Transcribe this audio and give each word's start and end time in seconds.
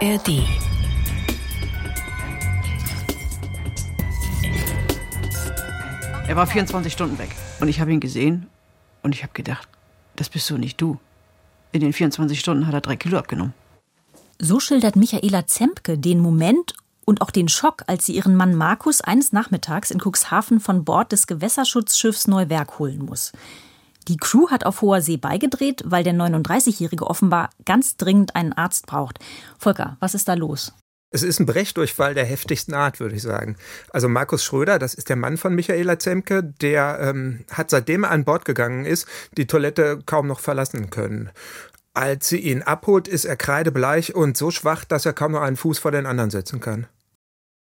ARD. 0.00 0.44
Er 6.28 6.36
war 6.36 6.46
24 6.46 6.92
Stunden 6.92 7.18
weg. 7.18 7.30
Und 7.58 7.66
ich 7.66 7.80
habe 7.80 7.92
ihn 7.92 7.98
gesehen 7.98 8.46
und 9.02 9.12
ich 9.12 9.24
habe 9.24 9.32
gedacht, 9.32 9.68
das 10.14 10.28
bist 10.28 10.48
du 10.50 10.56
nicht 10.56 10.80
du. 10.80 10.98
In 11.72 11.80
den 11.80 11.92
24 11.92 12.38
Stunden 12.38 12.68
hat 12.68 12.74
er 12.74 12.80
drei 12.80 12.94
Kilo 12.94 13.18
abgenommen. 13.18 13.54
So 14.38 14.60
schildert 14.60 14.94
Michaela 14.94 15.48
Zempke 15.48 15.98
den 15.98 16.20
Moment 16.20 16.74
und 17.04 17.20
auch 17.20 17.32
den 17.32 17.48
Schock, 17.48 17.82
als 17.88 18.06
sie 18.06 18.14
ihren 18.14 18.36
Mann 18.36 18.54
Markus 18.54 19.00
eines 19.00 19.32
Nachmittags 19.32 19.90
in 19.90 19.98
Cuxhaven 20.00 20.60
von 20.60 20.84
Bord 20.84 21.10
des 21.10 21.26
Gewässerschutzschiffs 21.26 22.28
Neuwerk 22.28 22.78
holen 22.78 23.04
muss. 23.04 23.32
Die 24.08 24.16
Crew 24.16 24.48
hat 24.48 24.64
auf 24.64 24.80
hoher 24.80 25.02
See 25.02 25.18
beigedreht, 25.18 25.82
weil 25.84 26.02
der 26.02 26.14
39-Jährige 26.14 27.06
offenbar 27.06 27.50
ganz 27.66 27.98
dringend 27.98 28.34
einen 28.34 28.54
Arzt 28.54 28.86
braucht. 28.86 29.18
Volker, 29.58 29.98
was 30.00 30.14
ist 30.14 30.28
da 30.28 30.34
los? 30.34 30.72
Es 31.10 31.22
ist 31.22 31.40
ein 31.40 31.46
Brechdurchfall 31.46 32.14
der 32.14 32.24
heftigsten 32.24 32.74
Art, 32.74 33.00
würde 33.00 33.16
ich 33.16 33.22
sagen. 33.22 33.56
Also 33.90 34.08
Markus 34.08 34.44
Schröder, 34.44 34.78
das 34.78 34.94
ist 34.94 35.10
der 35.10 35.16
Mann 35.16 35.36
von 35.36 35.54
Michaela 35.54 35.98
Zemke, 35.98 36.42
der 36.42 36.98
ähm, 37.00 37.44
hat 37.50 37.70
seitdem 37.70 38.04
er 38.04 38.10
an 38.10 38.24
Bord 38.24 38.44
gegangen 38.44 38.84
ist, 38.84 39.06
die 39.36 39.46
Toilette 39.46 40.00
kaum 40.04 40.26
noch 40.26 40.40
verlassen 40.40 40.90
können. 40.90 41.30
Als 41.92 42.28
sie 42.28 42.38
ihn 42.38 42.62
abholt, 42.62 43.08
ist 43.08 43.24
er 43.24 43.36
kreidebleich 43.36 44.14
und 44.14 44.36
so 44.36 44.50
schwach, 44.50 44.84
dass 44.84 45.06
er 45.06 45.12
kaum 45.12 45.32
noch 45.32 45.42
einen 45.42 45.56
Fuß 45.56 45.78
vor 45.78 45.92
den 45.92 46.06
anderen 46.06 46.30
setzen 46.30 46.60
kann. 46.60 46.86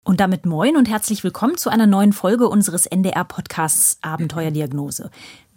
Und 0.04 0.20
damit 0.20 0.46
moin 0.48 0.78
und 0.78 0.90
herzlich 0.90 1.24
willkommen 1.24 1.58
zu 1.58 1.70
einer 1.70 1.86
neuen 1.86 2.14
Folge 2.14 2.48
unseres 2.48 2.88
NDR-Podcasts 2.88 4.00
Abenteuerdiagnose. 4.02 5.12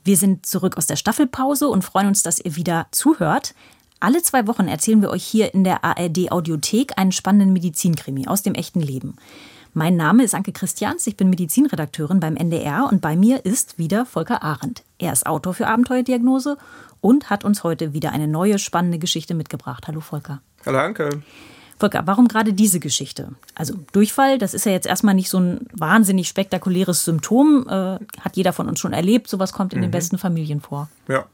Wir 0.05 0.19
sind 0.19 0.45
zurück 0.45 0.77
aus 0.77 0.87
der 0.87 0.97
Staffelpause 0.97 1.67
und 1.69 1.83
freuen 1.83 2.09
uns, 2.09 2.23
dass 2.23 2.39
ihr 2.39 2.57
wieder 2.57 2.87
zuhört. 2.91 3.55
Alle 4.01 4.23
zwei 4.23 4.47
Wochen 4.47 4.69
erzählen 4.69 5.01
wir 5.01 5.09
euch 5.09 5.25
hier 5.25 5.55
in 5.55 5.65
der 5.65 5.83
ARD 5.83 6.31
Audiothek 6.31 6.99
einen 6.99 7.11
spannenden 7.11 7.55
Medizinkrimi 7.55 8.29
aus 8.29 8.43
dem 8.43 8.55
echten 8.55 8.81
Leben. 8.81 9.17
Mein 9.73 9.97
Name 9.97 10.23
ist 10.23 10.35
Anke 10.35 10.53
Christians, 10.53 11.07
ich 11.07 11.17
bin 11.17 11.31
Medizinredakteurin 11.31 12.21
beim 12.21 12.37
NDR 12.37 12.87
und 12.93 13.01
bei 13.01 13.17
mir 13.17 13.47
ist 13.47 13.79
wieder 13.79 14.05
Volker 14.05 14.43
Arendt. 14.43 14.85
Er 14.99 15.13
ist 15.13 15.27
Autor 15.27 15.55
für 15.55 15.67
Abenteuerdiagnose 15.67 16.59
und 17.01 17.31
hat 17.31 17.43
uns 17.43 17.65
heute 17.65 17.95
wieder 17.95 18.13
eine 18.13 18.29
neue 18.29 18.59
spannende 18.59 18.99
Geschichte 18.99 19.35
mitgebracht. 19.35 19.89
Hallo 19.89 20.01
Volker. 20.01 20.43
Hallo 20.67 20.79
Anke. 20.81 21.23
Volker, 21.85 22.07
warum 22.07 22.29
gerade 22.29 22.55
diese 22.55 22.81
Geschichte? 22.81 23.33
Also 23.55 23.75
Durchfall, 23.93 24.39
das 24.39 24.55
ist 24.55 24.65
ja 24.65 24.73
jetzt 24.73 24.87
erstmal 24.87 25.15
nicht 25.15 25.29
so 25.29 25.39
ein 25.39 25.67
wahnsinnig 25.75 26.29
spektakuläres 26.29 27.05
Symptom. 27.05 27.67
Äh, 27.69 27.99
hat 28.23 28.37
jeder 28.37 28.55
von 28.55 28.69
uns 28.69 28.81
schon 28.81 28.95
erlebt. 28.95 29.29
Sowas 29.29 29.53
kommt 29.53 29.75
in 29.75 29.81
mhm. 29.81 29.83
den 29.83 29.91
besten 29.91 30.17
Familien 30.17 30.63
vor. 30.63 30.89
Ja, 31.07 31.27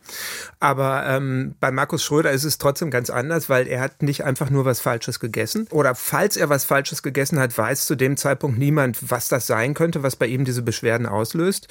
aber 0.58 1.06
ähm, 1.06 1.54
bei 1.60 1.70
Markus 1.70 2.02
Schröder 2.02 2.32
ist 2.32 2.42
es 2.42 2.58
trotzdem 2.58 2.90
ganz 2.90 3.08
anders, 3.10 3.48
weil 3.48 3.68
er 3.68 3.80
hat 3.80 4.02
nicht 4.02 4.24
einfach 4.24 4.50
nur 4.50 4.64
was 4.64 4.80
Falsches 4.80 5.20
gegessen. 5.20 5.68
Oder 5.70 5.94
falls 5.94 6.36
er 6.36 6.48
was 6.48 6.64
Falsches 6.64 7.04
gegessen 7.04 7.38
hat, 7.38 7.56
weiß 7.56 7.86
zu 7.86 7.94
dem 7.94 8.16
Zeitpunkt 8.16 8.58
niemand, 8.58 8.98
was 9.08 9.28
das 9.28 9.46
sein 9.46 9.74
könnte, 9.74 10.02
was 10.02 10.16
bei 10.16 10.26
ihm 10.26 10.44
diese 10.44 10.62
Beschwerden 10.62 11.06
auslöst. 11.06 11.68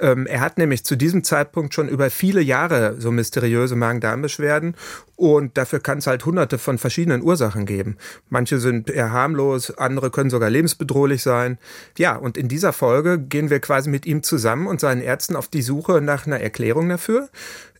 Ähm, 0.00 0.26
er 0.26 0.40
hat 0.40 0.58
nämlich 0.58 0.84
zu 0.84 0.96
diesem 0.96 1.22
Zeitpunkt 1.22 1.72
schon 1.72 1.88
über 1.88 2.10
viele 2.10 2.40
Jahre 2.40 2.96
so 2.98 3.12
mysteriöse 3.12 3.76
Magen-Darm-Beschwerden 3.76 4.74
und 5.14 5.56
dafür 5.56 5.80
kann 5.80 5.98
es 5.98 6.06
halt 6.06 6.26
hunderte 6.26 6.58
von 6.58 6.78
verschiedenen 6.78 7.22
Ursachen 7.22 7.64
geben. 7.64 7.96
Manche 8.28 8.58
sind 8.58 8.90
eher 8.90 9.12
harmlos, 9.12 9.76
andere 9.76 10.10
können 10.10 10.30
sogar 10.30 10.50
lebensbedrohlich 10.50 11.22
sein. 11.22 11.58
Ja, 11.98 12.16
und 12.16 12.36
in 12.36 12.48
dieser 12.48 12.72
Folge 12.72 13.18
gehen 13.18 13.50
wir 13.50 13.60
quasi 13.60 13.90
mit 13.90 14.06
ihm 14.06 14.22
zusammen 14.22 14.66
und 14.66 14.80
seinen 14.80 15.02
Ärzten 15.02 15.36
auf 15.36 15.48
die 15.48 15.62
Suche 15.62 16.00
nach 16.00 16.26
einer 16.26 16.40
Erklärung 16.40 16.88
dafür. 16.88 17.28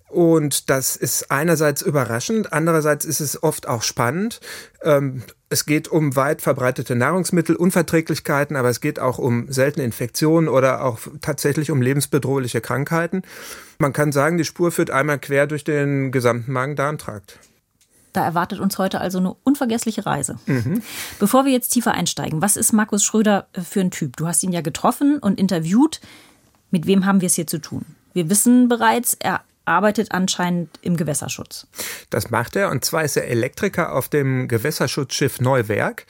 Und 0.08 0.70
das 0.70 0.96
ist 0.96 1.30
einerseits 1.30 1.82
überraschend, 1.82 2.52
andererseits 2.52 3.04
ist 3.04 3.20
es 3.20 3.42
oft 3.42 3.68
auch 3.68 3.82
spannend. 3.82 4.40
Ähm, 4.82 5.24
es 5.48 5.66
geht 5.66 5.88
um 5.88 6.16
weit 6.16 6.42
verbreitete 6.42 6.94
Nahrungsmittelunverträglichkeiten, 6.94 8.56
aber 8.56 8.68
es 8.68 8.80
geht 8.80 9.00
auch 9.00 9.18
um 9.18 9.50
seltene 9.52 9.84
Infektionen 9.84 10.48
oder 10.48 10.84
auch 10.84 11.00
tatsächlich 11.20 11.70
um 11.70 11.82
lebensbedrohliche 11.82 12.60
Krankheiten. 12.60 13.22
Man 13.78 13.92
kann 13.92 14.12
sagen, 14.12 14.38
die 14.38 14.44
Spur 14.44 14.70
führt 14.70 14.90
einmal 14.90 15.18
quer 15.18 15.46
durch 15.46 15.64
den 15.64 16.12
gesamten 16.12 16.52
Magen-Darm-Trakt. 16.52 17.38
Da 18.16 18.24
erwartet 18.24 18.60
uns 18.60 18.78
heute 18.78 18.98
also 18.98 19.18
eine 19.18 19.34
unvergessliche 19.44 20.06
Reise. 20.06 20.38
Mhm. 20.46 20.82
Bevor 21.18 21.44
wir 21.44 21.52
jetzt 21.52 21.68
tiefer 21.68 21.92
einsteigen, 21.92 22.40
was 22.40 22.56
ist 22.56 22.72
Markus 22.72 23.04
Schröder 23.04 23.46
für 23.52 23.82
ein 23.82 23.90
Typ? 23.90 24.16
Du 24.16 24.26
hast 24.26 24.42
ihn 24.42 24.52
ja 24.52 24.62
getroffen 24.62 25.18
und 25.18 25.38
interviewt. 25.38 26.00
Mit 26.70 26.86
wem 26.86 27.04
haben 27.04 27.20
wir 27.20 27.26
es 27.26 27.34
hier 27.34 27.46
zu 27.46 27.60
tun? 27.60 27.84
Wir 28.14 28.30
wissen 28.30 28.68
bereits, 28.68 29.18
er 29.20 29.42
arbeitet 29.66 30.12
anscheinend 30.12 30.70
im 30.82 30.96
Gewässerschutz. 30.96 31.66
Das 32.10 32.30
macht 32.30 32.56
er 32.56 32.70
und 32.70 32.84
zwar 32.84 33.04
ist 33.04 33.16
er 33.16 33.28
Elektriker 33.28 33.92
auf 33.92 34.08
dem 34.08 34.48
Gewässerschutzschiff 34.48 35.40
Neuwerk. 35.40 36.06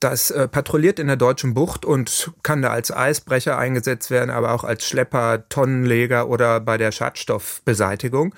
Das 0.00 0.30
äh, 0.30 0.48
patrouilliert 0.48 0.98
in 0.98 1.06
der 1.06 1.16
deutschen 1.16 1.54
Bucht 1.54 1.84
und 1.84 2.32
kann 2.42 2.62
da 2.62 2.70
als 2.70 2.90
Eisbrecher 2.90 3.56
eingesetzt 3.56 4.10
werden, 4.10 4.30
aber 4.30 4.52
auch 4.52 4.64
als 4.64 4.86
Schlepper, 4.86 5.48
Tonnenleger 5.48 6.28
oder 6.28 6.60
bei 6.60 6.76
der 6.76 6.92
Schadstoffbeseitigung. 6.92 8.34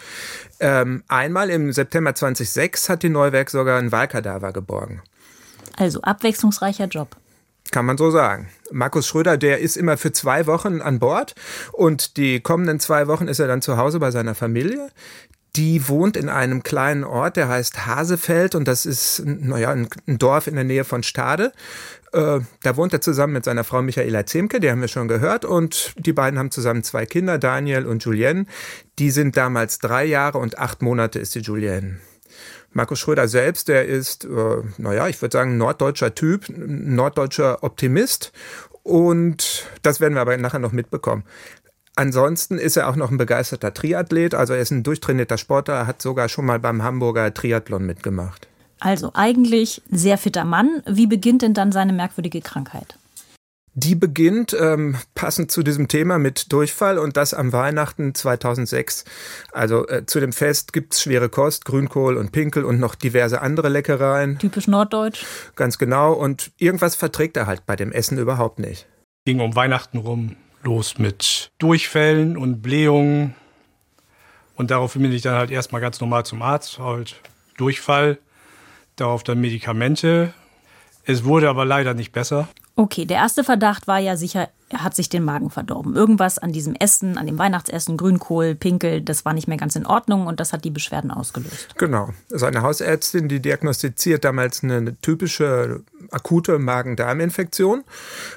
Ähm, 0.60 1.02
einmal 1.08 1.50
im 1.50 1.72
September 1.72 2.14
2006 2.14 2.88
hat 2.88 3.02
die 3.02 3.08
Neuwerk 3.08 3.50
sogar 3.50 3.78
einen 3.78 3.92
Wahlkadaver 3.92 4.52
geborgen. 4.52 5.02
Also 5.76 6.00
abwechslungsreicher 6.02 6.86
Job. 6.86 7.16
Kann 7.76 7.84
man 7.84 7.98
so 7.98 8.10
sagen. 8.10 8.48
Markus 8.72 9.06
Schröder, 9.06 9.36
der 9.36 9.58
ist 9.58 9.76
immer 9.76 9.98
für 9.98 10.10
zwei 10.10 10.46
Wochen 10.46 10.80
an 10.80 10.98
Bord 10.98 11.34
und 11.72 12.16
die 12.16 12.40
kommenden 12.40 12.80
zwei 12.80 13.06
Wochen 13.06 13.28
ist 13.28 13.38
er 13.38 13.48
dann 13.48 13.60
zu 13.60 13.76
Hause 13.76 13.98
bei 13.98 14.10
seiner 14.10 14.34
Familie. 14.34 14.88
Die 15.56 15.86
wohnt 15.86 16.16
in 16.16 16.30
einem 16.30 16.62
kleinen 16.62 17.04
Ort, 17.04 17.36
der 17.36 17.48
heißt 17.48 17.84
Hasefeld 17.84 18.54
und 18.54 18.66
das 18.66 18.86
ist, 18.86 19.22
naja, 19.26 19.72
ein, 19.72 19.88
Dorf 20.06 20.46
in 20.46 20.54
der 20.54 20.64
Nähe 20.64 20.84
von 20.84 21.02
Stade. 21.02 21.52
Äh, 22.14 22.40
da 22.62 22.76
wohnt 22.78 22.94
er 22.94 23.02
zusammen 23.02 23.34
mit 23.34 23.44
seiner 23.44 23.62
Frau 23.62 23.82
Michaela 23.82 24.24
Zemke, 24.24 24.58
die 24.58 24.70
haben 24.70 24.80
wir 24.80 24.88
schon 24.88 25.06
gehört 25.06 25.44
und 25.44 25.92
die 25.98 26.14
beiden 26.14 26.38
haben 26.38 26.50
zusammen 26.50 26.82
zwei 26.82 27.04
Kinder, 27.04 27.36
Daniel 27.36 27.84
und 27.84 28.02
Julienne. 28.02 28.46
Die 28.98 29.10
sind 29.10 29.36
damals 29.36 29.80
drei 29.80 30.06
Jahre 30.06 30.38
und 30.38 30.58
acht 30.58 30.80
Monate 30.80 31.18
ist 31.18 31.34
die 31.34 31.40
Julienne. 31.40 31.98
Markus 32.76 32.98
Schröder 32.98 33.26
selbst, 33.26 33.68
der 33.68 33.86
ist, 33.86 34.26
äh, 34.26 34.28
naja, 34.76 35.08
ich 35.08 35.20
würde 35.22 35.32
sagen, 35.32 35.56
norddeutscher 35.56 36.14
Typ, 36.14 36.44
norddeutscher 36.50 37.62
Optimist. 37.62 38.32
Und 38.82 39.64
das 39.80 39.98
werden 39.98 40.12
wir 40.12 40.20
aber 40.20 40.36
nachher 40.36 40.58
noch 40.58 40.72
mitbekommen. 40.72 41.24
Ansonsten 41.96 42.58
ist 42.58 42.76
er 42.76 42.90
auch 42.90 42.96
noch 42.96 43.10
ein 43.10 43.16
begeisterter 43.16 43.72
Triathlet, 43.72 44.34
also 44.34 44.52
er 44.52 44.60
ist 44.60 44.72
ein 44.72 44.82
durchtrainierter 44.82 45.38
Sportler, 45.38 45.86
hat 45.86 46.02
sogar 46.02 46.28
schon 46.28 46.44
mal 46.44 46.58
beim 46.58 46.82
Hamburger 46.82 47.32
Triathlon 47.32 47.86
mitgemacht. 47.86 48.46
Also 48.78 49.10
eigentlich 49.14 49.80
sehr 49.90 50.18
fitter 50.18 50.44
Mann. 50.44 50.82
Wie 50.86 51.06
beginnt 51.06 51.40
denn 51.40 51.54
dann 51.54 51.72
seine 51.72 51.94
merkwürdige 51.94 52.42
Krankheit? 52.42 52.98
Die 53.78 53.94
beginnt 53.94 54.56
ähm, 54.58 54.96
passend 55.14 55.50
zu 55.50 55.62
diesem 55.62 55.86
Thema 55.86 56.18
mit 56.18 56.50
Durchfall 56.50 56.96
und 56.96 57.18
das 57.18 57.34
am 57.34 57.52
Weihnachten 57.52 58.14
2006. 58.14 59.04
Also 59.52 59.86
äh, 59.88 60.06
zu 60.06 60.18
dem 60.18 60.32
Fest 60.32 60.72
gibt's 60.72 61.02
schwere 61.02 61.28
Kost, 61.28 61.66
Grünkohl 61.66 62.16
und 62.16 62.32
Pinkel 62.32 62.64
und 62.64 62.80
noch 62.80 62.94
diverse 62.94 63.42
andere 63.42 63.68
Leckereien. 63.68 64.38
Typisch 64.38 64.66
norddeutsch. 64.66 65.26
Ganz 65.56 65.76
genau. 65.76 66.14
Und 66.14 66.52
irgendwas 66.56 66.96
verträgt 66.96 67.36
er 67.36 67.46
halt 67.46 67.66
bei 67.66 67.76
dem 67.76 67.92
Essen 67.92 68.16
überhaupt 68.16 68.60
nicht. 68.60 68.86
Ging 69.26 69.40
um 69.40 69.54
Weihnachten 69.54 69.98
rum 69.98 70.36
los 70.62 70.96
mit 70.96 71.50
Durchfällen 71.58 72.38
und 72.38 72.62
Blähungen. 72.62 73.34
Und 74.54 74.70
daraufhin 74.70 75.02
bin 75.02 75.12
ich 75.12 75.20
dann 75.20 75.34
halt 75.34 75.50
erstmal 75.50 75.82
ganz 75.82 76.00
normal 76.00 76.24
zum 76.24 76.40
Arzt, 76.40 76.78
halt 76.78 77.16
Durchfall, 77.58 78.16
darauf 78.96 79.22
dann 79.22 79.38
Medikamente. 79.38 80.32
Es 81.04 81.24
wurde 81.24 81.50
aber 81.50 81.66
leider 81.66 81.92
nicht 81.92 82.12
besser. 82.12 82.48
Okay, 82.78 83.06
der 83.06 83.16
erste 83.16 83.42
Verdacht 83.42 83.88
war 83.88 83.98
ja 83.98 84.18
sicher, 84.18 84.50
er 84.68 84.84
hat 84.84 84.94
sich 84.94 85.08
den 85.08 85.24
Magen 85.24 85.48
verdorben. 85.48 85.96
Irgendwas 85.96 86.38
an 86.38 86.52
diesem 86.52 86.74
Essen, 86.74 87.16
an 87.16 87.26
dem 87.26 87.38
Weihnachtsessen, 87.38 87.96
Grünkohl, 87.96 88.54
Pinkel, 88.54 89.00
das 89.00 89.24
war 89.24 89.32
nicht 89.32 89.48
mehr 89.48 89.56
ganz 89.56 89.76
in 89.76 89.86
Ordnung 89.86 90.26
und 90.26 90.40
das 90.40 90.52
hat 90.52 90.62
die 90.62 90.70
Beschwerden 90.70 91.10
ausgelöst. 91.10 91.74
Genau. 91.78 92.10
Seine 92.28 92.60
Hausärztin, 92.60 93.28
die 93.28 93.40
diagnostiziert 93.40 94.26
damals 94.26 94.62
eine 94.62 94.94
typische 95.00 95.84
akute 96.10 96.58
Magen-Darm-Infektion, 96.58 97.82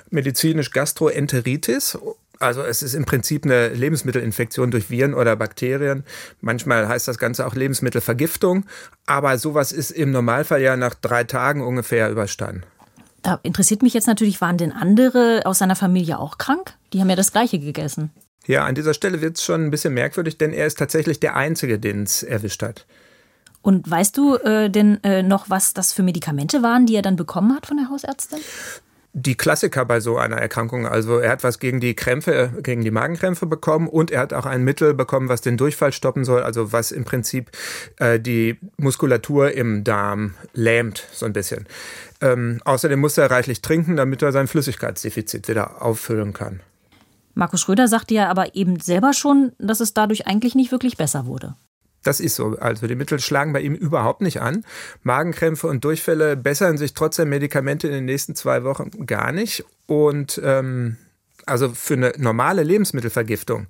medizinisch 0.09 0.71
Gastroenteritis. 0.71 1.97
Also 2.39 2.61
es 2.61 2.81
ist 2.81 2.93
im 2.93 3.03
Prinzip 3.03 3.43
eine 3.43 3.67
Lebensmittelinfektion 3.67 4.71
durch 4.71 4.89
Viren 4.89 5.15
oder 5.15 5.35
Bakterien. 5.35 6.05
Manchmal 6.39 6.87
heißt 6.87 7.09
das 7.09 7.17
Ganze 7.17 7.45
auch 7.45 7.55
Lebensmittelvergiftung. 7.55 8.65
Aber 9.05 9.37
sowas 9.37 9.73
ist 9.73 9.91
im 9.91 10.11
Normalfall 10.11 10.61
ja 10.61 10.77
nach 10.77 10.93
drei 10.93 11.25
Tagen 11.25 11.61
ungefähr 11.61 12.09
überstanden. 12.09 12.63
Da 13.21 13.39
interessiert 13.43 13.81
mich 13.81 13.93
jetzt 13.93 14.07
natürlich, 14.07 14.41
waren 14.41 14.57
denn 14.57 14.71
andere 14.71 15.41
aus 15.45 15.59
seiner 15.59 15.75
Familie 15.75 16.19
auch 16.19 16.37
krank? 16.37 16.73
Die 16.93 17.01
haben 17.01 17.09
ja 17.09 17.15
das 17.15 17.31
Gleiche 17.31 17.59
gegessen. 17.59 18.11
Ja, 18.47 18.65
an 18.65 18.75
dieser 18.75 18.93
Stelle 18.93 19.21
wird 19.21 19.37
es 19.37 19.43
schon 19.43 19.65
ein 19.65 19.71
bisschen 19.71 19.93
merkwürdig, 19.93 20.37
denn 20.37 20.53
er 20.53 20.65
ist 20.65 20.77
tatsächlich 20.77 21.19
der 21.19 21.35
Einzige, 21.35 21.79
den 21.79 22.03
es 22.03 22.23
erwischt 22.23 22.63
hat. 22.63 22.85
Und 23.61 23.89
weißt 23.89 24.17
du 24.17 24.35
äh, 24.37 24.69
denn 24.69 25.03
äh, 25.03 25.21
noch, 25.21 25.49
was 25.49 25.73
das 25.73 25.91
für 25.91 26.01
Medikamente 26.01 26.63
waren, 26.63 26.85
die 26.85 26.95
er 26.95 27.01
dann 27.01 27.15
bekommen 27.17 27.53
hat 27.55 27.65
von 27.65 27.77
der 27.77 27.89
Hausärztin? 27.89 28.39
Die 29.13 29.35
Klassiker 29.35 29.85
bei 29.85 29.99
so 29.99 30.17
einer 30.17 30.37
Erkrankung. 30.37 30.85
Also 30.85 31.17
er 31.17 31.31
hat 31.31 31.43
was 31.43 31.59
gegen 31.59 31.79
die 31.79 31.95
Krämpfe, 31.95 32.51
gegen 32.61 32.83
die 32.83 32.91
Magenkrämpfe 32.91 33.45
bekommen 33.45 33.87
und 33.87 34.11
er 34.11 34.21
hat 34.21 34.33
auch 34.33 34.45
ein 34.45 34.63
Mittel 34.63 34.93
bekommen, 34.93 35.29
was 35.29 35.41
den 35.41 35.57
Durchfall 35.57 35.91
stoppen 35.91 36.23
soll, 36.25 36.43
also 36.43 36.71
was 36.71 36.91
im 36.91 37.05
Prinzip 37.05 37.51
äh, 37.97 38.19
die 38.19 38.57
Muskulatur 38.77 39.51
im 39.51 39.83
Darm 39.83 40.35
lähmt, 40.53 41.07
so 41.11 41.25
ein 41.25 41.33
bisschen. 41.33 41.65
Ähm, 42.21 42.61
außerdem 42.65 42.99
muss 42.99 43.17
er 43.17 43.31
reichlich 43.31 43.61
trinken, 43.61 43.95
damit 43.95 44.21
er 44.21 44.31
sein 44.31 44.47
Flüssigkeitsdefizit 44.47 45.47
wieder 45.47 45.81
auffüllen 45.81 46.33
kann. 46.33 46.59
Markus 47.33 47.61
Schröder 47.61 47.87
sagte 47.87 48.13
ja 48.13 48.27
aber 48.27 48.55
eben 48.55 48.79
selber 48.79 49.13
schon, 49.13 49.53
dass 49.57 49.79
es 49.79 49.93
dadurch 49.93 50.27
eigentlich 50.27 50.55
nicht 50.55 50.71
wirklich 50.71 50.97
besser 50.97 51.25
wurde. 51.25 51.55
Das 52.03 52.19
ist 52.19 52.35
so. 52.35 52.57
Also 52.59 52.87
die 52.87 52.95
Mittel 52.95 53.19
schlagen 53.19 53.53
bei 53.53 53.61
ihm 53.61 53.75
überhaupt 53.75 54.21
nicht 54.21 54.41
an. 54.41 54.63
Magenkrämpfe 55.03 55.67
und 55.67 55.83
Durchfälle 55.83 56.37
bessern 56.37 56.77
sich 56.77 56.93
trotz 56.93 57.17
der 57.17 57.25
Medikamente 57.25 57.87
in 57.87 57.93
den 57.93 58.05
nächsten 58.05 58.35
zwei 58.35 58.63
Wochen 58.63 59.05
gar 59.05 59.31
nicht. 59.31 59.65
Und 59.85 60.39
ähm, 60.43 60.97
also 61.45 61.69
für 61.69 61.95
eine 61.95 62.13
normale 62.17 62.63
Lebensmittelvergiftung 62.63 63.67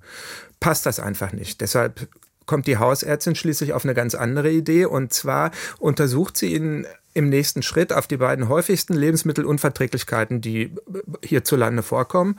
passt 0.60 0.86
das 0.86 1.00
einfach 1.00 1.32
nicht. 1.32 1.60
Deshalb 1.60 2.08
kommt 2.46 2.66
die 2.66 2.78
Hausärztin 2.78 3.34
schließlich 3.34 3.72
auf 3.72 3.84
eine 3.84 3.94
ganz 3.94 4.14
andere 4.14 4.50
Idee. 4.50 4.84
Und 4.84 5.12
zwar 5.12 5.50
untersucht 5.78 6.36
sie 6.36 6.54
ihn 6.54 6.86
im 7.12 7.28
nächsten 7.28 7.62
Schritt 7.62 7.92
auf 7.92 8.06
die 8.06 8.16
beiden 8.16 8.48
häufigsten 8.48 8.94
Lebensmittelunverträglichkeiten, 8.94 10.40
die 10.40 10.74
hierzulande 11.24 11.82
vorkommen. 11.82 12.38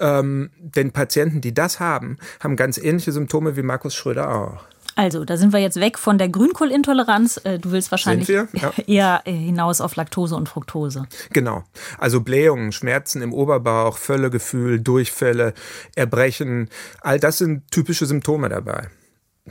Ähm, 0.00 0.50
denn 0.58 0.92
Patienten, 0.92 1.40
die 1.40 1.54
das 1.54 1.78
haben, 1.78 2.18
haben 2.40 2.56
ganz 2.56 2.78
ähnliche 2.78 3.12
Symptome 3.12 3.56
wie 3.56 3.62
Markus 3.62 3.94
Schröder 3.94 4.34
auch. 4.34 4.64
Also, 4.98 5.24
da 5.24 5.36
sind 5.36 5.52
wir 5.52 5.60
jetzt 5.60 5.78
weg 5.78 5.96
von 5.96 6.18
der 6.18 6.28
Grünkohlintoleranz. 6.28 7.40
Äh, 7.44 7.60
du 7.60 7.70
willst 7.70 7.92
wahrscheinlich 7.92 8.26
ja. 8.26 8.48
eher 8.88 9.22
äh, 9.26 9.32
hinaus 9.32 9.80
auf 9.80 9.94
Laktose 9.94 10.34
und 10.34 10.48
Fructose. 10.48 11.06
Genau. 11.32 11.62
Also 11.98 12.20
Blähungen, 12.20 12.72
Schmerzen 12.72 13.22
im 13.22 13.32
Oberbauch, 13.32 13.96
Völlegefühl, 13.96 14.80
Durchfälle, 14.80 15.54
Erbrechen, 15.94 16.68
all 17.00 17.20
das 17.20 17.38
sind 17.38 17.70
typische 17.70 18.06
Symptome 18.06 18.48
dabei. 18.48 18.88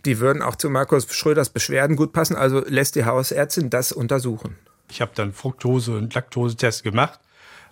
Die 0.03 0.19
würden 0.19 0.41
auch 0.41 0.57
zu 0.57 0.69
Markus 0.69 1.07
Schröders 1.15 1.49
Beschwerden 1.49 1.95
gut 1.95 2.11
passen, 2.11 2.35
also 2.35 2.61
lässt 2.67 2.95
die 2.95 3.05
Hausärztin 3.05 3.69
das 3.69 3.93
untersuchen. 3.93 4.57
Ich 4.89 4.99
habe 4.99 5.11
dann 5.15 5.31
Fructose- 5.31 5.95
und 5.95 6.13
Laktosetest 6.13 6.83
gemacht, 6.83 7.21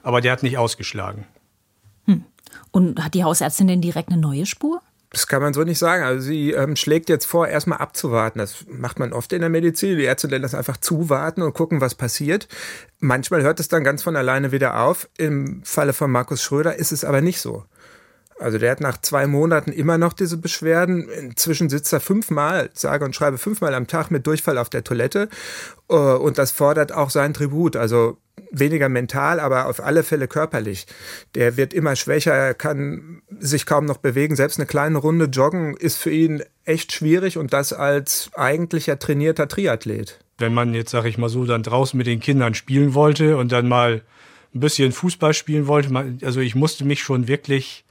aber 0.01 0.21
der 0.21 0.31
hat 0.31 0.43
nicht 0.43 0.57
ausgeschlagen. 0.57 1.25
Hm. 2.05 2.23
Und 2.71 3.03
hat 3.03 3.15
die 3.15 3.25
Hausärztin 3.25 3.67
denn 3.67 3.81
direkt 3.81 4.13
eine 4.13 4.21
neue 4.21 4.45
Spur? 4.45 4.81
Das 5.15 5.27
kann 5.27 5.41
man 5.41 5.53
so 5.53 5.63
nicht 5.63 5.79
sagen. 5.79 6.03
Also 6.03 6.27
sie 6.27 6.51
ähm, 6.51 6.75
schlägt 6.75 7.07
jetzt 7.07 7.23
vor, 7.23 7.47
erstmal 7.47 7.77
abzuwarten. 7.77 8.37
Das 8.37 8.65
macht 8.67 8.99
man 8.99 9.13
oft 9.13 9.31
in 9.31 9.39
der 9.39 9.49
Medizin. 9.49 9.97
Die 9.97 10.03
Ärzte 10.03 10.27
nennen 10.27 10.41
das 10.41 10.53
einfach 10.53 10.75
zuwarten 10.75 11.41
und 11.41 11.53
gucken, 11.53 11.79
was 11.79 11.95
passiert. 11.95 12.49
Manchmal 12.99 13.41
hört 13.41 13.61
es 13.61 13.69
dann 13.69 13.85
ganz 13.85 14.03
von 14.03 14.17
alleine 14.17 14.51
wieder 14.51 14.77
auf. 14.81 15.07
Im 15.17 15.61
Falle 15.63 15.93
von 15.93 16.11
Markus 16.11 16.43
Schröder 16.43 16.75
ist 16.75 16.91
es 16.91 17.05
aber 17.05 17.21
nicht 17.21 17.39
so. 17.39 17.63
Also 18.37 18.57
der 18.57 18.71
hat 18.71 18.81
nach 18.81 18.99
zwei 18.99 19.27
Monaten 19.27 19.71
immer 19.71 19.97
noch 19.97 20.13
diese 20.13 20.37
Beschwerden. 20.37 21.07
Inzwischen 21.09 21.69
sitzt 21.69 21.93
er 21.93 22.01
fünfmal, 22.01 22.69
sage 22.73 23.05
und 23.05 23.15
schreibe 23.15 23.37
fünfmal 23.37 23.73
am 23.73 23.87
Tag 23.87 24.11
mit 24.11 24.27
Durchfall 24.27 24.57
auf 24.57 24.69
der 24.69 24.83
Toilette. 24.83 25.29
Äh, 25.89 25.95
und 25.95 26.37
das 26.37 26.51
fordert 26.51 26.91
auch 26.91 27.09
sein 27.09 27.33
Tribut. 27.33 27.75
Also 27.77 28.17
weniger 28.51 28.89
mental, 28.89 29.39
aber 29.39 29.67
auf 29.67 29.81
alle 29.81 30.03
Fälle 30.03 30.27
körperlich. 30.27 30.85
Der 31.35 31.57
wird 31.57 31.73
immer 31.73 31.95
schwächer, 31.95 32.33
er 32.33 32.53
kann 32.53 33.21
sich 33.39 33.65
kaum 33.65 33.85
noch 33.85 33.97
bewegen. 33.97 34.35
Selbst 34.35 34.59
eine 34.59 34.65
kleine 34.65 34.97
Runde 34.97 35.25
joggen 35.25 35.75
ist 35.77 35.97
für 35.97 36.11
ihn 36.11 36.43
echt 36.65 36.91
schwierig 36.91 37.37
und 37.37 37.53
das 37.53 37.73
als 37.73 38.29
eigentlicher 38.35 38.99
trainierter 38.99 39.47
Triathlet. 39.47 40.19
Wenn 40.37 40.53
man 40.53 40.73
jetzt, 40.73 40.91
sag 40.91 41.05
ich 41.05 41.17
mal 41.17 41.29
so, 41.29 41.45
dann 41.45 41.63
draußen 41.63 41.97
mit 41.97 42.07
den 42.07 42.19
Kindern 42.19 42.53
spielen 42.53 42.93
wollte 42.93 43.37
und 43.37 43.51
dann 43.51 43.69
mal 43.69 44.01
ein 44.53 44.59
bisschen 44.59 44.91
Fußball 44.91 45.33
spielen 45.33 45.67
wollte, 45.67 46.17
also 46.23 46.39
ich 46.41 46.55
musste 46.55 46.85
mich 46.85 47.01
schon 47.01 47.27
wirklich 47.27 47.84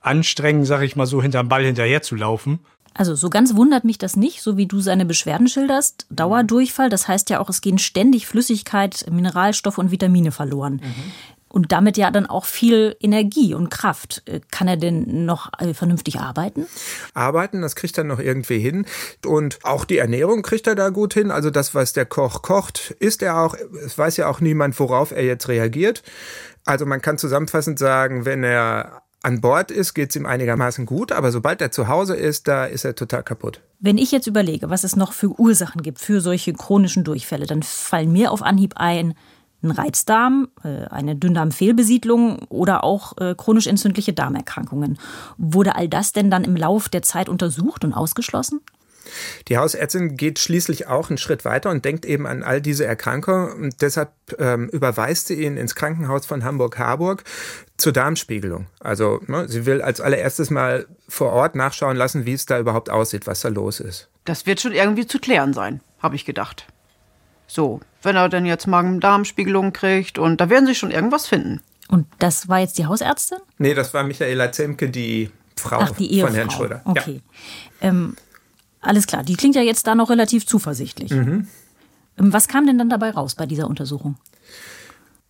anstrengen, 0.00 0.64
sag 0.64 0.82
ich 0.82 0.96
mal 0.96 1.06
so, 1.06 1.22
hinterm 1.22 1.48
Ball 1.48 1.64
hinterher 1.64 2.02
zu 2.02 2.16
laufen. 2.16 2.60
Also 2.94 3.14
so 3.14 3.30
ganz 3.30 3.54
wundert 3.54 3.84
mich 3.84 3.98
das 3.98 4.16
nicht, 4.16 4.42
so 4.42 4.56
wie 4.56 4.66
du 4.66 4.80
seine 4.80 5.04
Beschwerden 5.04 5.48
schilderst. 5.48 6.06
Dauerdurchfall, 6.10 6.88
das 6.88 7.06
heißt 7.06 7.30
ja 7.30 7.40
auch, 7.40 7.48
es 7.48 7.60
gehen 7.60 7.78
ständig 7.78 8.26
Flüssigkeit, 8.26 9.06
Mineralstoffe 9.10 9.78
und 9.78 9.90
Vitamine 9.90 10.32
verloren. 10.32 10.74
Mhm. 10.82 11.12
Und 11.52 11.72
damit 11.72 11.96
ja 11.96 12.12
dann 12.12 12.26
auch 12.26 12.44
viel 12.44 12.96
Energie 13.00 13.54
und 13.54 13.70
Kraft. 13.70 14.22
Äh, 14.26 14.40
kann 14.52 14.68
er 14.68 14.76
denn 14.76 15.24
noch 15.24 15.50
äh, 15.58 15.74
vernünftig 15.74 16.20
arbeiten? 16.20 16.66
Arbeiten, 17.12 17.60
das 17.60 17.74
kriegt 17.74 17.98
er 17.98 18.04
noch 18.04 18.20
irgendwie 18.20 18.60
hin. 18.60 18.86
Und 19.26 19.58
auch 19.64 19.84
die 19.84 19.98
Ernährung 19.98 20.42
kriegt 20.42 20.68
er 20.68 20.76
da 20.76 20.90
gut 20.90 21.14
hin. 21.14 21.32
Also 21.32 21.50
das, 21.50 21.74
was 21.74 21.92
der 21.92 22.06
Koch 22.06 22.42
kocht, 22.42 22.94
isst 23.00 23.22
er 23.22 23.40
auch. 23.40 23.56
Es 23.84 23.98
weiß 23.98 24.16
ja 24.16 24.28
auch 24.28 24.40
niemand, 24.40 24.78
worauf 24.78 25.10
er 25.10 25.24
jetzt 25.24 25.48
reagiert. 25.48 26.04
Also 26.64 26.86
man 26.86 27.02
kann 27.02 27.18
zusammenfassend 27.18 27.80
sagen, 27.80 28.24
wenn 28.24 28.44
er 28.44 29.02
an 29.22 29.40
Bord 29.40 29.70
ist, 29.70 29.94
geht 29.94 30.10
es 30.10 30.16
ihm 30.16 30.26
einigermaßen 30.26 30.86
gut, 30.86 31.12
aber 31.12 31.30
sobald 31.30 31.60
er 31.60 31.70
zu 31.70 31.88
Hause 31.88 32.16
ist, 32.16 32.48
da 32.48 32.64
ist 32.64 32.84
er 32.84 32.94
total 32.94 33.22
kaputt. 33.22 33.60
Wenn 33.78 33.98
ich 33.98 34.12
jetzt 34.12 34.26
überlege, 34.26 34.70
was 34.70 34.84
es 34.84 34.96
noch 34.96 35.12
für 35.12 35.28
Ursachen 35.38 35.82
gibt 35.82 35.98
für 35.98 36.20
solche 36.20 36.52
chronischen 36.52 37.04
Durchfälle, 37.04 37.46
dann 37.46 37.62
fallen 37.62 38.12
mir 38.12 38.32
auf 38.32 38.42
Anhieb 38.42 38.74
ein, 38.76 39.14
ein 39.62 39.70
Reizdarm, 39.70 40.48
äh, 40.64 40.86
eine 40.86 41.16
Dünndarmfehlbesiedlung 41.16 42.46
oder 42.48 42.82
auch 42.82 43.18
äh, 43.18 43.34
chronisch 43.36 43.66
entzündliche 43.66 44.14
Darmerkrankungen. 44.14 44.98
Wurde 45.36 45.76
all 45.76 45.88
das 45.88 46.12
denn 46.12 46.30
dann 46.30 46.44
im 46.44 46.56
Lauf 46.56 46.88
der 46.88 47.02
Zeit 47.02 47.28
untersucht 47.28 47.84
und 47.84 47.92
ausgeschlossen? 47.92 48.60
Die 49.48 49.58
Hausärztin 49.58 50.16
geht 50.16 50.38
schließlich 50.38 50.86
auch 50.86 51.08
einen 51.08 51.18
Schritt 51.18 51.44
weiter 51.44 51.70
und 51.70 51.84
denkt 51.84 52.04
eben 52.04 52.26
an 52.26 52.42
all 52.42 52.60
diese 52.60 52.84
Erkrankungen 52.84 53.52
und 53.52 53.82
deshalb 53.82 54.12
ähm, 54.38 54.68
überweist 54.68 55.28
sie 55.28 55.42
ihn 55.42 55.56
ins 55.56 55.74
Krankenhaus 55.74 56.26
von 56.26 56.44
Hamburg-Harburg 56.44 57.24
zur 57.76 57.92
Darmspiegelung. 57.92 58.66
Also 58.80 59.20
ne, 59.26 59.48
sie 59.48 59.66
will 59.66 59.82
als 59.82 60.00
allererstes 60.00 60.50
mal 60.50 60.86
vor 61.08 61.32
Ort 61.32 61.54
nachschauen 61.54 61.96
lassen, 61.96 62.26
wie 62.26 62.34
es 62.34 62.46
da 62.46 62.58
überhaupt 62.58 62.90
aussieht, 62.90 63.26
was 63.26 63.40
da 63.40 63.48
los 63.48 63.80
ist. 63.80 64.08
Das 64.24 64.46
wird 64.46 64.60
schon 64.60 64.72
irgendwie 64.72 65.06
zu 65.06 65.18
klären 65.18 65.52
sein, 65.52 65.80
habe 66.00 66.16
ich 66.16 66.24
gedacht. 66.24 66.66
So, 67.46 67.80
wenn 68.02 68.16
er 68.16 68.28
denn 68.28 68.46
jetzt 68.46 68.66
Magen-Darm-Spiegelung 68.66 69.72
kriegt 69.72 70.18
und 70.18 70.40
da 70.40 70.50
werden 70.50 70.66
sie 70.66 70.74
schon 70.74 70.90
irgendwas 70.90 71.26
finden. 71.26 71.60
Und 71.88 72.06
das 72.20 72.48
war 72.48 72.60
jetzt 72.60 72.78
die 72.78 72.86
Hausärztin? 72.86 73.38
Nee, 73.58 73.74
das 73.74 73.92
war 73.92 74.04
Michaela 74.04 74.52
Zemke, 74.52 74.88
die 74.88 75.30
Frau 75.56 75.78
Ach, 75.80 75.90
die 75.90 76.20
von 76.20 76.32
Herrn 76.32 76.50
Schröder. 76.50 76.82
Okay. 76.84 77.20
Ja. 77.80 77.88
Ähm, 77.88 78.16
alles 78.80 79.06
klar, 79.06 79.22
die 79.22 79.36
klingt 79.36 79.56
ja 79.56 79.62
jetzt 79.62 79.86
da 79.86 79.94
noch 79.94 80.10
relativ 80.10 80.46
zuversichtlich. 80.46 81.10
Mhm. 81.10 81.48
Ähm, 82.18 82.32
was 82.32 82.48
kam 82.48 82.66
denn 82.66 82.78
dann 82.78 82.88
dabei 82.88 83.10
raus 83.10 83.34
bei 83.34 83.46
dieser 83.46 83.68
Untersuchung? 83.68 84.16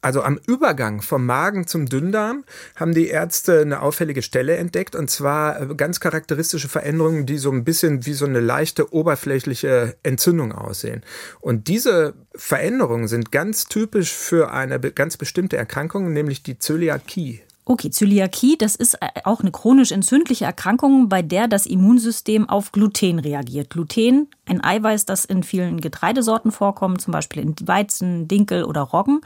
Also 0.03 0.23
am 0.23 0.41
Übergang 0.47 1.03
vom 1.03 1.27
Magen 1.27 1.67
zum 1.67 1.87
Dünndarm 1.87 2.45
haben 2.75 2.95
die 2.95 3.09
Ärzte 3.09 3.61
eine 3.61 3.83
auffällige 3.83 4.23
Stelle 4.23 4.57
entdeckt 4.57 4.97
und 4.97 5.11
zwar 5.11 5.61
äh, 5.61 5.75
ganz 5.75 6.01
charakteristische 6.01 6.69
Veränderungen, 6.69 7.27
die 7.27 7.37
so 7.37 7.51
ein 7.51 7.65
bisschen 7.65 8.07
wie 8.07 8.15
so 8.15 8.25
eine 8.25 8.41
leichte 8.41 8.95
oberflächliche 8.95 9.97
Entzündung 10.03 10.53
aussehen. 10.53 11.03
Und 11.41 11.69
diese 11.69 12.15
Veränderungen 12.35 13.09
sind 13.09 13.31
ganz 13.31 13.67
typisch 13.67 14.13
für 14.13 14.53
eine 14.53 14.81
ganz 14.81 15.19
bestimmte 15.19 15.59
Erkrankung, 15.59 16.13
nämlich 16.15 16.43
die 16.43 16.59
Zöliakie. 16.59 17.43
Okay, 17.65 17.91
Zöliakie, 17.91 18.57
das 18.57 18.75
ist 18.75 18.95
äh, 18.95 19.09
auch 19.25 19.41
eine 19.41 19.53
chronisch 19.53 19.93
entzündliche 19.93 20.45
Erkrankung, 20.45 21.09
bei 21.09 21.23
der 21.23 21.47
das 21.47 21.67
Immunsystem 21.67 22.49
auf 22.49 22.73
Gluten 22.73 23.19
reagiert. 23.19 23.71
Gluten, 23.71 24.29
ein 24.47 24.65
Eiweiß, 24.65 25.05
das 25.05 25.25
in 25.25 25.43
vielen 25.43 25.81
Getreidesorten 25.81 26.53
vorkommt, 26.53 27.01
zum 27.01 27.13
Beispiel 27.13 27.43
in 27.43 27.55
Weizen, 27.65 28.27
Dinkel 28.27 28.65
oder 28.65 28.81
Roggen. 28.81 29.21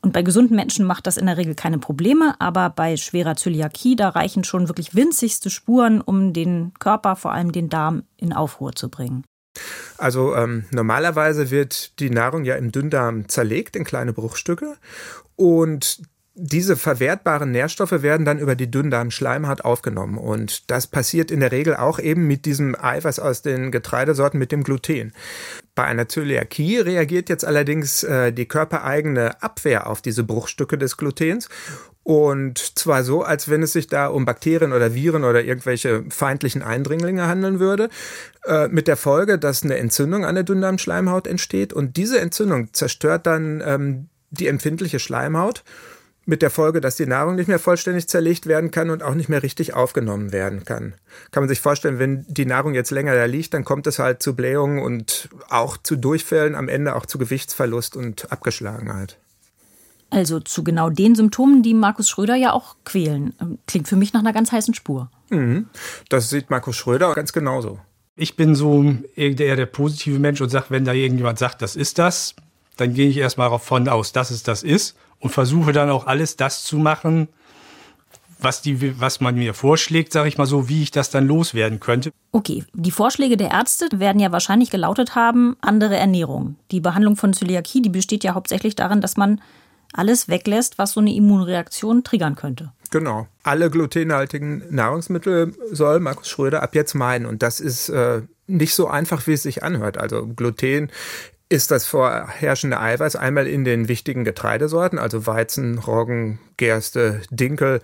Und 0.00 0.12
bei 0.12 0.22
gesunden 0.22 0.54
Menschen 0.54 0.86
macht 0.86 1.06
das 1.06 1.16
in 1.16 1.26
der 1.26 1.36
Regel 1.36 1.54
keine 1.54 1.78
Probleme, 1.78 2.36
aber 2.38 2.70
bei 2.70 2.96
schwerer 2.96 3.34
Zöliakie, 3.34 3.96
da 3.96 4.10
reichen 4.10 4.44
schon 4.44 4.68
wirklich 4.68 4.94
winzigste 4.94 5.50
Spuren, 5.50 6.00
um 6.00 6.32
den 6.32 6.72
Körper, 6.78 7.16
vor 7.16 7.32
allem 7.32 7.50
den 7.50 7.68
Darm, 7.68 8.04
in 8.16 8.32
Aufruhr 8.32 8.74
zu 8.74 8.88
bringen. 8.88 9.24
Also 9.96 10.36
ähm, 10.36 10.66
normalerweise 10.70 11.50
wird 11.50 11.98
die 11.98 12.10
Nahrung 12.10 12.44
ja 12.44 12.54
im 12.54 12.70
Dünndarm 12.70 13.28
zerlegt 13.28 13.74
in 13.74 13.82
kleine 13.82 14.12
Bruchstücke 14.12 14.76
und 15.34 16.00
diese 16.40 16.76
verwertbaren 16.76 17.50
Nährstoffe 17.50 18.02
werden 18.02 18.24
dann 18.24 18.38
über 18.38 18.54
die 18.54 18.70
Dünndarmschleimhaut 18.70 19.62
aufgenommen. 19.62 20.16
Und 20.16 20.70
das 20.70 20.86
passiert 20.86 21.32
in 21.32 21.40
der 21.40 21.50
Regel 21.50 21.74
auch 21.74 21.98
eben 21.98 22.28
mit 22.28 22.44
diesem 22.44 22.76
Eiweiß 22.80 23.18
aus 23.18 23.42
den 23.42 23.72
Getreidesorten 23.72 24.38
mit 24.38 24.52
dem 24.52 24.62
Gluten. 24.62 25.12
Bei 25.74 25.84
einer 25.84 26.08
Zöliakie 26.08 26.78
reagiert 26.78 27.28
jetzt 27.28 27.44
allerdings 27.44 28.04
äh, 28.04 28.32
die 28.32 28.46
körpereigene 28.46 29.42
Abwehr 29.42 29.88
auf 29.88 30.00
diese 30.00 30.22
Bruchstücke 30.22 30.78
des 30.78 30.96
Glutens. 30.96 31.48
Und 32.04 32.78
zwar 32.78 33.02
so, 33.02 33.22
als 33.22 33.50
wenn 33.50 33.62
es 33.62 33.72
sich 33.72 33.88
da 33.88 34.06
um 34.06 34.24
Bakterien 34.24 34.72
oder 34.72 34.94
Viren 34.94 35.24
oder 35.24 35.42
irgendwelche 35.42 36.04
feindlichen 36.08 36.62
Eindringlinge 36.62 37.26
handeln 37.26 37.58
würde, 37.58 37.88
äh, 38.46 38.68
mit 38.68 38.86
der 38.86 38.96
Folge, 38.96 39.38
dass 39.38 39.64
eine 39.64 39.76
Entzündung 39.76 40.24
an 40.24 40.36
der 40.36 40.44
Dünndarmschleimhaut 40.44 41.26
entsteht. 41.26 41.72
Und 41.72 41.96
diese 41.96 42.20
Entzündung 42.20 42.72
zerstört 42.72 43.26
dann 43.26 43.60
ähm, 43.66 44.08
die 44.30 44.46
empfindliche 44.46 45.00
Schleimhaut 45.00 45.64
mit 46.28 46.42
der 46.42 46.50
Folge, 46.50 46.82
dass 46.82 46.96
die 46.96 47.06
Nahrung 47.06 47.36
nicht 47.36 47.48
mehr 47.48 47.58
vollständig 47.58 48.06
zerlegt 48.06 48.44
werden 48.44 48.70
kann 48.70 48.90
und 48.90 49.02
auch 49.02 49.14
nicht 49.14 49.30
mehr 49.30 49.42
richtig 49.42 49.72
aufgenommen 49.72 50.30
werden 50.30 50.66
kann. 50.66 50.92
Kann 51.30 51.42
man 51.42 51.48
sich 51.48 51.60
vorstellen, 51.60 51.98
wenn 51.98 52.26
die 52.28 52.44
Nahrung 52.44 52.74
jetzt 52.74 52.90
länger 52.90 53.14
da 53.14 53.24
liegt, 53.24 53.54
dann 53.54 53.64
kommt 53.64 53.86
es 53.86 53.98
halt 53.98 54.22
zu 54.22 54.36
Blähungen 54.36 54.82
und 54.82 55.30
auch 55.48 55.78
zu 55.78 55.96
Durchfällen, 55.96 56.54
am 56.54 56.68
Ende 56.68 56.96
auch 56.96 57.06
zu 57.06 57.16
Gewichtsverlust 57.16 57.96
und 57.96 58.30
Abgeschlagenheit. 58.30 59.16
Also 60.10 60.38
zu 60.38 60.62
genau 60.62 60.90
den 60.90 61.14
Symptomen, 61.14 61.62
die 61.62 61.72
Markus 61.72 62.10
Schröder 62.10 62.34
ja 62.34 62.52
auch 62.52 62.76
quälen. 62.84 63.32
Ähm, 63.40 63.58
klingt 63.66 63.88
für 63.88 63.96
mich 63.96 64.12
nach 64.12 64.20
einer 64.20 64.34
ganz 64.34 64.52
heißen 64.52 64.74
Spur. 64.74 65.10
Mhm. 65.30 65.68
Das 66.10 66.28
sieht 66.28 66.50
Markus 66.50 66.76
Schröder 66.76 67.14
ganz 67.14 67.32
genauso. 67.32 67.80
Ich 68.16 68.36
bin 68.36 68.54
so 68.54 68.96
eher 69.16 69.56
der 69.56 69.66
positive 69.66 70.18
Mensch 70.18 70.42
und 70.42 70.50
sage, 70.50 70.66
wenn 70.68 70.84
da 70.84 70.92
irgendjemand 70.92 71.38
sagt, 71.38 71.62
das 71.62 71.74
ist 71.74 71.98
das, 71.98 72.34
dann 72.76 72.92
gehe 72.92 73.08
ich 73.08 73.16
erstmal 73.16 73.48
davon 73.48 73.88
aus, 73.88 74.12
dass 74.12 74.30
es 74.30 74.42
das 74.42 74.62
ist 74.62 74.94
und 75.20 75.30
versuche 75.30 75.72
dann 75.72 75.90
auch 75.90 76.06
alles 76.06 76.36
das 76.36 76.64
zu 76.64 76.78
machen, 76.78 77.28
was, 78.40 78.62
die, 78.62 79.00
was 79.00 79.20
man 79.20 79.34
mir 79.34 79.52
vorschlägt, 79.54 80.12
sage 80.12 80.28
ich 80.28 80.38
mal 80.38 80.46
so, 80.46 80.68
wie 80.68 80.82
ich 80.82 80.90
das 80.90 81.10
dann 81.10 81.26
loswerden 81.26 81.80
könnte. 81.80 82.12
Okay, 82.32 82.64
die 82.72 82.90
Vorschläge 82.90 83.36
der 83.36 83.50
Ärzte 83.50 83.88
werden 83.92 84.20
ja 84.20 84.32
wahrscheinlich 84.32 84.70
gelautet 84.70 85.14
haben, 85.14 85.56
andere 85.60 85.96
Ernährung. 85.96 86.56
Die 86.70 86.80
Behandlung 86.80 87.16
von 87.16 87.32
Zöliakie, 87.32 87.82
die 87.82 87.88
besteht 87.88 88.24
ja 88.24 88.34
hauptsächlich 88.34 88.76
darin, 88.76 89.00
dass 89.00 89.16
man 89.16 89.40
alles 89.92 90.28
weglässt, 90.28 90.78
was 90.78 90.92
so 90.92 91.00
eine 91.00 91.14
Immunreaktion 91.14 92.04
triggern 92.04 92.36
könnte. 92.36 92.72
Genau. 92.90 93.26
Alle 93.42 93.70
glutenhaltigen 93.70 94.62
Nahrungsmittel 94.70 95.54
soll 95.70 96.00
Markus 96.00 96.28
Schröder 96.28 96.62
ab 96.62 96.74
jetzt 96.74 96.94
meiden. 96.94 97.26
Und 97.26 97.42
das 97.42 97.60
ist 97.60 97.88
äh, 97.88 98.22
nicht 98.46 98.74
so 98.74 98.86
einfach, 98.86 99.26
wie 99.26 99.32
es 99.32 99.42
sich 99.42 99.62
anhört. 99.62 99.98
Also 99.98 100.26
Gluten 100.26 100.90
ist 101.50 101.70
das 101.70 101.86
vorherrschende 101.86 102.78
Eiweiß 102.78 103.16
einmal 103.16 103.46
in 103.46 103.64
den 103.64 103.88
wichtigen 103.88 104.24
Getreidesorten, 104.24 104.98
also 104.98 105.26
Weizen, 105.26 105.78
Roggen, 105.78 106.38
Gerste, 106.58 107.22
Dinkel, 107.30 107.80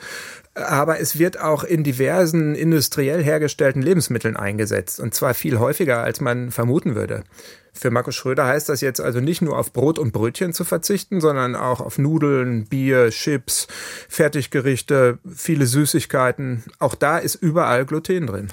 aber 0.54 1.00
es 1.00 1.18
wird 1.18 1.40
auch 1.40 1.64
in 1.64 1.82
diversen 1.82 2.54
industriell 2.54 3.22
hergestellten 3.22 3.80
Lebensmitteln 3.80 4.36
eingesetzt 4.36 5.00
und 5.00 5.14
zwar 5.14 5.34
viel 5.34 5.58
häufiger, 5.58 6.02
als 6.02 6.20
man 6.20 6.50
vermuten 6.50 6.94
würde. 6.94 7.24
Für 7.72 7.90
Markus 7.90 8.14
Schröder 8.14 8.46
heißt 8.46 8.68
das 8.68 8.82
jetzt 8.82 9.00
also 9.00 9.18
nicht 9.20 9.42
nur 9.42 9.58
auf 9.58 9.72
Brot 9.72 9.98
und 9.98 10.12
Brötchen 10.12 10.52
zu 10.52 10.64
verzichten, 10.64 11.20
sondern 11.20 11.56
auch 11.56 11.80
auf 11.80 11.98
Nudeln, 11.98 12.66
Bier, 12.66 13.10
Chips, 13.10 13.66
Fertiggerichte, 14.08 15.18
viele 15.34 15.66
Süßigkeiten. 15.66 16.62
Auch 16.78 16.94
da 16.94 17.18
ist 17.18 17.34
überall 17.34 17.84
Gluten 17.84 18.28
drin 18.28 18.48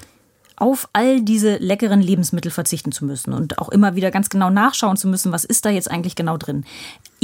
auf 0.62 0.88
all 0.92 1.20
diese 1.20 1.56
leckeren 1.56 2.00
Lebensmittel 2.00 2.52
verzichten 2.52 2.92
zu 2.92 3.04
müssen 3.04 3.32
und 3.32 3.58
auch 3.58 3.68
immer 3.68 3.96
wieder 3.96 4.12
ganz 4.12 4.30
genau 4.30 4.48
nachschauen 4.48 4.96
zu 4.96 5.08
müssen, 5.08 5.32
was 5.32 5.44
ist 5.44 5.64
da 5.64 5.70
jetzt 5.70 5.90
eigentlich 5.90 6.14
genau 6.14 6.36
drin. 6.36 6.64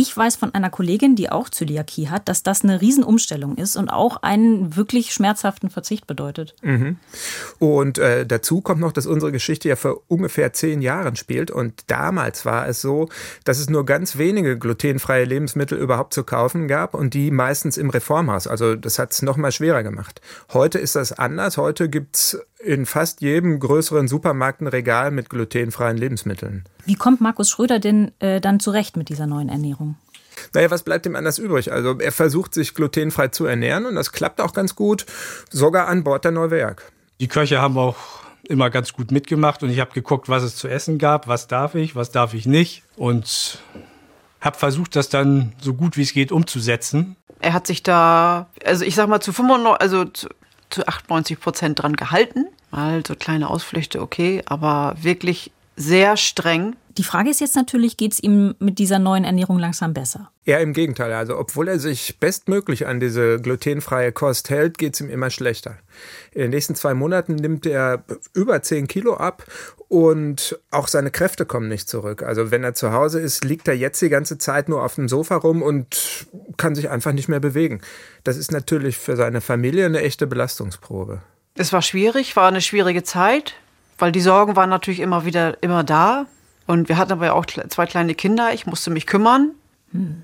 Ich 0.00 0.16
weiß 0.16 0.36
von 0.36 0.54
einer 0.54 0.70
Kollegin, 0.70 1.16
die 1.16 1.28
auch 1.28 1.48
Zöliakie 1.48 2.08
hat, 2.08 2.28
dass 2.28 2.44
das 2.44 2.62
eine 2.62 2.80
Riesenumstellung 2.80 3.56
ist 3.56 3.74
und 3.74 3.88
auch 3.88 4.22
einen 4.22 4.76
wirklich 4.76 5.12
schmerzhaften 5.12 5.70
Verzicht 5.70 6.06
bedeutet. 6.06 6.54
Mhm. 6.62 6.98
Und 7.58 7.98
äh, 7.98 8.24
dazu 8.24 8.60
kommt 8.60 8.80
noch, 8.80 8.92
dass 8.92 9.06
unsere 9.06 9.32
Geschichte 9.32 9.68
ja 9.68 9.74
vor 9.74 10.02
ungefähr 10.06 10.52
zehn 10.52 10.82
Jahren 10.82 11.16
spielt. 11.16 11.50
Und 11.50 11.82
damals 11.88 12.44
war 12.44 12.68
es 12.68 12.80
so, 12.80 13.08
dass 13.42 13.58
es 13.58 13.68
nur 13.68 13.84
ganz 13.86 14.16
wenige 14.18 14.56
glutenfreie 14.56 15.24
Lebensmittel 15.24 15.76
überhaupt 15.76 16.14
zu 16.14 16.22
kaufen 16.22 16.68
gab 16.68 16.94
und 16.94 17.12
die 17.12 17.32
meistens 17.32 17.76
im 17.76 17.90
Reformhaus. 17.90 18.46
Also 18.46 18.76
das 18.76 19.00
hat 19.00 19.10
es 19.10 19.22
noch 19.22 19.36
mal 19.36 19.50
schwerer 19.50 19.82
gemacht. 19.82 20.20
Heute 20.52 20.78
ist 20.78 20.94
das 20.94 21.10
anders. 21.10 21.56
Heute 21.56 21.88
gibt 21.88 22.14
es 22.14 22.38
in 22.58 22.86
fast 22.86 23.20
jedem 23.20 23.58
größeren 23.60 24.08
Supermarkt 24.08 24.60
ein 24.60 24.66
Regal 24.66 25.10
mit 25.10 25.30
glutenfreien 25.30 25.96
Lebensmitteln. 25.96 26.64
Wie 26.84 26.94
kommt 26.94 27.20
Markus 27.20 27.50
Schröder 27.50 27.78
denn 27.78 28.12
äh, 28.18 28.40
dann 28.40 28.60
zurecht 28.60 28.96
mit 28.96 29.08
dieser 29.08 29.26
neuen 29.26 29.48
Ernährung? 29.48 29.87
Naja, 30.54 30.70
was 30.70 30.82
bleibt 30.82 31.06
ihm 31.06 31.16
anders 31.16 31.38
übrig? 31.38 31.72
Also 31.72 31.98
er 31.98 32.12
versucht 32.12 32.54
sich 32.54 32.74
glutenfrei 32.74 33.28
zu 33.28 33.46
ernähren 33.46 33.86
und 33.86 33.94
das 33.94 34.12
klappt 34.12 34.40
auch 34.40 34.52
ganz 34.52 34.74
gut, 34.74 35.06
sogar 35.50 35.88
an 35.88 36.04
Bord 36.04 36.24
der 36.24 36.32
Neuwerk. 36.32 36.92
Die 37.20 37.28
Köche 37.28 37.60
haben 37.60 37.76
auch 37.78 37.96
immer 38.44 38.70
ganz 38.70 38.92
gut 38.92 39.10
mitgemacht 39.10 39.62
und 39.62 39.70
ich 39.70 39.80
habe 39.80 39.92
geguckt, 39.92 40.28
was 40.28 40.42
es 40.42 40.56
zu 40.56 40.68
essen 40.68 40.98
gab, 40.98 41.28
was 41.28 41.48
darf 41.48 41.74
ich, 41.74 41.94
was 41.94 42.10
darf 42.10 42.34
ich 42.34 42.46
nicht 42.46 42.82
und 42.96 43.58
habe 44.40 44.56
versucht, 44.56 44.96
das 44.96 45.08
dann 45.08 45.52
so 45.60 45.74
gut 45.74 45.96
wie 45.96 46.02
es 46.02 46.12
geht 46.12 46.32
umzusetzen. 46.32 47.16
Er 47.40 47.52
hat 47.52 47.66
sich 47.66 47.82
da, 47.82 48.48
also 48.64 48.84
ich 48.84 48.94
sag 48.94 49.08
mal 49.08 49.20
zu 49.20 49.32
95, 49.32 49.80
also 49.80 50.04
zu, 50.04 50.28
zu 50.70 50.86
98 50.86 51.40
Prozent 51.40 51.82
dran 51.82 51.94
gehalten. 51.94 52.46
Mal 52.70 53.02
so 53.06 53.14
kleine 53.14 53.48
Ausflüchte, 53.48 54.00
okay, 54.00 54.42
aber 54.46 54.96
wirklich 55.00 55.50
sehr 55.78 56.16
streng. 56.16 56.76
Die 56.98 57.04
Frage 57.04 57.30
ist 57.30 57.40
jetzt 57.40 57.54
natürlich, 57.54 57.96
geht 57.96 58.12
es 58.12 58.20
ihm 58.20 58.56
mit 58.58 58.80
dieser 58.80 58.98
neuen 58.98 59.22
Ernährung 59.22 59.58
langsam 59.60 59.94
besser? 59.94 60.32
Eher 60.44 60.60
im 60.60 60.72
Gegenteil. 60.72 61.12
Also 61.12 61.38
obwohl 61.38 61.68
er 61.68 61.78
sich 61.78 62.18
bestmöglich 62.18 62.88
an 62.88 62.98
diese 62.98 63.40
glutenfreie 63.40 64.10
Kost 64.10 64.50
hält, 64.50 64.78
geht 64.78 64.94
es 64.94 65.00
ihm 65.00 65.08
immer 65.08 65.30
schlechter. 65.30 65.78
In 66.32 66.42
den 66.42 66.50
nächsten 66.50 66.74
zwei 66.74 66.94
Monaten 66.94 67.36
nimmt 67.36 67.64
er 67.66 68.02
über 68.34 68.60
10 68.60 68.88
Kilo 68.88 69.14
ab 69.14 69.44
und 69.86 70.58
auch 70.72 70.88
seine 70.88 71.12
Kräfte 71.12 71.46
kommen 71.46 71.68
nicht 71.68 71.88
zurück. 71.88 72.24
Also 72.24 72.50
wenn 72.50 72.64
er 72.64 72.74
zu 72.74 72.92
Hause 72.92 73.20
ist, 73.20 73.44
liegt 73.44 73.68
er 73.68 73.74
jetzt 73.74 74.02
die 74.02 74.08
ganze 74.08 74.36
Zeit 74.36 74.68
nur 74.68 74.82
auf 74.82 74.96
dem 74.96 75.08
Sofa 75.08 75.36
rum 75.36 75.62
und 75.62 76.26
kann 76.56 76.74
sich 76.74 76.90
einfach 76.90 77.12
nicht 77.12 77.28
mehr 77.28 77.40
bewegen. 77.40 77.80
Das 78.24 78.36
ist 78.36 78.50
natürlich 78.50 78.98
für 78.98 79.14
seine 79.14 79.40
Familie 79.40 79.86
eine 79.86 80.00
echte 80.00 80.26
Belastungsprobe. 80.26 81.22
Es 81.54 81.72
war 81.72 81.82
schwierig, 81.82 82.34
war 82.34 82.48
eine 82.48 82.60
schwierige 82.60 83.04
Zeit 83.04 83.54
weil 83.98 84.12
die 84.12 84.20
Sorgen 84.20 84.56
waren 84.56 84.70
natürlich 84.70 85.00
immer 85.00 85.24
wieder 85.24 85.62
immer 85.62 85.84
da. 85.84 86.26
Und 86.66 86.88
wir 86.88 86.96
hatten 86.98 87.12
aber 87.12 87.34
auch 87.34 87.46
zwei 87.46 87.86
kleine 87.86 88.14
Kinder. 88.14 88.52
Ich 88.52 88.66
musste 88.66 88.90
mich 88.90 89.06
kümmern. 89.06 89.52
Hm. 89.92 90.22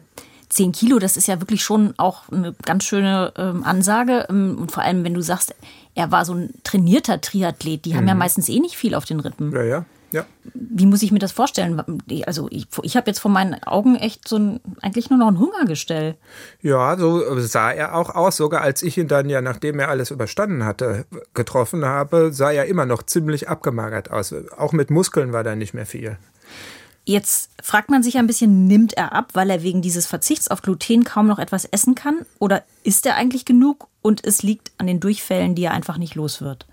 Zehn 0.50 0.72
Kilo, 0.72 0.98
das 0.98 1.16
ist 1.16 1.26
ja 1.26 1.40
wirklich 1.40 1.64
schon 1.64 1.94
auch 1.96 2.28
eine 2.30 2.54
ganz 2.64 2.84
schöne 2.84 3.32
ähm, 3.36 3.64
Ansage. 3.64 4.26
Ähm, 4.28 4.58
und 4.60 4.70
vor 4.70 4.82
allem, 4.82 5.02
wenn 5.02 5.14
du 5.14 5.22
sagst, 5.22 5.54
er 5.94 6.12
war 6.12 6.24
so 6.24 6.34
ein 6.34 6.50
trainierter 6.62 7.20
Triathlet, 7.20 7.84
die 7.84 7.96
haben 7.96 8.06
ja 8.06 8.14
mhm. 8.14 8.20
meistens 8.20 8.48
eh 8.48 8.60
nicht 8.60 8.76
viel 8.76 8.94
auf 8.94 9.04
den 9.04 9.20
Rippen. 9.20 9.52
Ja, 9.52 9.62
ja. 9.62 9.84
Ja. 10.14 10.26
Wie 10.54 10.86
muss 10.86 11.02
ich 11.02 11.10
mir 11.10 11.18
das 11.18 11.32
vorstellen? 11.32 11.82
Also 12.24 12.46
ich, 12.52 12.68
ich 12.82 12.96
habe 12.96 13.10
jetzt 13.10 13.18
vor 13.18 13.32
meinen 13.32 13.60
Augen 13.64 13.96
echt 13.96 14.28
so 14.28 14.36
ein, 14.36 14.60
eigentlich 14.80 15.10
nur 15.10 15.18
noch 15.18 15.26
ein 15.26 15.40
Hungergestell. 15.40 16.14
Ja, 16.62 16.96
so 16.96 17.40
sah 17.40 17.72
er 17.72 17.96
auch 17.96 18.14
aus. 18.14 18.36
Sogar 18.36 18.60
als 18.60 18.84
ich 18.84 18.96
ihn 18.96 19.08
dann 19.08 19.28
ja, 19.28 19.40
nachdem 19.40 19.80
er 19.80 19.88
alles 19.88 20.12
überstanden 20.12 20.64
hatte, 20.64 21.04
getroffen 21.34 21.84
habe, 21.84 22.32
sah 22.32 22.52
er 22.52 22.66
immer 22.66 22.86
noch 22.86 23.02
ziemlich 23.02 23.48
abgemagert 23.48 24.12
aus. 24.12 24.32
Auch 24.56 24.72
mit 24.72 24.88
Muskeln 24.88 25.32
war 25.32 25.42
da 25.42 25.56
nicht 25.56 25.74
mehr 25.74 25.84
viel. 25.84 26.16
Jetzt 27.04 27.50
fragt 27.60 27.90
man 27.90 28.04
sich 28.04 28.16
ein 28.16 28.28
bisschen, 28.28 28.68
nimmt 28.68 28.92
er 28.92 29.14
ab, 29.14 29.30
weil 29.32 29.50
er 29.50 29.64
wegen 29.64 29.82
dieses 29.82 30.06
Verzichts 30.06 30.46
auf 30.46 30.62
Gluten 30.62 31.02
kaum 31.02 31.26
noch 31.26 31.40
etwas 31.40 31.64
essen 31.64 31.96
kann? 31.96 32.24
Oder 32.38 32.62
isst 32.84 33.04
er 33.04 33.16
eigentlich 33.16 33.44
genug 33.44 33.88
und 34.00 34.24
es 34.24 34.44
liegt 34.44 34.70
an 34.78 34.86
den 34.86 35.00
Durchfällen, 35.00 35.56
die 35.56 35.64
er 35.64 35.72
einfach 35.72 35.98
nicht 35.98 36.14
los 36.14 36.40
wird? 36.40 36.66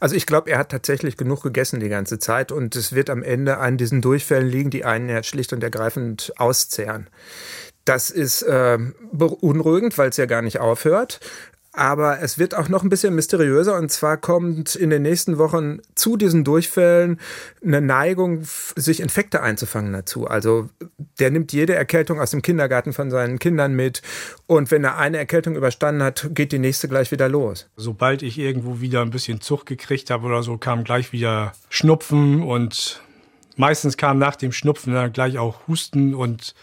Also 0.00 0.14
ich 0.14 0.26
glaube, 0.26 0.50
er 0.50 0.58
hat 0.58 0.70
tatsächlich 0.70 1.16
genug 1.16 1.42
gegessen 1.42 1.80
die 1.80 1.88
ganze 1.88 2.18
Zeit 2.18 2.52
und 2.52 2.76
es 2.76 2.92
wird 2.92 3.10
am 3.10 3.22
Ende 3.22 3.58
an 3.58 3.76
diesen 3.76 4.02
Durchfällen 4.02 4.48
liegen, 4.48 4.70
die 4.70 4.84
einen 4.84 5.08
ja 5.08 5.22
schlicht 5.22 5.52
und 5.52 5.62
ergreifend 5.62 6.32
auszehren. 6.36 7.08
Das 7.84 8.10
ist 8.10 8.42
äh, 8.42 8.78
beunruhigend, 9.12 9.96
weil 9.96 10.08
es 10.08 10.16
ja 10.16 10.26
gar 10.26 10.42
nicht 10.42 10.58
aufhört. 10.58 11.20
Aber 11.76 12.22
es 12.22 12.38
wird 12.38 12.54
auch 12.54 12.70
noch 12.70 12.82
ein 12.82 12.88
bisschen 12.88 13.14
mysteriöser 13.14 13.76
und 13.76 13.92
zwar 13.92 14.16
kommt 14.16 14.76
in 14.76 14.88
den 14.88 15.02
nächsten 15.02 15.36
Wochen 15.36 15.80
zu 15.94 16.16
diesen 16.16 16.42
Durchfällen 16.42 17.20
eine 17.62 17.82
Neigung, 17.82 18.44
sich 18.76 19.00
Infekte 19.00 19.42
einzufangen 19.42 19.92
dazu. 19.92 20.26
Also 20.26 20.70
der 21.18 21.30
nimmt 21.30 21.52
jede 21.52 21.74
Erkältung 21.74 22.18
aus 22.18 22.30
dem 22.30 22.40
Kindergarten 22.40 22.94
von 22.94 23.10
seinen 23.10 23.38
Kindern 23.38 23.74
mit 23.74 24.00
und 24.46 24.70
wenn 24.70 24.84
er 24.84 24.96
eine 24.96 25.18
Erkältung 25.18 25.54
überstanden 25.54 26.02
hat, 26.02 26.30
geht 26.30 26.52
die 26.52 26.58
nächste 26.58 26.88
gleich 26.88 27.12
wieder 27.12 27.28
los. 27.28 27.68
Sobald 27.76 28.22
ich 28.22 28.38
irgendwo 28.38 28.80
wieder 28.80 29.02
ein 29.02 29.10
bisschen 29.10 29.42
Zug 29.42 29.66
gekriegt 29.66 30.08
habe 30.08 30.24
oder 30.24 30.42
so, 30.42 30.56
kam 30.56 30.82
gleich 30.82 31.12
wieder 31.12 31.52
Schnupfen 31.68 32.42
und 32.42 33.02
meistens 33.56 33.98
kam 33.98 34.18
nach 34.18 34.36
dem 34.36 34.52
Schnupfen 34.52 34.94
dann 34.94 35.12
gleich 35.12 35.36
auch 35.36 35.68
Husten 35.68 36.14
und 36.14 36.54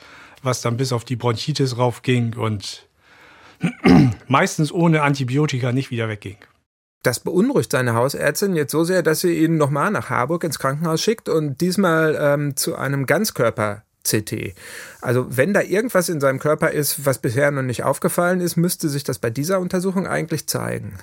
was 0.41 0.61
dann 0.61 0.75
bis 0.75 0.91
auf 0.91 1.05
die 1.05 1.17
Bronchitis 1.17 1.77
raufging 1.77 2.35
und 2.35 2.87
meistens 4.27 4.71
ohne 4.71 5.01
Antibiotika 5.01 5.71
nicht 5.71 5.91
wieder 5.91 6.09
wegging. 6.09 6.37
Das 7.03 7.19
beunruhigt 7.19 7.71
seine 7.71 7.95
Hausärztin 7.95 8.55
jetzt 8.55 8.71
so 8.71 8.85
sehr, 8.85 9.03
dass 9.03 9.19
sie 9.19 9.43
ihn 9.43 9.57
nochmal 9.57 9.91
nach 9.91 10.09
Harburg 10.09 10.45
ins 10.45 10.57
Krankenhaus 10.57 11.01
schickt 11.01 11.27
und 11.27 11.59
diesmal 11.59 12.17
ähm, 12.19 12.55
zu 12.55 12.75
einem 12.75 13.05
Ganzkörper-CT. 13.05 14.55
Also 15.01 15.25
wenn 15.29 15.53
da 15.53 15.61
irgendwas 15.61 16.07
in 16.07 16.21
seinem 16.21 16.39
Körper 16.39 16.71
ist, 16.71 17.05
was 17.05 17.19
bisher 17.19 17.51
noch 17.51 17.61
nicht 17.61 17.83
aufgefallen 17.83 18.39
ist, 18.39 18.55
müsste 18.55 18.87
sich 18.87 19.03
das 19.03 19.19
bei 19.19 19.29
dieser 19.29 19.59
Untersuchung 19.59 20.07
eigentlich 20.07 20.47
zeigen. 20.47 20.93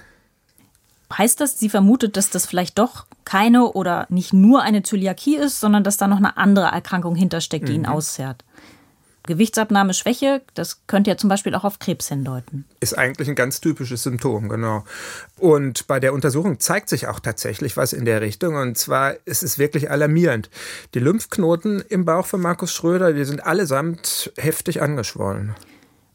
Heißt 1.17 1.41
das, 1.41 1.59
sie 1.59 1.69
vermutet, 1.69 2.17
dass 2.17 2.31
das 2.31 2.47
vielleicht 2.47 2.79
doch 2.79 3.05
keine 3.25 3.73
oder 3.73 4.07
nicht 4.09 4.33
nur 4.33 4.63
eine 4.63 4.83
Zöliakie 4.83 5.37
ist, 5.37 5.61
sondern 5.61 5.85
dass 5.85 5.99
da 5.99 6.07
noch 6.07 6.19
eine 6.19 6.37
andere 6.39 6.67
Erkrankung 6.67 7.15
hintersteckt, 7.15 7.69
die 7.69 7.73
mhm. 7.73 7.85
ihn 7.85 7.87
auszehrt? 7.87 8.45
Gewichtsabnahme, 9.25 9.95
Schwäche, 9.95 10.43
das 10.55 10.87
könnte 10.87 11.11
ja 11.11 11.17
zum 11.17 11.29
Beispiel 11.29 11.55
auch 11.55 11.65
auf 11.65 11.79
Krebs 11.79 12.09
hindeuten. 12.09 12.65
Ist 12.81 12.97
eigentlich 12.97 13.29
ein 13.29 13.35
ganz 13.35 13.61
typisches 13.61 14.03
Symptom, 14.03 14.49
genau. 14.49 14.85
Und 15.39 15.87
bei 15.87 16.01
der 16.01 16.15
Untersuchung 16.15 16.59
zeigt 16.61 16.89
sich 16.89 17.07
auch 17.07 17.21
tatsächlich 17.21 17.77
was 17.77 17.93
in 17.93 18.05
der 18.05 18.21
Richtung. 18.21 18.57
Und 18.57 18.79
zwar 18.79 19.15
ist 19.27 19.43
es 19.43 19.59
wirklich 19.59 19.91
alarmierend. 19.91 20.51
Die 20.95 21.01
Lymphknoten 21.01 21.83
im 21.89 22.05
Bauch 22.05 22.27
von 22.27 22.41
Markus 22.41 22.73
Schröder, 22.73 23.13
die 23.13 23.25
sind 23.25 23.45
allesamt 23.45 24.33
heftig 24.37 24.83
angeschwollen. 24.83 25.55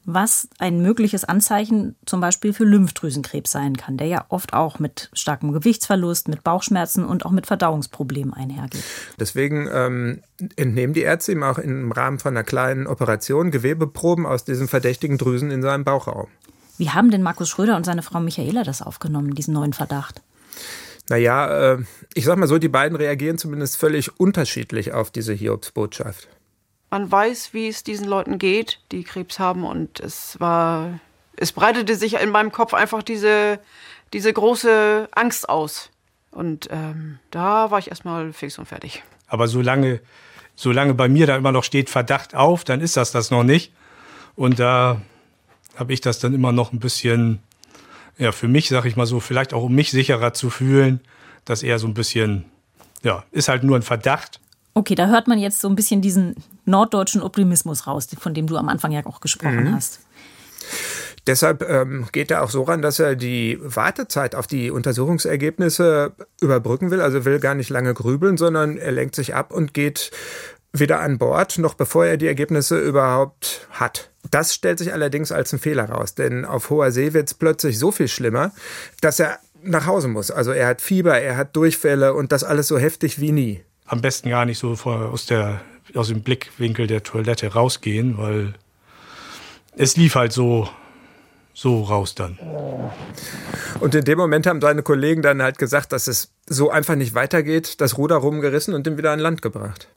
Was 0.06 0.48
ein 0.60 0.82
mögliches 0.82 1.26
Anzeichen 1.26 1.96
zum 2.06 2.22
Beispiel 2.22 2.54
für 2.54 2.64
Lymphdrüsenkrebs 2.64 3.52
sein 3.52 3.76
kann, 3.76 3.98
der 3.98 4.08
ja 4.08 4.26
oft 4.30 4.54
auch 4.54 4.80
mit 4.80 5.10
starkem 5.14 5.52
Gewichtsverlust, 5.52 6.28
mit 6.28 6.44
Bauchschmerzen 6.44 7.04
und 7.04 7.26
auch 7.26 7.32
mit 7.32 7.48
Verdauungsproblemen 7.48 8.34
einhergeht. 8.34 8.84
Deswegen 9.20 9.68
ähm, 9.72 10.22
entnehmen 10.56 10.94
die 10.94 11.02
Ärzte 11.02 11.32
ihm 11.32 11.44
auch 11.44 11.58
im 11.58 11.92
Rahmen 11.92 12.20
von 12.20 12.34
einer 12.34 12.44
kleinen 12.44 12.88
Operation 12.88 13.52
Gewebeproben 13.52 14.26
aus 14.26 14.46
diesen 14.46 14.68
verdächtigen 14.68 15.18
Drüsen 15.18 15.52
in 15.52 15.62
seinem 15.62 15.84
Bauchraum. 15.84 16.28
Wie 16.78 16.92
haben 16.92 17.10
denn 17.10 17.24
Markus 17.24 17.50
Schröder 17.50 17.76
und 17.76 17.86
seine 17.86 18.04
Frau 18.04 18.20
Michaela 18.20 18.64
das 18.64 18.82
aufgenommen, 18.82 19.34
diesen 19.34 19.54
neuen 19.54 19.74
Verdacht? 19.74 20.22
Naja, 21.10 21.74
äh, 21.74 21.78
ich 22.14 22.26
sag 22.26 22.38
mal 22.38 22.48
so, 22.48 22.58
die 22.58 22.70
beiden 22.70 22.96
reagieren 22.96 23.38
zumindest 23.38 23.78
völlig 23.78 24.20
unterschiedlich 24.20 24.94
auf 24.94 25.12
diese 25.12 25.34
Hiobsbotschaft. 25.34 26.28
Man 26.96 27.12
weiß, 27.12 27.50
wie 27.52 27.68
es 27.68 27.84
diesen 27.84 28.08
Leuten 28.08 28.40
geht, 28.40 28.80
die 28.94 29.04
Krebs 29.04 29.38
haben. 29.38 29.66
Und 29.66 30.00
es 30.00 30.40
war, 30.40 31.02
es 31.36 31.52
breitete 31.52 31.98
sich 31.98 32.14
in 32.22 32.30
meinem 32.30 32.54
Kopf 32.54 32.74
einfach 32.74 33.04
diese, 33.04 33.60
diese 34.14 34.32
große 34.32 35.10
Angst 35.12 35.50
aus. 35.50 35.90
Und 36.32 36.70
ähm, 36.72 37.20
da 37.32 37.70
war 37.70 37.80
ich 37.80 37.90
erstmal 37.90 38.32
fix 38.32 38.58
und 38.58 38.68
fertig. 38.68 39.04
Aber 39.28 39.50
solange, 39.50 40.00
solange 40.56 40.94
bei 40.94 41.10
mir 41.10 41.28
da 41.28 41.36
immer 41.36 41.52
noch 41.52 41.66
steht 41.66 41.90
Verdacht 41.90 42.34
auf, 42.34 42.64
dann 42.64 42.80
ist 42.80 42.96
das 42.96 43.12
das 43.12 43.30
noch 43.30 43.44
nicht. 43.44 43.74
Und 44.38 44.58
da 44.62 45.02
habe 45.76 45.92
ich 45.92 46.00
das 46.00 46.20
dann 46.20 46.34
immer 46.34 46.54
noch 46.54 46.72
ein 46.72 46.80
bisschen, 46.80 47.44
ja, 48.18 48.32
für 48.32 48.48
mich, 48.48 48.70
sag 48.70 48.86
ich 48.86 48.96
mal 48.96 49.06
so, 49.06 49.20
vielleicht 49.20 49.54
auch 49.54 49.64
um 49.64 49.76
mich 49.76 49.92
sicherer 49.92 50.32
zu 50.32 50.50
fühlen, 50.50 51.02
dass 51.44 51.62
er 51.62 51.78
so 51.78 51.88
ein 51.88 51.94
bisschen, 51.94 52.46
ja, 53.04 53.26
ist 53.32 53.50
halt 53.50 53.66
nur 53.66 53.76
ein 53.76 53.82
Verdacht. 53.82 54.40
Okay, 54.78 54.94
da 54.94 55.08
hört 55.08 55.30
man 55.30 55.40
jetzt 55.40 55.62
so 55.62 55.70
ein 55.70 55.76
bisschen 55.76 56.02
diesen 56.02 56.36
norddeutschen 56.66 57.22
Optimismus 57.22 57.88
raus, 57.88 58.10
von 58.20 58.34
dem 58.34 58.46
du 58.46 58.58
am 58.58 58.68
Anfang 58.68 58.92
ja 58.92 59.06
auch 59.06 59.22
gesprochen 59.22 59.64
mhm. 59.64 59.74
hast. 59.74 60.02
Deshalb 61.28 61.68
ähm, 61.68 62.08
geht 62.12 62.30
er 62.30 62.44
auch 62.44 62.50
so 62.50 62.64
ran, 62.64 62.82
dass 62.82 63.00
er 63.00 63.16
die 63.16 63.58
Wartezeit 63.64 64.36
auf 64.36 64.48
die 64.48 64.70
Untersuchungsergebnisse 64.70 66.12
überbrücken 66.42 66.92
will. 66.92 67.00
Also 67.00 67.24
will 67.24 67.40
gar 67.40 67.56
nicht 67.56 67.70
lange 67.70 67.94
grübeln, 67.94 68.36
sondern 68.36 68.78
er 68.78 68.92
lenkt 68.92 69.16
sich 69.16 69.34
ab 69.34 69.54
und 69.54 69.74
geht 69.74 70.12
wieder 70.74 71.00
an 71.00 71.20
Bord, 71.20 71.58
noch 71.58 71.76
bevor 71.76 72.06
er 72.06 72.18
die 72.18 72.28
Ergebnisse 72.28 72.78
überhaupt 72.78 73.68
hat. 73.72 74.12
Das 74.30 74.54
stellt 74.54 74.80
sich 74.80 74.92
allerdings 74.92 75.32
als 75.32 75.54
ein 75.54 75.60
Fehler 75.60 75.90
raus, 75.90 76.16
denn 76.16 76.44
auf 76.44 76.70
hoher 76.70 76.92
See 76.92 77.14
wird 77.14 77.30
es 77.30 77.34
plötzlich 77.34 77.80
so 77.80 77.92
viel 77.94 78.10
schlimmer, 78.10 78.52
dass 79.00 79.22
er 79.22 79.40
nach 79.64 79.86
Hause 79.86 80.10
muss. 80.10 80.32
Also 80.32 80.52
er 80.52 80.68
hat 80.68 80.82
Fieber, 80.82 81.18
er 81.18 81.38
hat 81.38 81.56
Durchfälle 81.56 82.14
und 82.14 82.34
das 82.34 82.44
alles 82.44 82.68
so 82.68 82.78
heftig 82.78 83.22
wie 83.22 83.32
nie 83.32 83.64
am 83.86 84.02
besten 84.02 84.30
gar 84.30 84.46
nicht 84.46 84.58
so 84.58 84.76
vor, 84.76 85.12
aus, 85.12 85.26
der, 85.26 85.62
aus 85.94 86.08
dem 86.08 86.22
Blickwinkel 86.22 86.88
der 86.88 87.04
Toilette 87.04 87.54
rausgehen, 87.54 88.18
weil 88.18 88.54
es 89.78 89.98
lief 89.98 90.16
halt 90.16 90.34
so, 90.34 90.70
so 91.54 91.84
raus 91.84 92.16
dann. 92.16 92.40
Und 93.80 93.96
in 93.96 94.06
dem 94.06 94.18
Moment 94.18 94.48
haben 94.48 94.60
deine 94.60 94.84
Kollegen 94.84 95.22
dann 95.22 95.42
halt 95.42 95.58
gesagt, 95.58 95.92
dass 95.92 96.08
es 96.08 96.32
so 96.48 96.70
einfach 96.70 96.96
nicht 96.96 97.14
weitergeht, 97.14 97.82
das 97.82 97.98
Ruder 97.98 98.16
rumgerissen 98.18 98.74
und 98.74 98.86
den 98.88 98.98
wieder 98.98 99.12
an 99.12 99.20
Land 99.20 99.42
gebracht. 99.42 99.88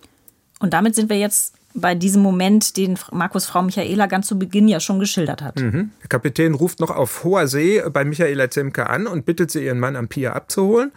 Und 0.61 0.73
damit 0.73 0.95
sind 0.95 1.09
wir 1.09 1.19
jetzt 1.19 1.55
bei 1.75 1.95
diesem 1.95 2.23
Moment, 2.23 2.77
den 2.77 2.99
Markus 3.13 3.47
Frau 3.47 3.63
Michaela 3.63 4.07
ganz 4.07 4.27
zu 4.27 4.39
Beginn 4.39 4.69
ja 4.69 4.81
schon 4.81 4.99
geschildert 4.99 5.43
hat. 5.43 5.61
Mhm. 5.61 5.91
Der 6.03 6.09
Kapitän 6.09 6.55
ruft 6.55 6.81
noch 6.81 6.91
auf 6.91 7.25
hoher 7.25 7.47
See 7.47 7.83
bei 7.93 8.05
Michaela 8.05 8.51
Zemke 8.51 8.89
an 8.89 9.07
und 9.07 9.27
bittet 9.27 9.51
sie, 9.51 9.65
ihren 9.65 9.79
Mann 9.79 9.95
am 9.95 10.09
Pier 10.09 10.35
abzuholen. 10.35 10.93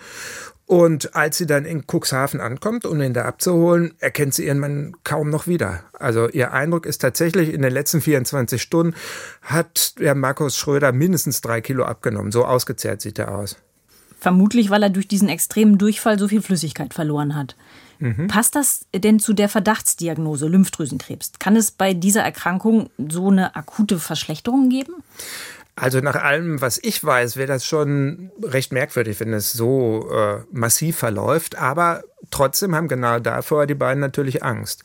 Und 0.71 1.17
als 1.17 1.37
sie 1.37 1.47
dann 1.47 1.65
in 1.65 1.83
Cuxhaven 1.85 2.39
ankommt, 2.39 2.85
um 2.85 3.01
ihn 3.01 3.13
da 3.13 3.25
abzuholen, 3.25 3.93
erkennt 3.99 4.33
sie 4.33 4.45
ihren 4.45 4.59
Mann 4.59 4.95
kaum 5.03 5.29
noch 5.29 5.45
wieder. 5.45 5.83
Also 5.91 6.29
ihr 6.29 6.53
Eindruck 6.53 6.85
ist 6.85 6.99
tatsächlich, 6.99 7.53
in 7.53 7.61
den 7.61 7.73
letzten 7.73 7.99
24 7.99 8.61
Stunden 8.61 8.95
hat 9.41 9.99
der 9.99 10.15
Markus 10.15 10.57
Schröder 10.57 10.93
mindestens 10.93 11.41
drei 11.41 11.59
Kilo 11.59 11.83
abgenommen. 11.83 12.31
So 12.31 12.45
ausgezehrt 12.45 13.01
sieht 13.01 13.19
er 13.19 13.35
aus. 13.35 13.57
Vermutlich, 14.17 14.69
weil 14.69 14.83
er 14.83 14.89
durch 14.89 15.09
diesen 15.09 15.27
extremen 15.27 15.77
Durchfall 15.77 16.17
so 16.17 16.29
viel 16.29 16.41
Flüssigkeit 16.41 16.93
verloren 16.93 17.35
hat. 17.35 17.57
Mhm. 17.99 18.27
Passt 18.29 18.55
das 18.55 18.85
denn 18.95 19.19
zu 19.19 19.33
der 19.33 19.49
Verdachtsdiagnose 19.49 20.47
Lymphdrüsenkrebs? 20.47 21.33
Kann 21.37 21.57
es 21.57 21.71
bei 21.71 21.93
dieser 21.93 22.21
Erkrankung 22.21 22.89
so 23.09 23.29
eine 23.29 23.57
akute 23.57 23.99
Verschlechterung 23.99 24.69
geben? 24.69 24.93
Also 25.75 25.99
nach 25.99 26.15
allem, 26.15 26.61
was 26.61 26.79
ich 26.81 27.03
weiß, 27.03 27.37
wäre 27.37 27.47
das 27.47 27.65
schon 27.65 28.31
recht 28.43 28.71
merkwürdig, 28.71 29.19
wenn 29.19 29.33
es 29.33 29.53
so 29.53 30.09
äh, 30.11 30.43
massiv 30.51 30.97
verläuft. 30.97 31.57
Aber 31.57 32.03
trotzdem 32.29 32.75
haben 32.75 32.87
genau 32.87 33.19
davor 33.19 33.67
die 33.67 33.75
beiden 33.75 34.01
natürlich 34.01 34.43
Angst. 34.43 34.83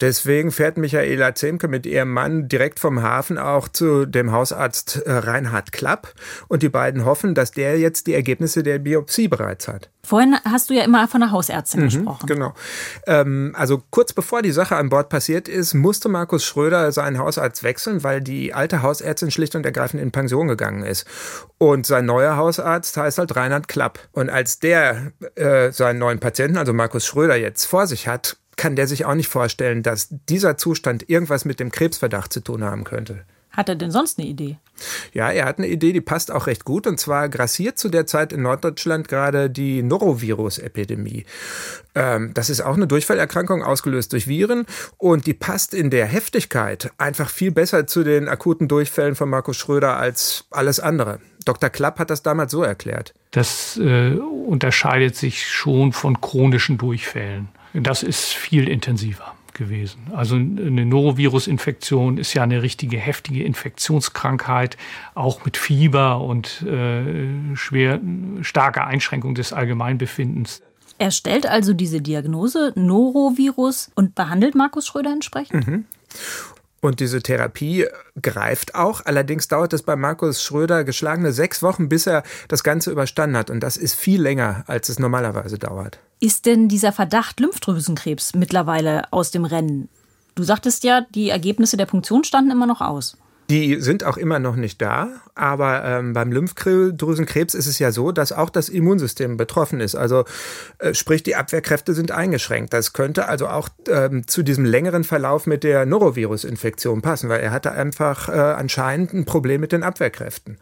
Deswegen 0.00 0.52
fährt 0.52 0.76
Michaela 0.76 1.34
Zemke 1.34 1.68
mit 1.68 1.86
ihrem 1.86 2.12
Mann 2.12 2.48
direkt 2.48 2.80
vom 2.80 3.02
Hafen 3.02 3.38
auch 3.38 3.68
zu 3.68 4.04
dem 4.04 4.30
Hausarzt 4.32 5.02
äh, 5.06 5.12
Reinhard 5.12 5.72
Klapp 5.72 6.12
und 6.48 6.62
die 6.62 6.68
beiden 6.68 7.04
hoffen, 7.04 7.34
dass 7.34 7.52
der 7.52 7.78
jetzt 7.78 8.06
die 8.06 8.14
Ergebnisse 8.14 8.62
der 8.62 8.78
Biopsie 8.78 9.28
bereits 9.28 9.68
hat. 9.68 9.90
Vorhin 10.06 10.36
hast 10.44 10.70
du 10.70 10.74
ja 10.74 10.84
immer 10.84 11.08
von 11.08 11.20
der 11.20 11.32
Hausärztin 11.32 11.80
mhm, 11.80 11.84
gesprochen. 11.86 12.26
Genau. 12.26 12.54
Ähm, 13.06 13.54
also 13.56 13.82
kurz 13.90 14.12
bevor 14.12 14.42
die 14.42 14.52
Sache 14.52 14.76
an 14.76 14.88
Bord 14.88 15.08
passiert 15.08 15.48
ist, 15.48 15.74
musste 15.74 16.08
Markus 16.08 16.44
Schröder 16.44 16.92
seinen 16.92 17.18
Hausarzt 17.18 17.64
wechseln, 17.64 18.04
weil 18.04 18.20
die 18.20 18.54
alte 18.54 18.82
Hausärztin 18.82 19.30
schlicht 19.30 19.56
und 19.56 19.66
ergreifend 19.66 20.02
in 20.02 20.12
Pension 20.12 20.46
gegangen 20.46 20.84
ist. 20.84 21.06
Und 21.58 21.86
sein 21.86 22.06
neuer 22.06 22.36
Hausarzt 22.36 22.96
heißt 22.96 23.18
halt 23.18 23.34
Reinhard 23.34 23.66
Klapp. 23.66 23.98
Und 24.12 24.30
als 24.30 24.60
der 24.60 25.12
äh, 25.34 25.72
seinen 25.72 25.98
neuen 25.98 26.20
Patienten, 26.20 26.56
also 26.56 26.72
Markus 26.72 27.04
Schröder, 27.04 27.36
jetzt 27.36 27.64
vor 27.64 27.86
sich 27.86 28.06
hat, 28.06 28.36
kann 28.56 28.76
der 28.76 28.86
sich 28.86 29.04
auch 29.04 29.14
nicht 29.14 29.28
vorstellen, 29.28 29.82
dass 29.82 30.08
dieser 30.28 30.56
Zustand 30.56 31.08
irgendwas 31.08 31.44
mit 31.44 31.60
dem 31.60 31.70
Krebsverdacht 31.70 32.32
zu 32.32 32.40
tun 32.40 32.64
haben 32.64 32.84
könnte. 32.84 33.24
Hat 33.56 33.70
er 33.70 33.74
denn 33.74 33.90
sonst 33.90 34.18
eine 34.18 34.28
Idee? 34.28 34.58
Ja, 35.14 35.30
er 35.30 35.46
hat 35.46 35.56
eine 35.56 35.68
Idee, 35.68 35.94
die 35.94 36.02
passt 36.02 36.30
auch 36.30 36.46
recht 36.46 36.66
gut. 36.66 36.86
Und 36.86 37.00
zwar 37.00 37.30
grassiert 37.30 37.78
zu 37.78 37.88
der 37.88 38.06
Zeit 38.06 38.34
in 38.34 38.42
Norddeutschland 38.42 39.08
gerade 39.08 39.48
die 39.48 39.82
Norovirus-Epidemie. 39.82 41.24
Ähm, 41.94 42.34
das 42.34 42.50
ist 42.50 42.60
auch 42.60 42.76
eine 42.76 42.86
Durchfallerkrankung 42.86 43.62
ausgelöst 43.62 44.12
durch 44.12 44.28
Viren. 44.28 44.66
Und 44.98 45.26
die 45.26 45.32
passt 45.32 45.72
in 45.72 45.88
der 45.88 46.04
Heftigkeit 46.04 46.90
einfach 46.98 47.30
viel 47.30 47.50
besser 47.50 47.86
zu 47.86 48.04
den 48.04 48.28
akuten 48.28 48.68
Durchfällen 48.68 49.14
von 49.14 49.30
Markus 49.30 49.56
Schröder 49.56 49.96
als 49.96 50.44
alles 50.50 50.78
andere. 50.78 51.20
Dr. 51.46 51.70
Klapp 51.70 51.98
hat 51.98 52.10
das 52.10 52.22
damals 52.22 52.52
so 52.52 52.62
erklärt. 52.62 53.14
Das 53.30 53.78
äh, 53.78 54.10
unterscheidet 54.10 55.16
sich 55.16 55.46
schon 55.46 55.92
von 55.92 56.20
chronischen 56.20 56.76
Durchfällen. 56.76 57.48
Das 57.82 58.02
ist 58.02 58.32
viel 58.32 58.68
intensiver 58.68 59.34
gewesen. 59.52 59.98
Also 60.14 60.36
eine 60.36 60.84
Norovirus-Infektion 60.84 62.18
ist 62.18 62.34
ja 62.34 62.42
eine 62.42 62.62
richtige 62.62 62.98
heftige 62.98 63.42
Infektionskrankheit, 63.44 64.76
auch 65.14 65.44
mit 65.44 65.56
Fieber 65.56 66.20
und 66.20 66.62
äh, 66.62 67.56
schwer 67.56 68.00
starker 68.42 68.86
Einschränkung 68.86 69.34
des 69.34 69.52
Allgemeinbefindens. 69.52 70.62
Er 70.98 71.10
stellt 71.10 71.46
also 71.46 71.74
diese 71.74 72.00
Diagnose 72.00 72.72
Norovirus 72.74 73.90
und 73.94 74.14
behandelt 74.14 74.54
Markus 74.54 74.86
Schröder 74.86 75.12
entsprechend? 75.12 75.66
Mhm. 75.66 75.84
Und 76.80 77.00
diese 77.00 77.22
Therapie 77.22 77.86
greift 78.20 78.74
auch. 78.74 79.00
Allerdings 79.04 79.48
dauert 79.48 79.72
es 79.72 79.82
bei 79.82 79.96
Markus 79.96 80.42
Schröder 80.42 80.84
geschlagene 80.84 81.32
sechs 81.32 81.62
Wochen, 81.62 81.88
bis 81.88 82.06
er 82.06 82.22
das 82.48 82.62
Ganze 82.62 82.90
überstanden 82.90 83.36
hat. 83.36 83.50
Und 83.50 83.60
das 83.60 83.76
ist 83.76 83.94
viel 83.94 84.20
länger, 84.20 84.64
als 84.66 84.88
es 84.88 84.98
normalerweise 84.98 85.58
dauert. 85.58 85.98
Ist 86.20 86.46
denn 86.46 86.68
dieser 86.68 86.92
Verdacht 86.92 87.40
Lymphdrüsenkrebs 87.40 88.34
mittlerweile 88.34 89.12
aus 89.12 89.30
dem 89.30 89.44
Rennen? 89.44 89.88
Du 90.34 90.42
sagtest 90.42 90.84
ja, 90.84 91.06
die 91.14 91.30
Ergebnisse 91.30 91.76
der 91.76 91.86
Punktion 91.86 92.24
standen 92.24 92.50
immer 92.50 92.66
noch 92.66 92.82
aus. 92.82 93.16
Die 93.48 93.80
sind 93.80 94.02
auch 94.02 94.16
immer 94.16 94.40
noch 94.40 94.56
nicht 94.56 94.82
da, 94.82 95.08
aber 95.36 95.84
ähm, 95.84 96.12
beim 96.14 96.32
Lymphdrüsenkrebs 96.32 97.54
ist 97.54 97.68
es 97.68 97.78
ja 97.78 97.92
so, 97.92 98.10
dass 98.10 98.32
auch 98.32 98.50
das 98.50 98.68
Immunsystem 98.68 99.36
betroffen 99.36 99.80
ist. 99.80 99.94
Also 99.94 100.24
äh, 100.78 100.94
sprich, 100.94 101.22
die 101.22 101.36
Abwehrkräfte 101.36 101.94
sind 101.94 102.10
eingeschränkt. 102.10 102.72
Das 102.72 102.92
könnte 102.92 103.28
also 103.28 103.46
auch 103.46 103.68
ähm, 103.88 104.26
zu 104.26 104.42
diesem 104.42 104.64
längeren 104.64 105.04
Verlauf 105.04 105.46
mit 105.46 105.62
der 105.62 105.86
Norovirus-Infektion 105.86 107.02
passen, 107.02 107.28
weil 107.28 107.40
er 107.40 107.52
hatte 107.52 107.70
einfach 107.70 108.28
äh, 108.28 108.32
anscheinend 108.32 109.14
ein 109.14 109.26
Problem 109.26 109.60
mit 109.60 109.70
den 109.70 109.84
Abwehrkräften. 109.84 110.58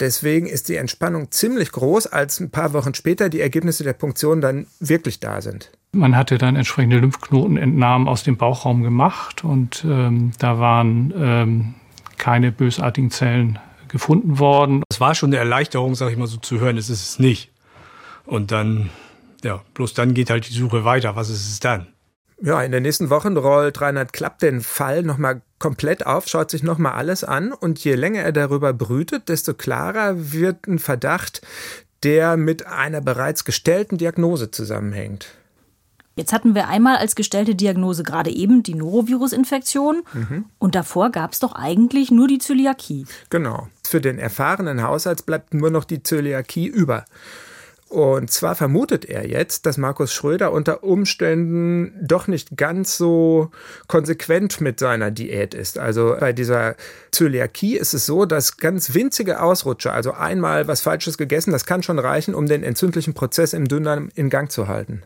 Deswegen 0.00 0.46
ist 0.46 0.68
die 0.68 0.76
Entspannung 0.76 1.30
ziemlich 1.30 1.72
groß, 1.72 2.06
als 2.06 2.40
ein 2.40 2.50
paar 2.50 2.72
Wochen 2.72 2.94
später 2.94 3.28
die 3.28 3.40
Ergebnisse 3.40 3.84
der 3.84 3.94
Punktion 3.94 4.40
dann 4.40 4.66
wirklich 4.78 5.18
da 5.20 5.42
sind. 5.42 5.72
Man 5.92 6.16
hatte 6.16 6.38
dann 6.38 6.54
entsprechende 6.54 6.98
Lymphknotenentnahmen 6.98 8.08
aus 8.08 8.22
dem 8.22 8.36
Bauchraum 8.36 8.82
gemacht 8.82 9.42
und 9.42 9.84
ähm, 9.88 10.32
da 10.38 10.58
waren 10.60 11.12
ähm, 11.16 11.74
keine 12.18 12.52
bösartigen 12.52 13.10
Zellen 13.10 13.58
gefunden 13.88 14.38
worden. 14.38 14.82
Es 14.90 15.00
war 15.00 15.14
schon 15.14 15.30
eine 15.30 15.38
Erleichterung, 15.38 15.94
sage 15.94 16.12
ich 16.12 16.18
mal 16.18 16.26
so, 16.26 16.36
zu 16.36 16.60
hören, 16.60 16.76
es 16.76 16.90
ist 16.90 17.02
es 17.02 17.18
nicht. 17.18 17.50
Und 18.26 18.52
dann, 18.52 18.90
ja, 19.42 19.62
bloß 19.74 19.94
dann 19.94 20.14
geht 20.14 20.30
halt 20.30 20.48
die 20.48 20.52
Suche 20.52 20.84
weiter. 20.84 21.16
Was 21.16 21.30
ist 21.30 21.48
es 21.48 21.60
dann? 21.60 21.88
Ja, 22.40 22.62
in 22.62 22.70
den 22.70 22.82
nächsten 22.82 23.10
Wochen 23.10 23.36
rollt 23.36 23.80
Reinhard 23.80 24.12
Klapp 24.12 24.38
den 24.38 24.60
Fall 24.60 25.02
nochmal 25.02 25.42
komplett 25.58 26.06
auf, 26.06 26.28
schaut 26.28 26.52
sich 26.52 26.62
nochmal 26.62 26.92
alles 26.92 27.24
an 27.24 27.52
und 27.52 27.82
je 27.82 27.94
länger 27.94 28.22
er 28.22 28.32
darüber 28.32 28.72
brütet, 28.72 29.28
desto 29.28 29.54
klarer 29.54 30.32
wird 30.32 30.68
ein 30.68 30.78
Verdacht, 30.78 31.42
der 32.04 32.36
mit 32.36 32.64
einer 32.66 33.00
bereits 33.00 33.44
gestellten 33.44 33.98
Diagnose 33.98 34.52
zusammenhängt. 34.52 35.37
Jetzt 36.18 36.32
hatten 36.32 36.56
wir 36.56 36.66
einmal 36.66 36.96
als 36.96 37.14
gestellte 37.14 37.54
Diagnose 37.54 38.02
gerade 38.02 38.30
eben 38.30 38.64
die 38.64 38.74
Norovirus-Infektion 38.74 40.02
mhm. 40.12 40.46
und 40.58 40.74
davor 40.74 41.10
gab 41.10 41.32
es 41.32 41.38
doch 41.38 41.52
eigentlich 41.52 42.10
nur 42.10 42.26
die 42.26 42.38
Zöliakie. 42.38 43.06
Genau. 43.30 43.68
Für 43.86 44.00
den 44.00 44.18
erfahrenen 44.18 44.82
Hausarzt 44.82 45.26
bleibt 45.26 45.54
nur 45.54 45.70
noch 45.70 45.84
die 45.84 46.02
Zöliakie 46.02 46.66
über. 46.66 47.04
Und 47.88 48.32
zwar 48.32 48.56
vermutet 48.56 49.04
er 49.04 49.28
jetzt, 49.28 49.64
dass 49.64 49.78
Markus 49.78 50.12
Schröder 50.12 50.50
unter 50.50 50.82
Umständen 50.82 51.94
doch 52.02 52.26
nicht 52.26 52.56
ganz 52.56 52.98
so 52.98 53.52
konsequent 53.86 54.60
mit 54.60 54.80
seiner 54.80 55.12
Diät 55.12 55.54
ist. 55.54 55.78
Also 55.78 56.16
bei 56.18 56.32
dieser 56.32 56.74
Zöliakie 57.12 57.76
ist 57.76 57.94
es 57.94 58.06
so, 58.06 58.26
dass 58.26 58.56
ganz 58.56 58.92
winzige 58.92 59.40
Ausrutscher, 59.40 59.92
also 59.92 60.12
einmal 60.12 60.66
was 60.66 60.80
Falsches 60.80 61.16
gegessen, 61.16 61.52
das 61.52 61.64
kann 61.64 61.84
schon 61.84 62.00
reichen, 62.00 62.34
um 62.34 62.46
den 62.46 62.64
entzündlichen 62.64 63.14
Prozess 63.14 63.52
im 63.52 63.68
Dünndarm 63.68 64.10
in 64.16 64.30
Gang 64.30 64.50
zu 64.50 64.66
halten. 64.66 65.04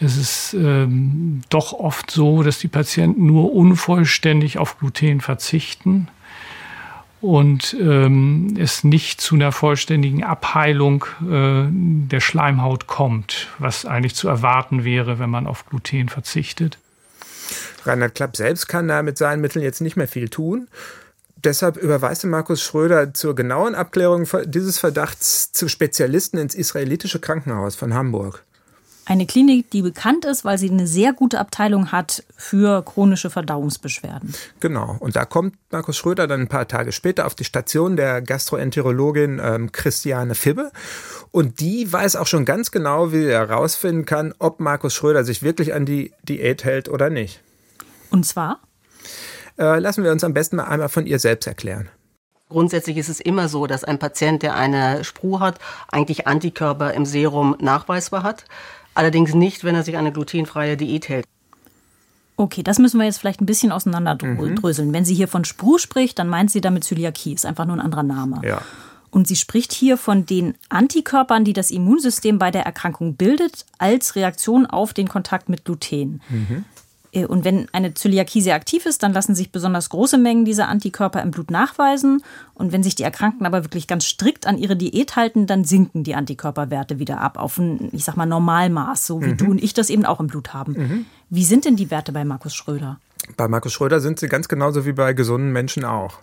Es 0.00 0.16
ist 0.16 0.54
ähm, 0.54 1.42
doch 1.50 1.72
oft 1.72 2.10
so, 2.10 2.42
dass 2.42 2.58
die 2.58 2.68
Patienten 2.68 3.26
nur 3.26 3.52
unvollständig 3.54 4.58
auf 4.58 4.78
Gluten 4.78 5.20
verzichten 5.20 6.08
und 7.20 7.74
ähm, 7.80 8.54
es 8.58 8.84
nicht 8.84 9.20
zu 9.20 9.34
einer 9.34 9.50
vollständigen 9.50 10.24
Abheilung 10.24 11.06
äh, 11.22 11.64
der 11.70 12.20
Schleimhaut 12.20 12.86
kommt, 12.86 13.48
was 13.58 13.86
eigentlich 13.86 14.14
zu 14.14 14.28
erwarten 14.28 14.84
wäre, 14.84 15.18
wenn 15.18 15.30
man 15.30 15.46
auf 15.46 15.64
Gluten 15.66 16.10
verzichtet. 16.10 16.78
Reinhard 17.86 18.14
Klapp 18.14 18.36
selbst 18.36 18.68
kann 18.68 18.88
da 18.88 19.02
mit 19.02 19.16
seinen 19.16 19.40
Mitteln 19.40 19.62
jetzt 19.62 19.80
nicht 19.80 19.96
mehr 19.96 20.08
viel 20.08 20.28
tun. 20.28 20.68
Deshalb 21.36 21.76
überweist 21.76 22.24
Markus 22.24 22.62
Schröder 22.62 23.14
zur 23.14 23.34
genauen 23.34 23.74
Abklärung 23.74 24.26
dieses 24.46 24.78
Verdachts 24.78 25.52
zu 25.52 25.68
Spezialisten 25.68 26.38
ins 26.38 26.54
israelitische 26.54 27.20
Krankenhaus 27.20 27.74
von 27.76 27.94
Hamburg. 27.94 28.44
Eine 29.06 29.26
Klinik, 29.26 29.70
die 29.70 29.82
bekannt 29.82 30.24
ist, 30.24 30.44
weil 30.46 30.56
sie 30.56 30.70
eine 30.70 30.86
sehr 30.86 31.12
gute 31.12 31.38
Abteilung 31.38 31.92
hat 31.92 32.24
für 32.36 32.82
chronische 32.82 33.28
Verdauungsbeschwerden. 33.28 34.34
Genau. 34.60 34.96
Und 34.98 35.14
da 35.14 35.26
kommt 35.26 35.56
Markus 35.70 35.98
Schröder 35.98 36.26
dann 36.26 36.42
ein 36.42 36.48
paar 36.48 36.66
Tage 36.68 36.90
später 36.90 37.26
auf 37.26 37.34
die 37.34 37.44
Station 37.44 37.96
der 37.96 38.22
Gastroenterologin 38.22 39.40
ähm, 39.42 39.72
Christiane 39.72 40.34
Fibbe. 40.34 40.72
Und 41.30 41.60
die 41.60 41.92
weiß 41.92 42.16
auch 42.16 42.26
schon 42.26 42.46
ganz 42.46 42.70
genau, 42.70 43.12
wie 43.12 43.26
er 43.26 43.48
herausfinden 43.48 44.06
kann, 44.06 44.32
ob 44.38 44.58
Markus 44.60 44.94
Schröder 44.94 45.24
sich 45.24 45.42
wirklich 45.42 45.74
an 45.74 45.84
die 45.84 46.12
Diät 46.22 46.64
hält 46.64 46.88
oder 46.88 47.10
nicht. 47.10 47.42
Und 48.10 48.24
zwar? 48.24 48.60
Äh, 49.58 49.80
lassen 49.80 50.02
wir 50.02 50.12
uns 50.12 50.24
am 50.24 50.32
besten 50.32 50.56
mal 50.56 50.64
einmal 50.64 50.88
von 50.88 51.06
ihr 51.06 51.18
selbst 51.18 51.46
erklären. 51.46 51.90
Grundsätzlich 52.48 52.96
ist 52.96 53.08
es 53.08 53.20
immer 53.20 53.48
so, 53.48 53.66
dass 53.66 53.84
ein 53.84 53.98
Patient, 53.98 54.42
der 54.42 54.54
eine 54.54 55.02
Spru 55.02 55.40
hat, 55.40 55.58
eigentlich 55.88 56.26
Antikörper 56.26 56.94
im 56.94 57.04
Serum 57.04 57.56
nachweisbar 57.60 58.22
hat. 58.22 58.44
Allerdings 58.94 59.34
nicht, 59.34 59.64
wenn 59.64 59.74
er 59.74 59.82
sich 59.82 59.96
eine 59.96 60.12
glutenfreie 60.12 60.76
Diät 60.76 61.08
hält. 61.08 61.26
Okay, 62.36 62.62
das 62.62 62.78
müssen 62.78 62.98
wir 62.98 63.06
jetzt 63.06 63.18
vielleicht 63.18 63.40
ein 63.40 63.46
bisschen 63.46 63.70
auseinanderdröseln. 63.70 64.88
Mhm. 64.88 64.92
Wenn 64.92 65.04
sie 65.04 65.14
hier 65.14 65.28
von 65.28 65.44
Spru 65.44 65.78
spricht, 65.78 66.18
dann 66.18 66.28
meint 66.28 66.50
sie 66.50 66.60
damit 66.60 66.84
Zöliakie, 66.84 67.32
ist 67.32 67.46
einfach 67.46 67.64
nur 67.64 67.76
ein 67.76 67.80
anderer 67.80 68.02
Name. 68.02 68.40
Ja. 68.44 68.60
Und 69.10 69.28
sie 69.28 69.36
spricht 69.36 69.72
hier 69.72 69.96
von 69.96 70.26
den 70.26 70.54
Antikörpern, 70.68 71.44
die 71.44 71.52
das 71.52 71.70
Immunsystem 71.70 72.40
bei 72.40 72.50
der 72.50 72.66
Erkrankung 72.66 73.14
bildet, 73.14 73.64
als 73.78 74.16
Reaktion 74.16 74.66
auf 74.66 74.92
den 74.92 75.08
Kontakt 75.08 75.48
mit 75.48 75.64
Gluten. 75.64 76.20
Mhm. 76.28 76.64
Äh, 77.14 77.26
und 77.26 77.44
wenn 77.44 77.68
eine 77.72 77.94
Zöliakie 77.94 78.40
sehr 78.40 78.54
aktiv 78.54 78.86
ist, 78.86 79.02
dann 79.02 79.12
lassen 79.12 79.34
sich 79.34 79.52
besonders 79.52 79.88
große 79.88 80.18
Mengen 80.18 80.44
dieser 80.44 80.68
Antikörper 80.68 81.22
im 81.22 81.30
Blut 81.30 81.50
nachweisen. 81.50 82.22
Und 82.54 82.72
wenn 82.72 82.82
sich 82.82 82.94
die 82.94 83.02
Erkrankten 83.02 83.46
aber 83.46 83.64
wirklich 83.64 83.86
ganz 83.86 84.04
strikt 84.04 84.46
an 84.46 84.58
ihre 84.58 84.76
Diät 84.76 85.16
halten, 85.16 85.46
dann 85.46 85.64
sinken 85.64 86.04
die 86.04 86.14
Antikörperwerte 86.14 86.98
wieder 86.98 87.20
ab 87.20 87.38
auf 87.38 87.58
ein, 87.58 87.88
ich 87.92 88.04
sag 88.04 88.16
mal, 88.16 88.26
Normalmaß, 88.26 89.06
so 89.06 89.22
wie 89.22 89.28
mhm. 89.28 89.36
du 89.36 89.44
und 89.46 89.62
ich 89.62 89.74
das 89.74 89.90
eben 89.90 90.04
auch 90.04 90.20
im 90.20 90.26
Blut 90.26 90.52
haben. 90.52 90.72
Mhm. 90.72 91.06
Wie 91.30 91.44
sind 91.44 91.64
denn 91.64 91.76
die 91.76 91.90
Werte 91.90 92.12
bei 92.12 92.24
Markus 92.24 92.54
Schröder? 92.54 92.98
Bei 93.36 93.48
Markus 93.48 93.72
Schröder 93.72 94.00
sind 94.00 94.20
sie 94.20 94.28
ganz 94.28 94.48
genauso 94.48 94.84
wie 94.84 94.92
bei 94.92 95.14
gesunden 95.14 95.50
Menschen 95.50 95.84
auch. 95.84 96.18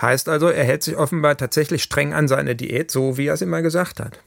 Heißt 0.00 0.28
also, 0.28 0.48
er 0.48 0.64
hält 0.64 0.82
sich 0.82 0.96
offenbar 0.96 1.36
tatsächlich 1.36 1.82
streng 1.82 2.14
an 2.14 2.26
seine 2.26 2.56
Diät, 2.56 2.90
so 2.90 3.18
wie 3.18 3.26
er 3.26 3.34
es 3.34 3.42
immer 3.42 3.60
gesagt 3.60 4.00
hat. 4.00 4.18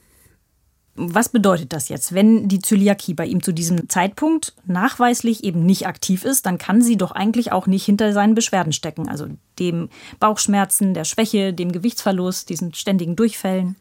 Was 0.96 1.30
bedeutet 1.30 1.72
das 1.72 1.88
jetzt? 1.88 2.14
Wenn 2.14 2.50
die 2.50 2.60
Zöliakie 2.60 3.14
bei 3.14 3.26
ihm 3.26 3.42
zu 3.42 3.54
diesem 3.54 3.88
Zeitpunkt 3.88 4.54
nachweislich 4.66 5.44
eben 5.44 5.66
nicht 5.66 5.88
aktiv 5.88 6.26
ist, 6.26 6.46
dann 6.46 6.58
kann 6.58 6.82
sie 6.82 6.98
doch 6.98 7.12
eigentlich 7.12 7.54
auch 7.54 7.66
nicht 7.66 7.86
hinter 7.86 8.12
seinen 8.12 8.36
Beschwerden 8.36 8.74
stecken. 8.74 9.08
Also 9.08 9.28
dem 9.58 9.90
Bauchschmerzen, 10.20 10.94
der 10.94 11.06
Schwäche, 11.06 11.54
dem 11.54 11.72
Gewichtsverlust, 11.72 12.50
diesen 12.50 12.74
ständigen 12.74 13.16
Durchfällen. 13.16 13.78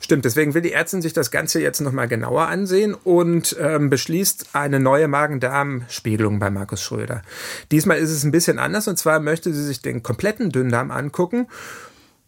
Stimmt, 0.00 0.24
deswegen 0.24 0.54
will 0.54 0.62
die 0.62 0.72
Ärztin 0.72 1.02
sich 1.02 1.12
das 1.12 1.30
Ganze 1.30 1.60
jetzt 1.60 1.80
nochmal 1.80 2.08
genauer 2.08 2.48
ansehen 2.48 2.94
und 2.94 3.56
ähm, 3.58 3.88
beschließt 3.88 4.50
eine 4.52 4.80
neue 4.80 5.08
Magen-Darm-Spiegelung 5.08 6.38
bei 6.38 6.50
Markus 6.50 6.82
Schröder. 6.82 7.22
Diesmal 7.70 7.98
ist 7.98 8.10
es 8.10 8.24
ein 8.24 8.32
bisschen 8.32 8.58
anders 8.58 8.88
und 8.88 8.98
zwar 8.98 9.20
möchte 9.20 9.54
sie 9.54 9.64
sich 9.64 9.80
den 9.80 10.02
kompletten 10.02 10.50
Dünndarm 10.50 10.90
angucken. 10.90 11.46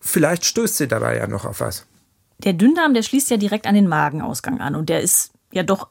Vielleicht 0.00 0.44
stößt 0.44 0.76
sie 0.76 0.88
dabei 0.88 1.16
ja 1.16 1.26
noch 1.26 1.44
auf 1.44 1.60
was. 1.60 1.86
Der 2.38 2.52
Dünndarm, 2.52 2.94
der 2.94 3.02
schließt 3.02 3.30
ja 3.30 3.36
direkt 3.36 3.66
an 3.66 3.74
den 3.74 3.88
Magenausgang 3.88 4.60
an 4.60 4.74
und 4.74 4.88
der 4.88 5.00
ist 5.00 5.32
ja 5.52 5.62
doch 5.62 5.88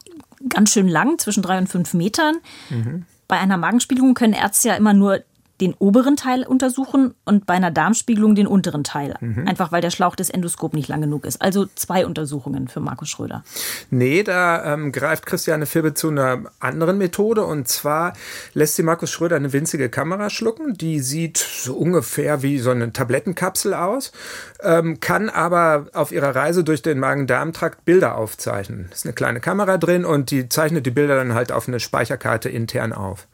ganz 0.48 0.72
schön 0.72 0.88
lang, 0.88 1.18
zwischen 1.18 1.42
drei 1.42 1.58
und 1.58 1.68
fünf 1.68 1.94
Metern. 1.94 2.36
Mhm. 2.70 3.04
Bei 3.28 3.38
einer 3.38 3.56
Magenspiegelung 3.56 4.14
können 4.14 4.32
Ärzte 4.32 4.68
ja 4.68 4.74
immer 4.74 4.92
nur 4.92 5.22
den 5.60 5.74
oberen 5.74 6.16
Teil 6.16 6.44
untersuchen 6.44 7.14
und 7.24 7.46
bei 7.46 7.54
einer 7.54 7.70
Darmspiegelung 7.70 8.34
den 8.34 8.46
unteren 8.46 8.84
Teil. 8.84 9.14
Mhm. 9.20 9.48
Einfach 9.48 9.72
weil 9.72 9.80
der 9.80 9.90
Schlauch 9.90 10.16
des 10.16 10.30
Endoskop 10.30 10.74
nicht 10.74 10.88
lang 10.88 11.00
genug 11.00 11.24
ist. 11.24 11.40
Also 11.40 11.66
zwei 11.74 12.06
Untersuchungen 12.06 12.68
für 12.68 12.80
Markus 12.80 13.08
Schröder. 13.08 13.44
Nee, 13.90 14.22
da 14.22 14.74
ähm, 14.74 14.92
greift 14.92 15.26
Christiane 15.26 15.66
Fibbe 15.66 15.94
zu 15.94 16.08
einer 16.08 16.42
anderen 16.60 16.98
Methode. 16.98 17.44
Und 17.44 17.68
zwar 17.68 18.12
lässt 18.54 18.76
sie 18.76 18.82
Markus 18.82 19.10
Schröder 19.10 19.36
eine 19.36 19.52
winzige 19.52 19.88
Kamera 19.88 20.30
schlucken. 20.30 20.74
Die 20.74 21.00
sieht 21.00 21.38
so 21.38 21.74
ungefähr 21.74 22.42
wie 22.42 22.58
so 22.58 22.70
eine 22.70 22.92
Tablettenkapsel 22.92 23.74
aus, 23.74 24.12
ähm, 24.62 25.00
kann 25.00 25.28
aber 25.28 25.86
auf 25.92 26.12
ihrer 26.12 26.34
Reise 26.34 26.64
durch 26.64 26.82
den 26.82 26.98
Magen-Darm-Trakt 26.98 27.84
Bilder 27.84 28.16
aufzeichnen. 28.16 28.88
ist 28.92 29.06
eine 29.06 29.14
kleine 29.14 29.40
Kamera 29.40 29.78
drin 29.78 30.04
und 30.04 30.30
die 30.30 30.48
zeichnet 30.48 30.86
die 30.86 30.90
Bilder 30.90 31.16
dann 31.16 31.34
halt 31.34 31.52
auf 31.52 31.68
eine 31.68 31.80
Speicherkarte 31.80 32.48
intern 32.48 32.92
auf. 32.92 33.26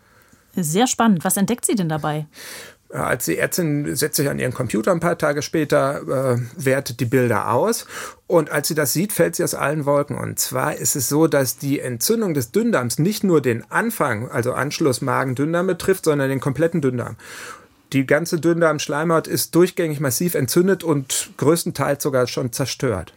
Sehr 0.54 0.86
spannend. 0.86 1.24
Was 1.24 1.36
entdeckt 1.36 1.64
sie 1.64 1.74
denn 1.74 1.88
dabei? 1.88 2.26
Als 2.92 3.24
die 3.24 3.38
Ärztin 3.38 3.96
setzt 3.96 4.16
sich 4.16 4.28
an 4.28 4.38
ihren 4.38 4.52
Computer 4.52 4.92
ein 4.92 5.00
paar 5.00 5.16
Tage 5.16 5.40
später, 5.40 6.34
äh, 6.34 6.38
wertet 6.56 7.00
die 7.00 7.06
Bilder 7.06 7.50
aus. 7.50 7.86
Und 8.26 8.50
als 8.50 8.68
sie 8.68 8.74
das 8.74 8.92
sieht, 8.92 9.14
fällt 9.14 9.34
sie 9.34 9.44
aus 9.44 9.54
allen 9.54 9.86
Wolken. 9.86 10.18
Und 10.18 10.38
zwar 10.38 10.76
ist 10.76 10.94
es 10.94 11.08
so, 11.08 11.26
dass 11.26 11.56
die 11.56 11.80
Entzündung 11.80 12.34
des 12.34 12.52
Dünndarms 12.52 12.98
nicht 12.98 13.24
nur 13.24 13.40
den 13.40 13.64
Anfang, 13.70 14.30
also 14.30 14.52
Anschluss 14.52 15.00
Magen-Dünndarm 15.00 15.66
betrifft, 15.66 16.04
sondern 16.04 16.28
den 16.28 16.40
kompletten 16.40 16.82
Dünndarm. 16.82 17.16
Die 17.94 18.06
ganze 18.06 18.38
Dünndarmschleimhaut 18.40 19.26
ist 19.26 19.54
durchgängig 19.54 20.00
massiv 20.00 20.34
entzündet 20.34 20.84
und 20.84 21.30
größtenteils 21.38 22.02
sogar 22.02 22.26
schon 22.26 22.52
zerstört. 22.52 23.14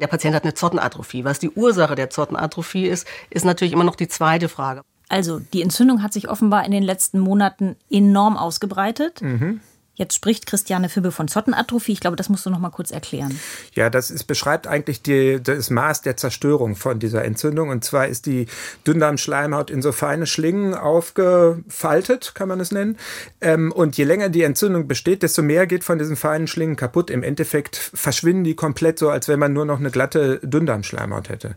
Der 0.00 0.08
Patient 0.08 0.34
hat 0.34 0.42
eine 0.42 0.54
Zottenatrophie. 0.54 1.24
Was 1.24 1.38
die 1.38 1.50
Ursache 1.50 1.94
der 1.94 2.10
Zottenatrophie 2.10 2.88
ist, 2.88 3.06
ist 3.30 3.44
natürlich 3.44 3.72
immer 3.72 3.84
noch 3.84 3.94
die 3.94 4.08
zweite 4.08 4.48
Frage. 4.48 4.82
Also 5.12 5.40
die 5.40 5.60
Entzündung 5.60 6.02
hat 6.02 6.14
sich 6.14 6.30
offenbar 6.30 6.64
in 6.64 6.72
den 6.72 6.82
letzten 6.82 7.20
Monaten 7.20 7.76
enorm 7.90 8.38
ausgebreitet. 8.38 9.20
Mhm. 9.20 9.60
Jetzt 9.94 10.14
spricht 10.14 10.46
Christiane 10.46 10.88
Fibbe 10.88 11.12
von 11.12 11.28
Zottenatrophie. 11.28 11.92
Ich 11.92 12.00
glaube, 12.00 12.16
das 12.16 12.30
musst 12.30 12.46
du 12.46 12.50
noch 12.50 12.58
mal 12.58 12.70
kurz 12.70 12.90
erklären. 12.90 13.38
Ja, 13.74 13.90
das 13.90 14.10
ist, 14.10 14.24
beschreibt 14.24 14.66
eigentlich 14.66 15.02
die, 15.02 15.38
das 15.42 15.68
Maß 15.68 16.00
der 16.00 16.16
Zerstörung 16.16 16.76
von 16.76 16.98
dieser 16.98 17.26
Entzündung. 17.26 17.68
Und 17.68 17.84
zwar 17.84 18.08
ist 18.08 18.24
die 18.24 18.46
Dünndarmschleimhaut 18.86 19.70
in 19.70 19.82
so 19.82 19.92
feine 19.92 20.26
Schlingen 20.26 20.72
aufgefaltet, 20.72 22.32
kann 22.34 22.48
man 22.48 22.58
es 22.60 22.72
nennen. 22.72 22.96
Ähm, 23.42 23.70
und 23.70 23.98
je 23.98 24.04
länger 24.04 24.30
die 24.30 24.44
Entzündung 24.44 24.88
besteht, 24.88 25.22
desto 25.22 25.42
mehr 25.42 25.66
geht 25.66 25.84
von 25.84 25.98
diesen 25.98 26.16
feinen 26.16 26.46
Schlingen 26.46 26.76
kaputt. 26.76 27.10
Im 27.10 27.22
Endeffekt 27.22 27.76
verschwinden 27.76 28.44
die 28.44 28.54
komplett 28.54 28.98
so, 28.98 29.10
als 29.10 29.28
wenn 29.28 29.38
man 29.38 29.52
nur 29.52 29.66
noch 29.66 29.78
eine 29.78 29.90
glatte 29.90 30.40
Dünndarmschleimhaut 30.42 31.28
hätte. 31.28 31.54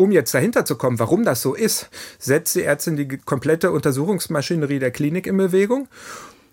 Um 0.00 0.12
jetzt 0.12 0.32
dahinter 0.32 0.64
zu 0.64 0.76
kommen, 0.76 0.98
warum 0.98 1.26
das 1.26 1.42
so 1.42 1.52
ist, 1.52 1.90
setzt 2.18 2.54
die 2.54 2.62
Ärztin 2.62 2.96
die 2.96 3.18
komplette 3.18 3.70
Untersuchungsmaschinerie 3.70 4.78
der 4.78 4.92
Klinik 4.92 5.26
in 5.26 5.36
Bewegung 5.36 5.88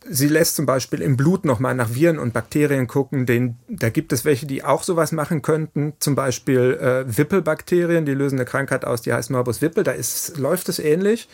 Sie 0.10 0.28
lässt 0.28 0.56
zum 0.56 0.66
Beispiel 0.66 1.02
im 1.02 1.18
Blut 1.18 1.46
nochmal 1.46 1.76
nach 1.76 1.94
Viren 1.94 2.20
und 2.20 2.34
Bakterien 2.34 2.88
gucken. 2.88 3.26
Den, 3.26 3.58
da 3.68 3.90
gibt 3.90 4.14
es 4.14 4.26
welche, 4.26 4.46
die 4.46 4.64
auch 4.64 4.84
sowas 4.84 5.12
machen 5.12 5.42
könnten. 5.42 5.94
Zum 6.00 6.16
Beispiel 6.16 6.78
äh, 6.82 7.18
Wippelbakterien, 7.18 8.06
die 8.06 8.14
lösen 8.14 8.38
eine 8.38 8.46
Krankheit 8.46 8.86
aus, 8.86 9.02
die 9.02 9.14
heißt 9.14 9.30
Morbus 9.32 9.62
Wippel. 9.62 9.84
Da 9.84 9.92
ist, 9.92 10.38
läuft 10.38 10.70
es 10.70 10.80
ähnlich. 10.80 11.28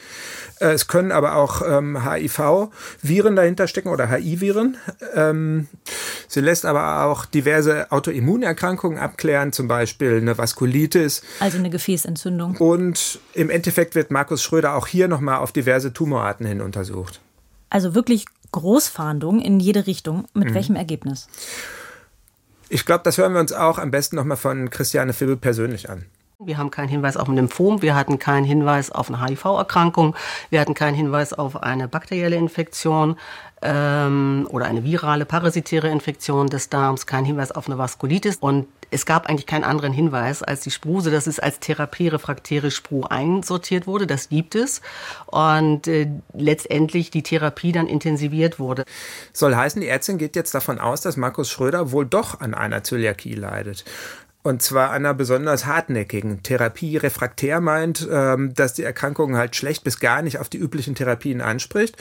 Äh, 0.59 0.71
es 0.71 0.87
können 0.87 1.11
aber 1.11 1.35
auch 1.35 1.61
ähm, 1.65 2.03
HIV-Viren 2.03 3.35
dahinter 3.35 3.67
stecken 3.67 3.89
oder 3.89 4.09
HIV-Viren. 4.09 4.77
Ähm, 5.13 5.67
sie 6.27 6.41
lässt 6.41 6.65
aber 6.65 7.05
auch 7.05 7.25
diverse 7.25 7.91
Autoimmunerkrankungen 7.91 8.97
abklären, 8.97 9.51
zum 9.53 9.67
Beispiel 9.67 10.17
eine 10.17 10.37
Vaskulitis. 10.37 11.21
Also 11.39 11.57
eine 11.57 11.69
Gefäßentzündung. 11.69 12.57
Und 12.57 13.19
im 13.33 13.49
Endeffekt 13.49 13.95
wird 13.95 14.11
Markus 14.11 14.41
Schröder 14.43 14.75
auch 14.75 14.87
hier 14.87 15.07
nochmal 15.07 15.37
auf 15.37 15.51
diverse 15.51 15.93
Tumorarten 15.93 16.45
hin 16.45 16.61
untersucht. 16.61 17.21
Also 17.69 17.95
wirklich 17.95 18.25
Großfahndung 18.53 19.41
in 19.41 19.59
jede 19.59 19.85
Richtung. 19.85 20.25
Mit 20.33 20.51
mhm. 20.51 20.53
welchem 20.53 20.75
Ergebnis? 20.77 21.27
Ich 22.69 22.85
glaube, 22.85 23.03
das 23.03 23.17
hören 23.17 23.33
wir 23.33 23.41
uns 23.41 23.51
auch 23.51 23.77
am 23.77 23.91
besten 23.91 24.15
nochmal 24.15 24.37
von 24.37 24.69
Christiane 24.69 25.11
Fibbe 25.11 25.35
persönlich 25.35 25.89
an. 25.89 26.05
Wir 26.39 26.57
haben 26.57 26.71
keinen 26.71 26.89
Hinweis 26.89 27.15
auf 27.15 27.29
ein 27.29 27.35
Lymphom, 27.35 27.81
wir 27.81 27.95
hatten 27.95 28.19
keinen 28.19 28.43
Hinweis 28.43 28.91
auf 28.91 29.09
eine 29.09 29.23
HIV-Erkrankung, 29.23 30.15
wir 30.49 30.59
hatten 30.59 30.73
keinen 30.73 30.95
Hinweis 30.95 31.31
auf 31.33 31.61
eine 31.61 31.87
bakterielle 31.87 32.35
Infektion 32.35 33.17
ähm, 33.61 34.47
oder 34.49 34.65
eine 34.65 34.83
virale, 34.83 35.25
parasitäre 35.25 35.89
Infektion 35.89 36.47
des 36.47 36.69
Darms, 36.69 37.05
keinen 37.05 37.25
Hinweis 37.25 37.51
auf 37.51 37.67
eine 37.67 37.77
Vaskulitis 37.77 38.37
und 38.37 38.67
es 38.93 39.05
gab 39.05 39.27
eigentlich 39.27 39.47
keinen 39.47 39.63
anderen 39.63 39.91
Hinweis 39.91 40.43
als 40.43 40.61
die 40.61 40.71
Spruse, 40.71 41.11
dass 41.11 41.27
es 41.27 41.39
als 41.39 41.59
therapierefraktäre 41.59 42.71
Spru 42.71 43.03
einsortiert 43.03 43.87
wurde. 43.87 44.07
Das 44.07 44.29
gibt 44.29 44.55
es. 44.55 44.81
Und 45.25 45.87
äh, 45.87 46.07
letztendlich 46.33 47.09
die 47.11 47.23
Therapie 47.23 47.71
dann 47.71 47.87
intensiviert 47.87 48.59
wurde. 48.59 48.85
Soll 49.33 49.55
heißen, 49.55 49.81
die 49.81 49.87
Ärztin 49.87 50.17
geht 50.17 50.35
jetzt 50.35 50.53
davon 50.53 50.79
aus, 50.79 51.01
dass 51.01 51.17
Markus 51.17 51.49
Schröder 51.49 51.91
wohl 51.91 52.05
doch 52.05 52.39
an 52.39 52.53
einer 52.53 52.83
Zöliakie 52.83 53.35
leidet. 53.35 53.83
Und 54.43 54.61
zwar 54.61 54.91
einer 54.91 55.13
besonders 55.13 55.65
hartnäckigen 55.65 56.43
Therapie. 56.43 56.97
Refraktär 56.97 57.61
meint, 57.61 58.05
ähm, 58.11 58.53
dass 58.53 58.73
die 58.73 58.83
Erkrankung 58.83 59.37
halt 59.37 59.55
schlecht 59.55 59.85
bis 59.85 60.01
gar 60.01 60.21
nicht 60.21 60.37
auf 60.37 60.49
die 60.49 60.57
üblichen 60.57 60.95
Therapien 60.95 61.39
anspricht. 61.39 61.95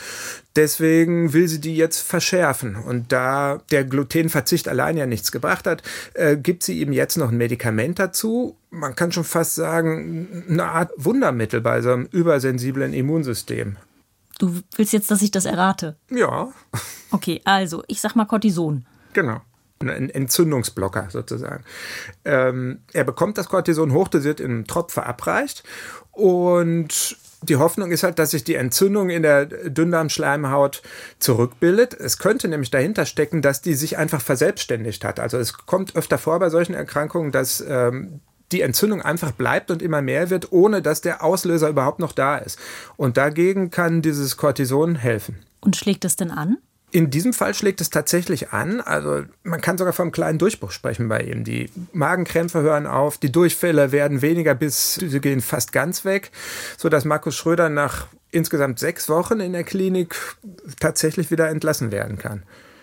Deswegen 0.57 1.33
will 1.33 1.47
sie 1.47 1.61
die 1.61 1.77
jetzt 1.77 2.01
verschärfen. 2.01 2.75
Und 2.75 3.13
da 3.13 3.61
der 3.71 3.85
Glutenverzicht 3.85 4.69
allein 4.69 4.97
ja 4.97 5.07
nichts 5.07 5.31
gebracht 5.31 5.69
hat, 5.69 5.85
äh, 6.15 6.37
gibt 6.37 6.65
sie 6.65 6.81
ihm 6.81 6.93
jetzt 6.93 7.17
noch 7.17 7.31
ein 7.31 7.39
Medikament 7.39 8.01
dazu. 8.01 8.57
Man 8.71 8.97
kann 8.97 9.13
schon 9.13 9.25
fast 9.25 9.55
sagen, 9.55 10.45
eine 10.49 10.65
Art 10.65 10.91
Wundermittel 10.97 11.61
bei 11.61 11.81
so 11.81 11.93
einem 11.93 12.07
übersensiblen 12.11 12.93
Immunsystem. 12.93 13.77
Du 14.41 14.61
willst 14.75 14.93
jetzt, 14.93 15.13
dass 15.13 15.23
ich 15.23 15.31
das 15.31 15.45
errate? 15.45 15.95
Ja. 16.11 16.53
Okay, 17.13 17.41
also 17.45 17.85
ich 17.87 18.01
sag 18.01 18.17
mal 18.17 18.25
Cortison. 18.25 18.85
Genau 19.13 19.43
ein 19.91 20.11
Entzündungsblocker 20.11 21.09
sozusagen. 21.11 21.65
Ähm, 22.25 22.81
er 22.93 23.05
bekommt 23.05 23.39
das 23.39 23.49
Cortison 23.49 23.93
hochdosiert 23.93 24.41
in 24.41 24.51
einem 24.51 24.67
Tropf 24.67 24.93
verabreicht 24.93 25.63
und 26.11 27.17
die 27.43 27.57
Hoffnung 27.57 27.91
ist 27.91 28.05
halt, 28.05 28.19
dass 28.19 28.31
sich 28.31 28.45
die 28.45 28.55
Entzündung 28.55 29.11
in 29.11 29.23
der 29.23 29.47
Dünndarmschleimhaut 29.47 30.83
zurückbildet. 31.19 31.93
Es 31.95 32.19
könnte 32.19 32.47
nämlich 32.47 32.71
dahinter 32.71 33.05
stecken, 33.05 33.43
dass 33.43 33.63
die 33.63 33.75
sich 33.75 33.99
einfach 33.99 34.21
verselbstständigt 34.21 35.05
hat. 35.05 35.19
Also 35.19 35.39
es 35.39 35.55
kommt 35.55 35.97
öfter 35.97 36.19
vor 36.19 36.39
bei 36.39 36.51
solchen 36.51 36.75
Erkrankungen, 36.75 37.33
dass 37.33 37.61
ähm, 37.67 38.21
die 38.53 38.61
Entzündung 38.61 39.03
einfach 39.03 39.33
bleibt 39.33 39.71
und 39.71 39.83
immer 39.83 40.03
mehr 40.03 40.31
wird, 40.31 40.53
ohne 40.53 40.83
dass 40.83 41.01
der 41.01 41.25
Auslöser 41.25 41.69
überhaupt 41.69 41.99
noch 41.99 42.13
da 42.13 42.37
ist. 42.39 42.59
Und 42.97 43.17
dagegen 43.17 43.71
kann 43.71 44.03
dieses 44.03 44.37
Cortison 44.37 44.95
helfen. 44.95 45.37
Und 45.61 45.77
schlägt 45.77 46.05
es 46.05 46.17
denn 46.17 46.31
an? 46.31 46.59
In 46.93 47.09
diesem 47.09 47.33
Fall 47.33 47.55
schlägt 47.55 47.81
es 47.81 47.89
tatsächlich 47.89 48.53
an. 48.53 48.83
Also 48.83 49.23
man 49.45 49.63
kann 49.63 49.79
sogar 49.79 49.95
vom 49.95 50.13
kleinen 50.13 50.39
Durchbruch 50.39 50.73
sprechen 50.73 51.09
bei 51.09 51.23
ihm. 51.23 51.43
Die 51.43 51.71
Magenkrämpfe 51.95 52.61
hören 52.61 52.87
auf, 52.87 53.17
die 53.17 53.33
Durchfälle 53.33 53.93
werden 53.93 54.21
weniger 54.21 54.55
bis 54.55 54.95
sie 54.95 55.21
gehen 55.21 55.41
fast 55.41 55.73
ganz 55.73 56.05
weg, 56.05 56.31
so 56.77 56.91
dass 56.91 57.07
Markus 57.07 57.35
Schröder 57.35 57.71
nach 57.71 58.09
insgesamt 58.31 58.79
sechs 58.79 59.09
Wochen 59.09 59.41
in 59.41 59.55
der 59.55 59.65
Klinik 59.65 60.17
tatsächlich 60.81 61.31
wieder 61.31 61.49
entlassen 61.49 61.93
werden 61.93 62.19
kann. 62.19 62.43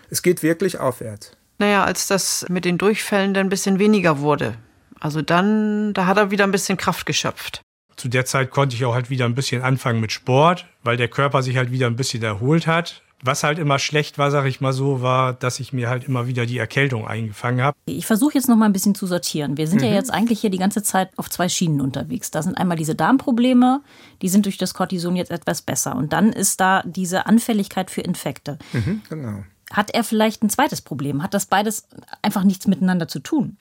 Es 0.09 0.23
geht 0.23 0.41
wirklich 0.41 0.79
aufwärts. 0.79 1.33
Naja, 1.59 1.83
als 1.83 2.07
das 2.07 2.47
mit 2.49 2.65
den 2.65 2.79
Durchfällen 2.79 3.35
dann 3.35 3.45
ein 3.45 3.49
bisschen 3.49 3.77
weniger 3.77 4.19
wurde. 4.19 4.55
Also 4.99 5.21
dann, 5.21 5.93
da 5.93 6.07
hat 6.07 6.17
er 6.17 6.31
wieder 6.31 6.45
ein 6.45 6.51
bisschen 6.51 6.77
Kraft 6.77 7.05
geschöpft. 7.05 7.61
Zu 7.95 8.07
der 8.07 8.25
Zeit 8.25 8.49
konnte 8.49 8.75
ich 8.75 8.85
auch 8.85 8.95
halt 8.95 9.11
wieder 9.11 9.25
ein 9.25 9.35
bisschen 9.35 9.61
anfangen 9.61 9.99
mit 9.99 10.11
Sport, 10.11 10.65
weil 10.83 10.97
der 10.97 11.09
Körper 11.09 11.43
sich 11.43 11.57
halt 11.57 11.71
wieder 11.71 11.85
ein 11.85 11.95
bisschen 11.95 12.23
erholt 12.23 12.65
hat. 12.65 13.03
Was 13.21 13.43
halt 13.43 13.59
immer 13.59 13.79
schlecht 13.79 14.17
war, 14.17 14.31
sag 14.31 14.45
ich 14.45 14.61
mal 14.61 14.71
so, 14.71 15.01
war, 15.01 15.33
dass 15.33 15.59
ich 15.59 15.73
mir 15.73 15.89
halt 15.89 16.05
immer 16.05 16.27
wieder 16.27 16.45
die 16.45 16.57
Erkältung 16.57 17.07
eingefangen 17.07 17.61
habe. 17.61 17.77
Ich 17.85 18.05
versuche 18.05 18.35
jetzt 18.35 18.47
noch 18.47 18.55
mal 18.55 18.65
ein 18.65 18.73
bisschen 18.73 18.95
zu 18.95 19.07
sortieren. 19.07 19.57
Wir 19.57 19.67
sind 19.67 19.81
mhm. 19.81 19.87
ja 19.87 19.93
jetzt 19.93 20.11
eigentlich 20.11 20.39
hier 20.39 20.49
die 20.49 20.57
ganze 20.57 20.83
Zeit 20.83 21.09
auf 21.17 21.29
zwei 21.29 21.49
Schienen 21.49 21.81
unterwegs. 21.81 22.31
Da 22.31 22.41
sind 22.41 22.57
einmal 22.57 22.77
diese 22.77 22.95
Darmprobleme, 22.95 23.81
die 24.21 24.29
sind 24.29 24.45
durch 24.45 24.57
das 24.57 24.73
Cortison 24.73 25.15
jetzt 25.15 25.31
etwas 25.31 25.61
besser. 25.61 25.95
Und 25.95 26.13
dann 26.13 26.31
ist 26.31 26.61
da 26.61 26.81
diese 26.85 27.25
Anfälligkeit 27.25 27.91
für 27.91 28.01
Infekte. 28.01 28.57
Mhm, 28.73 29.01
genau. 29.09 29.43
Hat 29.71 29.91
er 29.91 30.03
vielleicht 30.03 30.43
ein 30.43 30.49
zweites 30.49 30.81
Problem? 30.81 31.21
Hat 31.21 31.33
das 31.33 31.45
beides 31.45 31.87
einfach 32.21 32.43
nichts 32.43 32.67
miteinander 32.67 33.07
zu 33.07 33.19
tun? 33.19 33.57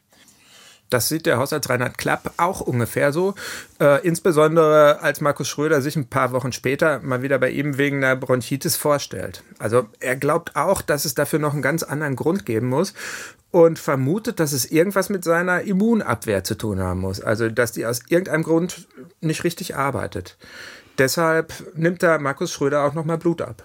Das 0.91 1.09
sieht 1.09 1.27
der 1.27 1.39
Hausarzt 1.39 1.69
Reinhard 1.69 1.99
Klapp 1.99 2.33
auch 2.39 2.61
ungefähr 2.61 3.13
so. 3.13 3.35
Äh, 3.81 4.07
insbesondere 4.07 5.01
als 5.01 5.21
Markus 5.21 5.49
Schröder 5.49 5.83
sich 5.83 5.97
ein 5.97 6.09
paar 6.09 6.33
Wochen 6.33 6.53
später 6.53 7.01
mal 7.01 7.23
wieder 7.23 7.39
bei 7.39 7.51
ihm 7.51 7.77
wegen 7.77 7.99
einer 7.99 8.17
Bronchitis 8.17 8.77
vorstellt. 8.77 9.43
Also 9.59 9.87
er 10.01 10.17
glaubt 10.17 10.57
auch, 10.57 10.81
dass 10.81 11.05
es 11.05 11.15
dafür 11.15 11.39
noch 11.39 11.53
einen 11.53 11.63
ganz 11.63 11.83
anderen 11.83 12.17
Grund 12.17 12.47
geben 12.47 12.69
muss 12.69 12.95
und 13.51 13.79
vermutet, 13.79 14.41
dass 14.41 14.53
es 14.53 14.71
irgendwas 14.71 15.11
mit 15.11 15.25
seiner 15.25 15.63
Immunabwehr 15.63 16.45
zu 16.45 16.55
tun 16.57 16.81
haben 16.81 17.01
muss. 17.01 17.21
Also 17.21 17.49
dass 17.49 17.73
die 17.73 17.85
aus 17.85 18.03
irgendeinem 18.09 18.43
Grund 18.43 18.89
nicht 19.21 19.45
richtig 19.45 19.77
arbeitet. 19.77 20.39
Deshalb 20.97 21.53
nimmt 21.77 22.03
da 22.03 22.19
Markus 22.19 22.53
Schröder 22.53 22.85
auch 22.85 22.95
nochmal 22.95 23.19
Blut 23.19 23.43
ab. 23.43 23.63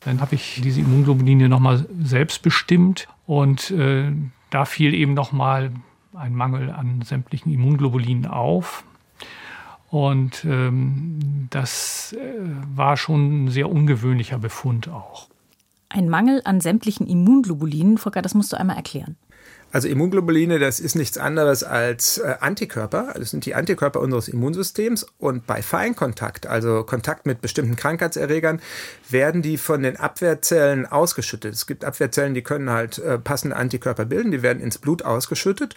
Dann 0.00 0.20
habe 0.20 0.34
ich 0.34 0.60
diese 0.62 0.80
Immunglobuline 0.80 1.48
nochmal 1.48 1.86
selbst 2.04 2.42
bestimmt 2.42 3.08
und 3.26 3.70
äh, 3.70 4.12
da 4.50 4.64
fiel 4.64 4.94
eben 4.94 5.14
nochmal 5.14 5.72
ein 6.16 6.34
Mangel 6.34 6.70
an 6.70 7.02
sämtlichen 7.02 7.52
Immunglobulinen 7.52 8.26
auf. 8.26 8.84
Und 9.88 10.44
ähm, 10.44 11.46
das 11.50 12.12
äh, 12.12 12.34
war 12.74 12.96
schon 12.96 13.44
ein 13.44 13.48
sehr 13.48 13.70
ungewöhnlicher 13.70 14.38
Befund 14.38 14.88
auch. 14.88 15.28
Ein 15.88 16.08
Mangel 16.08 16.42
an 16.44 16.60
sämtlichen 16.60 17.06
Immunglobulinen, 17.06 17.98
Volker, 17.98 18.20
das 18.20 18.34
musst 18.34 18.52
du 18.52 18.56
einmal 18.56 18.76
erklären. 18.76 19.16
Also 19.76 19.88
Immunglobuline, 19.88 20.58
das 20.58 20.80
ist 20.80 20.94
nichts 20.94 21.18
anderes 21.18 21.62
als 21.62 22.16
äh, 22.16 22.36
Antikörper. 22.40 23.12
Das 23.14 23.28
sind 23.28 23.44
die 23.44 23.54
Antikörper 23.54 24.00
unseres 24.00 24.26
Immunsystems. 24.26 25.06
Und 25.18 25.46
bei 25.46 25.60
Feinkontakt, 25.60 26.46
also 26.46 26.82
Kontakt 26.82 27.26
mit 27.26 27.42
bestimmten 27.42 27.76
Krankheitserregern, 27.76 28.62
werden 29.10 29.42
die 29.42 29.58
von 29.58 29.82
den 29.82 29.98
Abwehrzellen 29.98 30.86
ausgeschüttet. 30.86 31.52
Es 31.52 31.66
gibt 31.66 31.84
Abwehrzellen, 31.84 32.32
die 32.32 32.40
können 32.40 32.70
halt 32.70 32.96
äh, 33.00 33.18
passende 33.18 33.54
Antikörper 33.54 34.06
bilden. 34.06 34.30
Die 34.30 34.40
werden 34.40 34.62
ins 34.62 34.78
Blut 34.78 35.02
ausgeschüttet. 35.02 35.74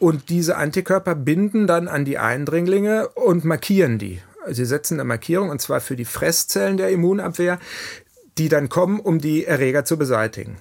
Und 0.00 0.28
diese 0.28 0.56
Antikörper 0.56 1.14
binden 1.14 1.68
dann 1.68 1.86
an 1.86 2.04
die 2.04 2.18
Eindringlinge 2.18 3.10
und 3.10 3.44
markieren 3.44 4.00
die. 4.00 4.20
Sie 4.48 4.64
setzen 4.64 4.94
eine 4.94 5.04
Markierung, 5.06 5.50
und 5.50 5.60
zwar 5.60 5.80
für 5.80 5.94
die 5.94 6.04
Fresszellen 6.04 6.78
der 6.78 6.90
Immunabwehr, 6.90 7.60
die 8.38 8.48
dann 8.48 8.68
kommen, 8.68 8.98
um 8.98 9.20
die 9.20 9.44
Erreger 9.44 9.84
zu 9.84 9.96
beseitigen. 9.96 10.56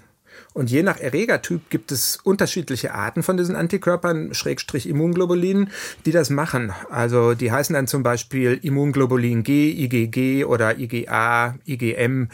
Und 0.55 0.71
je 0.71 0.83
nach 0.83 1.01
Erregertyp 1.01 1.69
gibt 1.69 1.91
es 1.91 2.15
unterschiedliche 2.23 2.93
Arten 2.93 3.23
von 3.23 3.35
diesen 3.35 3.57
Antikörpern, 3.57 4.33
Schrägstrich 4.33 4.87
Immunglobulinen, 4.87 5.69
die 6.05 6.13
das 6.13 6.29
machen. 6.29 6.71
Also 6.89 7.33
die 7.33 7.51
heißen 7.51 7.73
dann 7.73 7.87
zum 7.87 8.03
Beispiel 8.03 8.57
Immunglobulin 8.61 9.43
G, 9.43 9.69
IgG 9.71 10.45
oder 10.45 10.79
IgA, 10.79 11.55
IgM. 11.67 12.29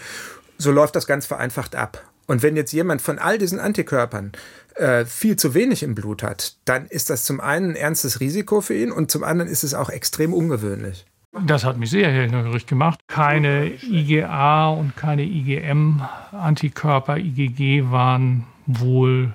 So 0.59 0.71
läuft 0.71 0.95
das 0.95 1.07
ganz 1.07 1.25
vereinfacht 1.25 1.75
ab. 1.75 2.07
Und 2.27 2.43
wenn 2.43 2.55
jetzt 2.55 2.71
jemand 2.73 3.01
von 3.01 3.17
all 3.17 3.39
diesen 3.39 3.59
Antikörpern 3.59 4.33
äh, 4.75 5.03
viel 5.05 5.35
zu 5.35 5.55
wenig 5.55 5.81
im 5.81 5.95
Blut 5.95 6.21
hat, 6.21 6.57
dann 6.65 6.85
ist 6.85 7.09
das 7.09 7.23
zum 7.23 7.39
einen 7.39 7.71
ein 7.71 7.75
ernstes 7.75 8.19
Risiko 8.19 8.61
für 8.61 8.75
ihn 8.75 8.91
und 8.91 9.09
zum 9.09 9.23
anderen 9.23 9.49
ist 9.49 9.63
es 9.63 9.73
auch 9.73 9.89
extrem 9.89 10.35
ungewöhnlich. 10.35 11.07
Das 11.33 11.63
hat 11.63 11.77
mich 11.77 11.89
sehr 11.89 12.11
hellhörig 12.11 12.65
gemacht. 12.67 12.99
Keine 13.07 13.71
IgA 13.83 14.69
und 14.69 14.97
keine 14.97 15.23
IgM-Antikörper, 15.23 17.17
IgG 17.17 17.89
waren 17.89 18.45
wohl 18.67 19.33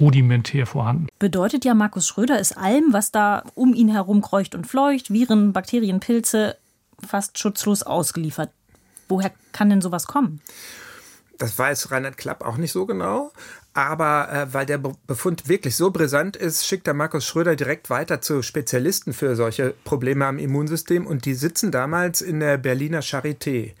rudimentär 0.00 0.66
vorhanden. 0.66 1.08
Bedeutet 1.18 1.66
ja, 1.66 1.74
Markus 1.74 2.06
Schröder 2.06 2.38
ist 2.38 2.56
allem, 2.56 2.92
was 2.92 3.12
da 3.12 3.44
um 3.54 3.74
ihn 3.74 3.88
herum 3.88 4.22
kreucht 4.22 4.54
und 4.54 4.66
fleucht, 4.66 5.12
Viren, 5.12 5.52
Bakterien, 5.52 6.00
Pilze, 6.00 6.56
fast 7.06 7.38
schutzlos 7.38 7.82
ausgeliefert. 7.82 8.50
Woher 9.08 9.32
kann 9.52 9.68
denn 9.68 9.82
sowas 9.82 10.06
kommen? 10.06 10.40
Das 11.38 11.58
weiß 11.58 11.90
Reinhard 11.90 12.16
Klapp 12.16 12.42
auch 12.42 12.56
nicht 12.56 12.72
so 12.72 12.86
genau. 12.86 13.32
Aber 13.74 14.30
äh, 14.30 14.52
weil 14.52 14.66
der 14.66 14.78
Befund 14.78 15.48
wirklich 15.48 15.76
so 15.76 15.90
brisant 15.90 16.36
ist, 16.36 16.66
schickt 16.66 16.86
der 16.86 16.94
Markus 16.94 17.24
Schröder 17.24 17.56
direkt 17.56 17.88
weiter 17.88 18.20
zu 18.20 18.42
Spezialisten 18.42 19.14
für 19.14 19.34
solche 19.34 19.74
Probleme 19.84 20.26
am 20.26 20.38
Immunsystem 20.38 21.06
und 21.06 21.24
die 21.24 21.34
sitzen 21.34 21.70
damals 21.70 22.20
in 22.20 22.40
der 22.40 22.58
Berliner 22.58 23.00
Charité. 23.00 23.72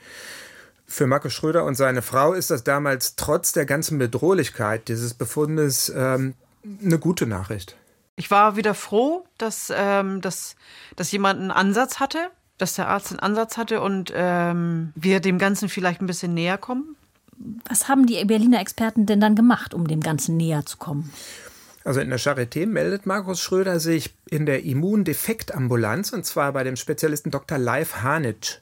Für 0.86 1.06
Markus 1.06 1.32
Schröder 1.34 1.64
und 1.64 1.74
seine 1.74 2.02
Frau 2.02 2.32
ist 2.32 2.50
das 2.50 2.64
damals 2.64 3.16
trotz 3.16 3.52
der 3.52 3.66
ganzen 3.66 3.98
Bedrohlichkeit 3.98 4.88
dieses 4.88 5.14
Befundes 5.14 5.92
ähm, 5.94 6.34
eine 6.82 6.98
gute 6.98 7.26
Nachricht. 7.26 7.76
Ich 8.16 8.30
war 8.30 8.56
wieder 8.56 8.74
froh, 8.74 9.24
dass, 9.38 9.72
ähm, 9.74 10.20
dass, 10.20 10.56
dass 10.96 11.10
jemand 11.12 11.40
einen 11.40 11.50
Ansatz 11.50 11.98
hatte, 11.98 12.30
dass 12.58 12.74
der 12.74 12.88
Arzt 12.88 13.10
einen 13.10 13.20
Ansatz 13.20 13.56
hatte 13.56 13.80
und 13.80 14.12
ähm, 14.14 14.92
wir 14.94 15.20
dem 15.20 15.38
Ganzen 15.38 15.68
vielleicht 15.68 16.00
ein 16.00 16.06
bisschen 16.06 16.34
näher 16.34 16.58
kommen. 16.58 16.96
Was 17.68 17.88
haben 17.88 18.06
die 18.06 18.24
Berliner 18.24 18.60
Experten 18.60 19.06
denn 19.06 19.20
dann 19.20 19.34
gemacht, 19.34 19.74
um 19.74 19.86
dem 19.88 20.00
Ganzen 20.00 20.36
näher 20.36 20.64
zu 20.66 20.76
kommen? 20.76 21.12
Also 21.84 22.00
in 22.00 22.10
der 22.10 22.20
Charité 22.20 22.66
meldet 22.66 23.06
Markus 23.06 23.40
Schröder 23.40 23.80
sich 23.80 24.14
in 24.30 24.46
der 24.46 24.64
Immundefektambulanz 24.64 26.12
und 26.12 26.24
zwar 26.24 26.52
bei 26.52 26.64
dem 26.64 26.76
Spezialisten 26.76 27.30
Dr. 27.30 27.58
Leif 27.58 28.02
Hanitsch. 28.02 28.58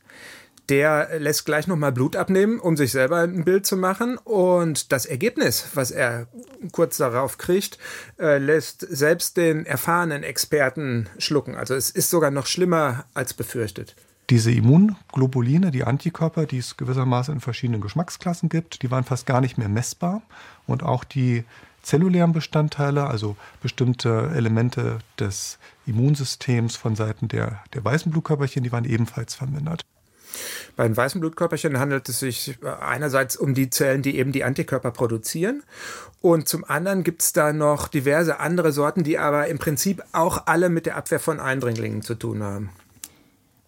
der 0.68 1.18
lässt 1.18 1.46
gleich 1.46 1.66
nochmal 1.66 1.90
Blut 1.90 2.14
abnehmen, 2.14 2.60
um 2.60 2.76
sich 2.76 2.92
selber 2.92 3.18
ein 3.22 3.44
Bild 3.44 3.66
zu 3.66 3.76
machen. 3.76 4.16
Und 4.18 4.92
das 4.92 5.04
Ergebnis, 5.04 5.66
was 5.74 5.90
er 5.90 6.28
kurz 6.70 6.96
darauf 6.96 7.38
kriegt, 7.38 7.76
äh, 8.20 8.38
lässt 8.38 8.86
selbst 8.88 9.36
den 9.36 9.66
erfahrenen 9.66 10.22
Experten 10.22 11.08
schlucken. 11.18 11.56
Also 11.56 11.74
es 11.74 11.90
ist 11.90 12.08
sogar 12.08 12.30
noch 12.30 12.46
schlimmer 12.46 13.04
als 13.14 13.34
befürchtet. 13.34 13.96
Diese 14.30 14.52
Immunglobuline, 14.52 15.72
die 15.72 15.82
Antikörper, 15.82 16.46
die 16.46 16.58
es 16.58 16.76
gewissermaßen 16.76 17.34
in 17.34 17.40
verschiedenen 17.40 17.80
Geschmacksklassen 17.80 18.48
gibt, 18.48 18.82
die 18.82 18.90
waren 18.92 19.02
fast 19.02 19.26
gar 19.26 19.40
nicht 19.40 19.58
mehr 19.58 19.68
messbar. 19.68 20.22
Und 20.68 20.84
auch 20.84 21.02
die 21.02 21.44
zellulären 21.82 22.32
Bestandteile, 22.32 23.08
also 23.08 23.36
bestimmte 23.60 24.30
Elemente 24.32 24.98
des 25.18 25.58
Immunsystems 25.84 26.76
von 26.76 26.94
Seiten 26.94 27.26
der, 27.26 27.64
der 27.74 27.84
weißen 27.84 28.12
Blutkörperchen, 28.12 28.62
die 28.62 28.70
waren 28.70 28.84
ebenfalls 28.84 29.34
vermindert. 29.34 29.84
Bei 30.76 30.86
den 30.86 30.96
weißen 30.96 31.20
Blutkörperchen 31.20 31.80
handelt 31.80 32.08
es 32.08 32.20
sich 32.20 32.56
einerseits 32.80 33.36
um 33.36 33.54
die 33.54 33.68
Zellen, 33.68 34.02
die 34.02 34.16
eben 34.16 34.30
die 34.30 34.44
Antikörper 34.44 34.92
produzieren. 34.92 35.64
Und 36.20 36.48
zum 36.48 36.64
anderen 36.64 37.02
gibt 37.02 37.22
es 37.22 37.32
da 37.32 37.52
noch 37.52 37.88
diverse 37.88 38.38
andere 38.38 38.70
Sorten, 38.70 39.02
die 39.02 39.18
aber 39.18 39.48
im 39.48 39.58
Prinzip 39.58 40.04
auch 40.12 40.46
alle 40.46 40.68
mit 40.68 40.86
der 40.86 40.96
Abwehr 40.96 41.18
von 41.18 41.40
Eindringlingen 41.40 42.02
zu 42.02 42.14
tun 42.14 42.44
haben. 42.44 42.70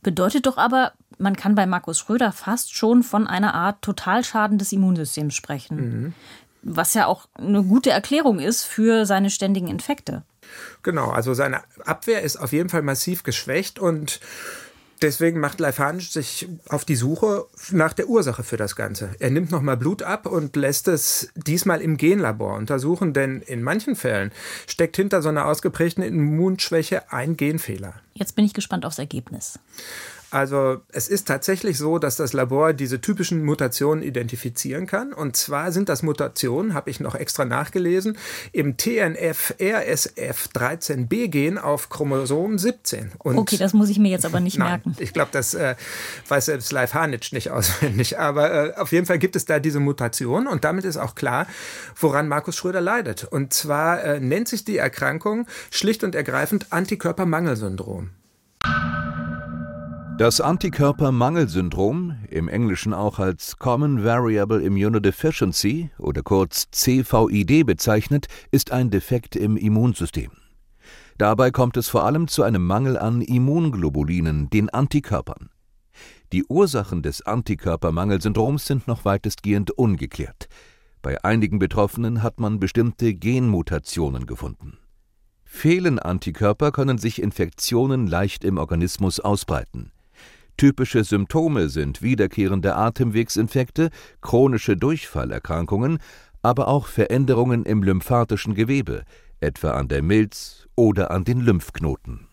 Bedeutet 0.03 0.47
doch 0.47 0.57
aber, 0.57 0.93
man 1.19 1.37
kann 1.37 1.55
bei 1.55 1.67
Markus 1.67 1.99
Schröder 2.01 2.33
fast 2.33 2.75
schon 2.75 3.03
von 3.03 3.27
einer 3.27 3.55
Art 3.55 3.83
Totalschaden 3.83 4.59
des 4.59 4.73
Immunsystems 4.73 5.35
sprechen. 5.35 5.77
Mhm. 5.77 6.15
Was 6.63 6.95
ja 6.95 7.07
auch 7.07 7.27
eine 7.35 7.63
gute 7.63 7.91
Erklärung 7.91 8.39
ist 8.39 8.65
für 8.65 9.07
seine 9.07 9.31
ständigen 9.31 9.69
Infekte. 9.69 10.23
Genau, 10.83 11.11
also 11.11 11.35
seine 11.35 11.63
Abwehr 11.85 12.23
ist 12.23 12.37
auf 12.37 12.53
jeden 12.53 12.69
Fall 12.69 12.83
massiv 12.83 13.23
geschwächt 13.23 13.79
und 13.79 14.21
Deswegen 15.03 15.41
macht 15.41 15.59
Leifanisch 15.59 16.13
sich 16.13 16.49
auf 16.69 16.85
die 16.85 16.95
Suche 16.95 17.47
nach 17.73 17.93
der 17.93 18.09
Ursache 18.09 18.45
für 18.45 18.57
das 18.57 18.77
Ganze. 18.77 19.11
Er 19.19 19.31
nimmt 19.31 19.51
nochmal 19.51 19.77
Blut 19.77 20.05
ab 20.05 20.27
und 20.27 20.55
lässt 20.55 20.87
es 20.87 21.31
diesmal 21.35 21.81
im 21.81 21.97
Genlabor 21.97 22.55
untersuchen, 22.55 23.13
denn 23.13 23.43
in 23.43 23.65
manchen 23.65 23.97
Fällen 23.97 24.31
steckt 24.69 24.95
hinter 24.97 25.21
so 25.21 25.29
einer 25.29 25.47
ausgeprägten 25.47 26.05
Immunschwäche 26.05 27.13
ein 27.13 27.37
Genfehler. 27.37 27.95
Jetzt 28.15 28.37
bin 28.37 28.45
ich 28.45 28.55
gespannt 28.55 28.87
aufs 28.87 28.99
Ergebnis. 28.99 29.59
Also 30.33 30.81
es 30.91 31.07
ist 31.09 31.29
tatsächlich 31.29 31.77
so, 31.77 31.99
dass 31.99 32.17
das 32.17 32.33
Labor 32.33 32.73
diese 32.73 33.03
typischen 33.03 33.45
Mutationen 33.45 34.03
identifizieren 34.03 34.87
kann. 34.87 35.13
Und 35.13 35.37
zwar 35.37 35.73
sind 35.73 35.91
das 35.91 36.03
Mutationen, 36.03 36.73
habe 36.73 36.89
ich 36.89 37.01
noch 37.01 37.15
extra 37.15 37.45
nachgelesen, 37.45 38.17
im 38.53 38.79
TNF-RSF13b-Gen 38.79 41.59
auf 41.59 41.91
Chromosom 41.91 42.57
17. 42.57 43.13
Und 43.19 43.37
okay, 43.37 43.59
das 43.59 43.75
muss 43.75 43.91
ich 43.91 43.99
mir 43.99 44.11
jetzt 44.11 44.25
aber 44.25 44.41
nicht 44.41 44.59
nein, 44.59 44.69
merken. 44.69 44.97
Ich 45.01 45.13
glaube, 45.13 45.29
das 45.33 45.53
äh, 45.53 45.75
weiß 46.29 46.47
selbst 46.47 46.73
Leif 46.73 46.95
Harnitsch 46.95 47.35
nicht 47.35 47.51
auswendig. 47.51 48.19
Aber 48.23 48.71
äh, 48.71 48.73
auf 48.77 48.93
jeden 48.93 49.05
Fall 49.05 49.19
gibt 49.19 49.37
es 49.37 49.45
da 49.45 49.59
diese 49.59 49.81
Mutation 49.81 50.47
und 50.47 50.65
damit 50.65 50.87
ist 50.87 50.97
auch 50.97 51.15
klar, 51.15 51.47
woran 52.01 52.27
Markus 52.27 52.57
Schröder 52.57 52.81
leidet. 52.81 53.25
Und 53.25 53.53
zwar 53.53 54.03
äh, 54.03 54.19
nennt 54.19 54.49
sich 54.49 54.65
die 54.65 54.79
Erkrankung 54.79 55.47
schlicht 55.71 56.05
und 56.05 56.15
ergreifend 56.15 56.69
Antikörpermangelsyndrom. 56.71 58.13
Das 60.23 60.41
Antikörpermangelsyndrom, 60.41 62.15
im 62.31 62.47
Englischen 62.47 62.95
auch 62.95 63.19
als 63.19 63.57
Common 63.57 64.05
Variable 64.05 64.63
Immunodeficiency 64.63 65.91
oder 65.99 66.23
kurz 66.23 66.71
CVID 66.71 67.67
bezeichnet, 67.67 68.29
ist 68.53 68.71
ein 68.71 68.91
Defekt 68.91 69.35
im 69.35 69.57
Immunsystem. 69.57 70.31
Dabei 71.19 71.51
kommt 71.51 71.77
es 71.77 71.89
vor 71.89 72.05
allem 72.05 72.29
zu 72.29 72.45
einem 72.45 72.65
Mangel 72.65 72.97
an 72.97 73.21
Immunglobulinen, 73.21 74.49
den 74.49 74.71
Antikörpern. 74.71 75.51
Die 76.31 76.45
Ursachen 76.45 77.03
des 77.03 77.23
Antikörpermangelsyndroms 77.23 78.65
sind 78.65 78.87
noch 78.87 79.05
weitestgehend 79.05 79.73
ungeklärt. 79.73 80.47
Bei 81.03 81.25
einigen 81.25 81.59
Betroffenen 81.59 82.23
hat 82.23 82.39
man 82.39 82.61
bestimmte 82.61 83.13
Genmutationen 83.13 84.27
gefunden. 84.27 84.79
Fehlen 85.43 85.99
Antikörper 85.99 86.71
können 86.71 86.99
sich 86.99 87.21
Infektionen 87.21 88.07
leicht 88.07 88.45
im 88.45 88.59
Organismus 88.59 89.19
ausbreiten. 89.19 89.91
Typische 90.57 91.05
Symptome 91.05 91.69
sind 91.69 92.03
wiederkehrende 92.03 92.77
Atemwegsinfekte, 92.77 93.91
chronische 94.21 94.77
Durchfallerkrankungen, 94.77 95.99
aber 96.43 96.69
auch 96.69 96.87
Veränderungen 96.87 97.65
im 97.65 97.83
lymphatischen 97.83 98.55
Gewebe, 98.55 99.05
etwa 99.41 99.73
an 99.73 99.89
der 99.89 100.03
Milz 100.03 100.69
oder 100.77 101.11
an 101.11 101.25
den 101.25 101.41
Lymphknoten. 101.41 102.27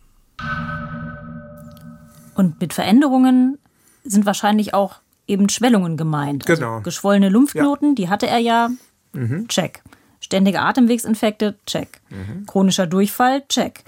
Und 2.35 2.61
mit 2.61 2.73
Veränderungen 2.73 3.57
sind 4.03 4.25
wahrscheinlich 4.25 4.73
auch 4.73 5.01
eben 5.27 5.49
Schwellungen 5.49 5.97
gemeint. 5.97 6.49
Also 6.49 6.61
genau. 6.61 6.81
geschwollene 6.81 7.29
Lymphknoten, 7.29 7.89
ja. 7.89 7.95
die 7.95 8.09
hatte 8.09 8.27
er 8.27 8.39
ja. 8.39 8.69
Mhm. 9.13 9.47
Check. 9.47 9.83
Ständige 10.19 10.61
Atemwegsinfekte, 10.61 11.55
check. 11.65 12.01
Mhm. 12.09 12.45
Chronischer 12.45 12.87
Durchfall, 12.87 13.43
check. 13.47 13.83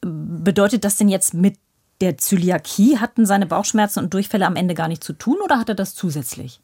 Bedeutet 0.00 0.84
das 0.84 0.96
denn 0.96 1.08
jetzt 1.08 1.34
mit 1.34 1.56
der 2.00 2.18
Zöliakie 2.18 2.98
hatten 2.98 3.26
seine 3.26 3.46
Bauchschmerzen 3.46 4.00
und 4.00 4.14
Durchfälle 4.14 4.46
am 4.46 4.56
Ende 4.56 4.74
gar 4.74 4.88
nicht 4.88 5.04
zu 5.04 5.12
tun 5.12 5.38
oder 5.44 5.58
hat 5.58 5.68
er 5.68 5.74
das 5.74 5.94
zusätzlich? 5.94 6.60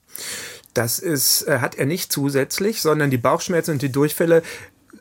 Das 0.74 0.98
ist, 0.98 1.46
äh, 1.46 1.58
hat 1.58 1.74
er 1.74 1.86
nicht 1.86 2.12
zusätzlich, 2.12 2.82
sondern 2.82 3.10
die 3.10 3.18
Bauchschmerzen 3.18 3.72
und 3.72 3.82
die 3.82 3.92
Durchfälle 3.92 4.42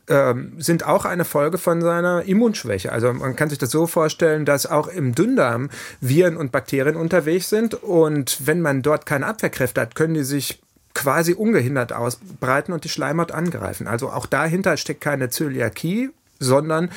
ähm, 0.08 0.54
sind 0.58 0.86
auch 0.86 1.06
eine 1.06 1.26
Folge 1.26 1.58
von 1.58 1.82
seiner 1.82 2.24
Immunschwäche. 2.24 2.91
Also 2.91 3.12
man 3.13 3.36
kann 3.36 3.50
sich 3.50 3.58
das 3.58 3.71
so 3.71 3.88
vorstellen, 3.88 4.45
dass 4.45 4.65
auch 4.65 4.88
im 4.88 5.15
Dünndarm 5.15 5.69
Viren 6.02 6.38
und 6.38 6.52
Bakterien 6.52 6.95
unterwegs 6.95 7.50
sind 7.50 7.74
und 7.74 8.45
wenn 8.45 8.62
man 8.62 8.82
dort 8.82 9.06
keine 9.06 9.26
Abwehrkräfte 9.26 9.82
hat, 9.82 9.95
können 9.95 10.13
die 10.13 10.24
sich 10.24 10.62
quasi 10.93 11.34
ungehindert 11.34 11.91
ausbreiten 11.91 12.71
und 12.71 12.84
die 12.84 12.89
Schleimhaut 12.89 13.32
angreifen. 13.32 13.88
Also 13.88 14.10
auch 14.10 14.26
dahinter 14.26 14.78
steckt 14.78 15.02
keine 15.02 15.30
Zöliakie, 15.30 16.12
sondern 16.39 16.89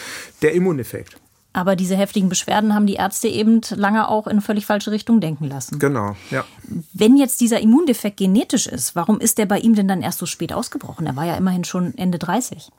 der 0.42 0.52
Immuneffekt. 0.52 1.16
Aber 1.52 1.76
diese 1.76 1.96
heftigen 1.96 2.28
Beschwerden 2.28 2.74
haben 2.74 2.86
die 2.86 2.94
Ärzte 2.94 3.26
eben 3.26 3.62
lange 3.74 4.08
auch 4.08 4.26
in 4.26 4.40
völlig 4.40 4.66
falsche 4.66 4.90
Richtung 4.90 5.20
denken 5.20 5.46
lassen. 5.46 5.78
Genau, 5.78 6.14
ja. 6.30 6.44
Wenn 6.92 7.16
jetzt 7.16 7.40
dieser 7.40 7.60
Immundefekt 7.60 8.18
genetisch 8.18 8.66
ist, 8.66 8.94
warum 8.94 9.18
ist 9.18 9.38
der 9.38 9.46
bei 9.46 9.58
ihm 9.58 9.74
denn 9.74 9.88
dann 9.88 10.02
erst 10.02 10.18
so 10.18 10.26
spät 10.26 10.52
ausgebrochen? 10.52 11.06
Er 11.06 11.16
war 11.16 11.24
ja 11.24 11.36
immerhin 11.36 11.64
schon 11.64 11.96
Ende 11.96 12.18
30. 12.18 12.70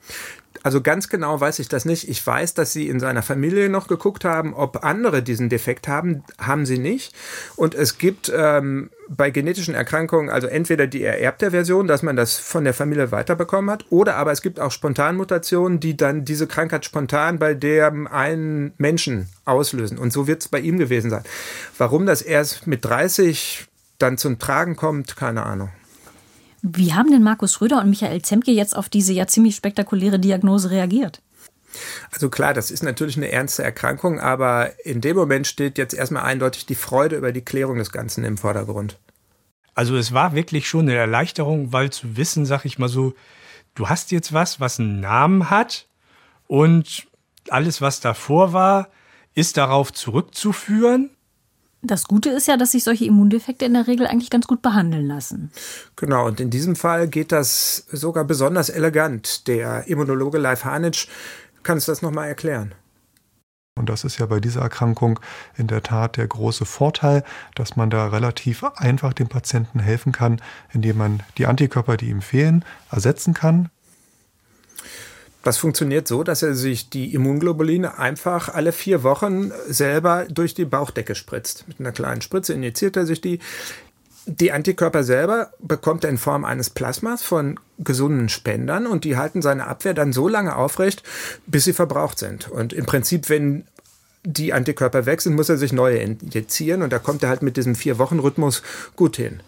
Also 0.63 0.81
ganz 0.81 1.09
genau 1.09 1.39
weiß 1.39 1.59
ich 1.59 1.69
das 1.69 1.85
nicht. 1.85 2.09
Ich 2.09 2.25
weiß, 2.25 2.53
dass 2.53 2.73
sie 2.73 2.87
in 2.87 2.99
seiner 2.99 3.21
Familie 3.21 3.69
noch 3.69 3.87
geguckt 3.87 4.25
haben, 4.25 4.53
ob 4.53 4.83
andere 4.83 5.23
diesen 5.23 5.49
Defekt 5.49 5.87
haben. 5.87 6.23
Haben 6.37 6.65
sie 6.65 6.77
nicht. 6.77 7.13
Und 7.55 7.75
es 7.75 7.97
gibt 7.97 8.31
ähm, 8.35 8.89
bei 9.07 9.31
genetischen 9.31 9.73
Erkrankungen 9.73 10.29
also 10.29 10.47
entweder 10.47 10.85
die 10.87 11.03
ererbte 11.03 11.51
Version, 11.51 11.87
dass 11.87 12.03
man 12.03 12.15
das 12.15 12.37
von 12.37 12.63
der 12.63 12.73
Familie 12.73 13.11
weiterbekommen 13.11 13.71
hat, 13.71 13.85
oder 13.89 14.15
aber 14.15 14.31
es 14.31 14.41
gibt 14.41 14.59
auch 14.59 14.71
Spontanmutationen, 14.71 15.79
die 15.79 15.97
dann 15.97 16.25
diese 16.25 16.47
Krankheit 16.47 16.85
spontan 16.85 17.39
bei 17.39 17.53
dem 17.53 18.07
einen 18.07 18.73
Menschen 18.77 19.27
auslösen. 19.45 19.97
Und 19.97 20.13
so 20.13 20.27
wird 20.27 20.41
es 20.41 20.47
bei 20.47 20.59
ihm 20.59 20.77
gewesen 20.77 21.09
sein. 21.09 21.23
Warum 21.77 22.05
das 22.05 22.21
erst 22.21 22.67
mit 22.67 22.85
30 22.85 23.67
dann 23.97 24.17
zum 24.17 24.39
Tragen 24.39 24.75
kommt, 24.75 25.15
keine 25.15 25.45
Ahnung. 25.45 25.69
Wie 26.61 26.93
haben 26.93 27.11
denn 27.11 27.23
Markus 27.23 27.53
Schröder 27.53 27.79
und 27.79 27.89
Michael 27.89 28.21
Zemke 28.21 28.51
jetzt 28.51 28.75
auf 28.75 28.89
diese 28.89 29.13
ja 29.13 29.27
ziemlich 29.27 29.55
spektakuläre 29.55 30.19
Diagnose 30.19 30.71
reagiert? 30.71 31.21
Also 32.11 32.29
klar, 32.29 32.53
das 32.53 32.71
ist 32.71 32.83
natürlich 32.83 33.17
eine 33.17 33.31
ernste 33.31 33.63
Erkrankung, 33.63 34.19
aber 34.19 34.71
in 34.83 35.01
dem 35.01 35.15
Moment 35.15 35.47
steht 35.47 35.77
jetzt 35.77 35.93
erstmal 35.93 36.23
eindeutig 36.23 36.65
die 36.65 36.75
Freude 36.75 37.15
über 37.15 37.31
die 37.31 37.45
Klärung 37.45 37.77
des 37.77 37.91
Ganzen 37.91 38.23
im 38.23 38.37
Vordergrund. 38.37 38.97
Also 39.75 39.95
es 39.95 40.13
war 40.13 40.33
wirklich 40.33 40.67
schon 40.67 40.81
eine 40.81 40.95
Erleichterung, 40.95 41.71
weil 41.71 41.91
zu 41.91 42.17
wissen, 42.17 42.45
sag 42.45 42.65
ich 42.65 42.79
mal 42.79 42.89
so, 42.89 43.13
du 43.75 43.87
hast 43.87 44.11
jetzt 44.11 44.33
was, 44.33 44.59
was 44.59 44.79
einen 44.79 44.99
Namen 44.99 45.49
hat 45.49 45.87
und 46.47 47.07
alles, 47.49 47.81
was 47.81 47.99
davor 47.99 48.51
war, 48.51 48.89
ist 49.35 49.57
darauf 49.57 49.93
zurückzuführen. 49.93 51.11
Das 51.81 52.05
Gute 52.05 52.29
ist 52.29 52.47
ja, 52.47 52.57
dass 52.57 52.71
sich 52.71 52.83
solche 52.83 53.05
Immundefekte 53.05 53.65
in 53.65 53.73
der 53.73 53.87
Regel 53.87 54.05
eigentlich 54.05 54.29
ganz 54.29 54.47
gut 54.47 54.61
behandeln 54.61 55.07
lassen. 55.07 55.51
Genau, 55.95 56.27
und 56.27 56.39
in 56.39 56.49
diesem 56.49 56.75
Fall 56.75 57.07
geht 57.07 57.31
das 57.31 57.85
sogar 57.91 58.25
besonders 58.25 58.69
elegant. 58.69 59.47
Der 59.47 59.87
Immunologe 59.87 60.37
Leif 60.37 60.65
Hanitsch 60.65 61.07
Kannst 61.63 61.87
du 61.87 61.91
das 61.91 62.01
nochmal 62.01 62.27
erklären? 62.27 62.73
Und 63.75 63.89
das 63.89 64.03
ist 64.03 64.17
ja 64.17 64.25
bei 64.25 64.39
dieser 64.39 64.61
Erkrankung 64.61 65.19
in 65.55 65.67
der 65.67 65.81
Tat 65.83 66.17
der 66.17 66.27
große 66.27 66.65
Vorteil, 66.65 67.23
dass 67.55 67.77
man 67.77 67.89
da 67.89 68.07
relativ 68.07 68.63
einfach 68.75 69.13
dem 69.13 69.29
Patienten 69.29 69.79
helfen 69.79 70.11
kann, 70.11 70.41
indem 70.73 70.97
man 70.97 71.23
die 71.37 71.45
Antikörper, 71.45 71.95
die 71.95 72.09
ihm 72.09 72.21
fehlen, 72.21 72.65
ersetzen 72.91 73.33
kann. 73.33 73.69
Das 75.43 75.57
funktioniert 75.57 76.07
so, 76.07 76.23
dass 76.23 76.43
er 76.43 76.53
sich 76.53 76.89
die 76.89 77.13
Immunglobuline 77.13 77.97
einfach 77.97 78.53
alle 78.53 78.73
vier 78.73 79.03
Wochen 79.03 79.51
selber 79.67 80.25
durch 80.29 80.53
die 80.53 80.65
Bauchdecke 80.65 81.15
spritzt. 81.15 81.65
Mit 81.67 81.79
einer 81.79 81.93
kleinen 81.93 82.21
Spritze 82.21 82.53
injiziert 82.53 82.97
er 82.97 83.05
sich 83.05 83.21
die. 83.21 83.39
Die 84.25 84.51
Antikörper 84.51 85.03
selber 85.03 85.51
bekommt 85.59 86.03
er 86.03 86.09
in 86.09 86.17
Form 86.17 86.43
eines 86.45 86.69
Plasmas 86.69 87.23
von 87.23 87.59
gesunden 87.79 88.29
Spendern 88.29 88.85
und 88.85 89.05
die 89.05 89.15
halten 89.15 89.41
seine 89.41 89.65
Abwehr 89.65 89.93
dann 89.93 90.13
so 90.13 90.27
lange 90.27 90.55
aufrecht, 90.55 91.03
bis 91.47 91.63
sie 91.63 91.73
verbraucht 91.73 92.19
sind. 92.19 92.49
Und 92.49 92.73
im 92.73 92.85
Prinzip, 92.85 93.29
wenn 93.29 93.63
die 94.23 94.51
Antikörper 94.53 95.05
weg 95.05 95.21
sind, 95.21 95.35
muss 95.35 95.49
er 95.49 95.57
sich 95.57 95.71
neue 95.71 95.97
injizieren 95.97 96.81
und 96.81 96.91
da 96.91 96.99
kommt 96.99 97.23
er 97.23 97.29
halt 97.29 97.41
mit 97.41 97.55
diesem 97.55 97.75
Vier-Wochen-Rhythmus 97.75 98.61
gut 98.95 99.15
hin. 99.15 99.39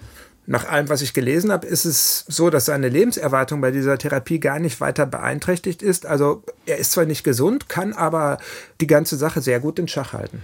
Nach 0.48 0.68
allem, 0.68 0.90
was 0.90 1.02
ich 1.02 1.14
gelesen 1.14 1.52
habe, 1.52 1.68
ist 1.68 1.86
es 1.86 2.26
so, 2.28 2.50
dass 2.50 2.66
seine 2.66 2.90
Lebenserwartung 2.90 3.62
bei 3.62 3.72
dieser 3.72 3.98
Therapie 3.98 4.40
gar 4.40 4.60
nicht 4.60 4.82
weiter 4.82 5.06
beeinträchtigt 5.06 5.82
ist. 5.82 6.06
Also 6.06 6.44
er 6.66 6.78
ist 6.78 6.92
zwar 6.92 7.06
nicht 7.06 7.24
gesund, 7.24 7.70
kann 7.70 7.94
aber 7.94 8.40
die 8.82 8.88
ganze 8.88 9.18
Sache 9.18 9.42
sehr 9.42 9.60
gut 9.60 9.78
in 9.78 9.88
Schach 9.88 10.14
halten. 10.14 10.42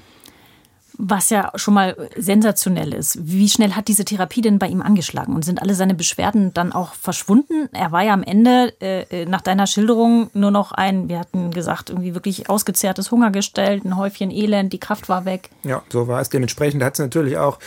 Was 0.97 1.29
ja 1.29 1.51
schon 1.55 1.73
mal 1.73 1.95
sensationell 2.15 2.93
ist. 2.93 3.19
Wie 3.21 3.49
schnell 3.49 3.73
hat 3.73 3.87
diese 3.87 4.05
Therapie 4.05 4.41
denn 4.41 4.59
bei 4.59 4.67
ihm 4.67 4.81
angeschlagen? 4.81 5.35
Und 5.35 5.45
sind 5.45 5.61
alle 5.61 5.75
seine 5.75 5.93
Beschwerden 5.93 6.53
dann 6.53 6.71
auch 6.71 6.93
verschwunden? 6.95 7.69
Er 7.73 7.91
war 7.91 8.03
ja 8.03 8.13
am 8.13 8.23
Ende 8.23 8.73
äh, 8.81 9.01
äh 9.03 9.25
nach 9.25 9.41
deiner 9.41 9.67
Schilderung 9.67 10.29
nur 10.33 10.51
noch 10.51 10.71
ein, 10.71 11.09
wir 11.09 11.19
hatten 11.19 11.51
gesagt, 11.51 11.89
irgendwie 11.89 12.15
wirklich 12.15 12.49
ausgezehrtes 12.49 13.11
Hungergestell, 13.11 13.81
ein 13.83 13.97
Häufchen 13.97 14.31
Elend, 14.31 14.73
die 14.73 14.79
Kraft 14.79 15.09
war 15.09 15.25
weg. 15.25 15.49
Ja, 15.63 15.83
so 15.89 16.07
war 16.07 16.21
es. 16.21 16.29
Dementsprechend 16.29 16.83
hat 16.83 16.93
es 16.93 16.99
natürlich 16.99 17.37
auch 17.37 17.59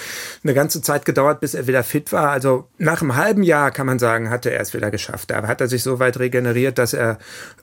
eine 0.42 0.54
ganze 0.54 0.82
Zeit 0.82 1.04
gedauert, 1.04 1.40
bis 1.40 1.54
er 1.54 1.66
wieder 1.66 1.84
fit 1.84 2.12
war. 2.12 2.30
Also 2.30 2.66
nach 2.78 3.00
einem 3.00 3.16
halben 3.16 3.42
Jahr, 3.42 3.70
kann 3.70 3.86
man 3.86 3.98
sagen, 3.98 4.30
hatte 4.30 4.50
er 4.50 4.60
es 4.60 4.74
wieder 4.74 4.90
geschafft. 4.90 5.30
Da 5.30 5.46
hat 5.46 5.60
er 5.60 5.68
sich 5.68 5.82
so 5.82 5.98
weit 5.98 6.18
regeneriert, 6.18 6.78
dass 6.78 6.92
er 6.92 7.18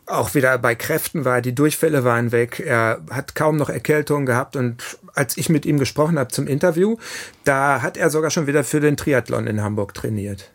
auch 0.05 0.34
wieder 0.34 0.57
bei 0.57 0.76
Kräften 0.76 1.26
war. 1.26 1.41
Die 1.41 1.53
Durchfälle 1.53 2.03
waren 2.03 2.32
weg. 2.32 2.63
Er 2.65 2.99
hat 3.09 3.36
kaum 3.36 3.57
noch 3.57 3.70
Erkältung 3.70 4.26
gehabt 4.26 4.55
und 4.55 4.84
als 5.18 5.38
ich 5.38 5.49
mit 5.49 5.65
ihm 5.65 5.80
gesprochen 5.80 6.20
habe 6.20 6.30
zum 6.30 6.47
Interview, 6.47 6.97
da 7.43 7.82
hat 7.82 7.97
er 7.97 8.09
sogar 8.09 8.30
schon 8.30 8.47
wieder 8.47 8.63
für 8.63 8.80
den 8.80 8.97
Triathlon 8.97 9.47
in 9.47 9.61
Hamburg 9.61 9.93
trainiert. 9.93 10.51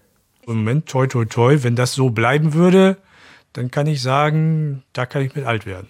Im 0.46 0.58
Moment, 0.58 0.86
toi, 0.86 1.06
toi, 1.06 1.24
toi, 1.24 1.58
wenn 1.62 1.76
das 1.76 1.94
so 1.94 2.10
bleiben 2.10 2.54
würde, 2.54 2.96
dann 3.52 3.70
kann 3.70 3.86
ich 3.86 4.02
sagen, 4.02 4.82
da 4.92 5.06
kann 5.06 5.22
ich 5.22 5.34
mit 5.34 5.44
alt 5.44 5.66
werden. 5.66 5.88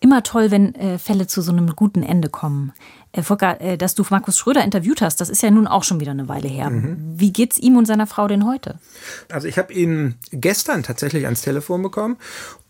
Immer 0.00 0.22
toll, 0.22 0.50
wenn 0.50 0.74
äh, 0.74 0.98
Fälle 0.98 1.26
zu 1.26 1.40
so 1.40 1.50
einem 1.50 1.68
guten 1.74 2.02
Ende 2.02 2.28
kommen. 2.28 2.72
Äh, 3.12 3.22
Volker, 3.22 3.60
äh, 3.60 3.78
dass 3.78 3.94
du 3.94 4.04
Markus 4.10 4.36
Schröder 4.36 4.62
interviewt 4.62 5.00
hast, 5.00 5.20
das 5.20 5.30
ist 5.30 5.42
ja 5.42 5.50
nun 5.50 5.66
auch 5.66 5.82
schon 5.82 6.00
wieder 6.00 6.10
eine 6.10 6.28
Weile 6.28 6.48
her. 6.48 6.68
Mhm. 6.68 7.14
Wie 7.16 7.32
geht's 7.32 7.58
ihm 7.58 7.76
und 7.76 7.86
seiner 7.86 8.06
Frau 8.06 8.28
denn 8.28 8.46
heute? 8.46 8.78
Also 9.30 9.48
ich 9.48 9.56
habe 9.56 9.72
ihn 9.72 10.16
gestern 10.30 10.82
tatsächlich 10.82 11.24
ans 11.24 11.40
Telefon 11.40 11.82
bekommen 11.82 12.18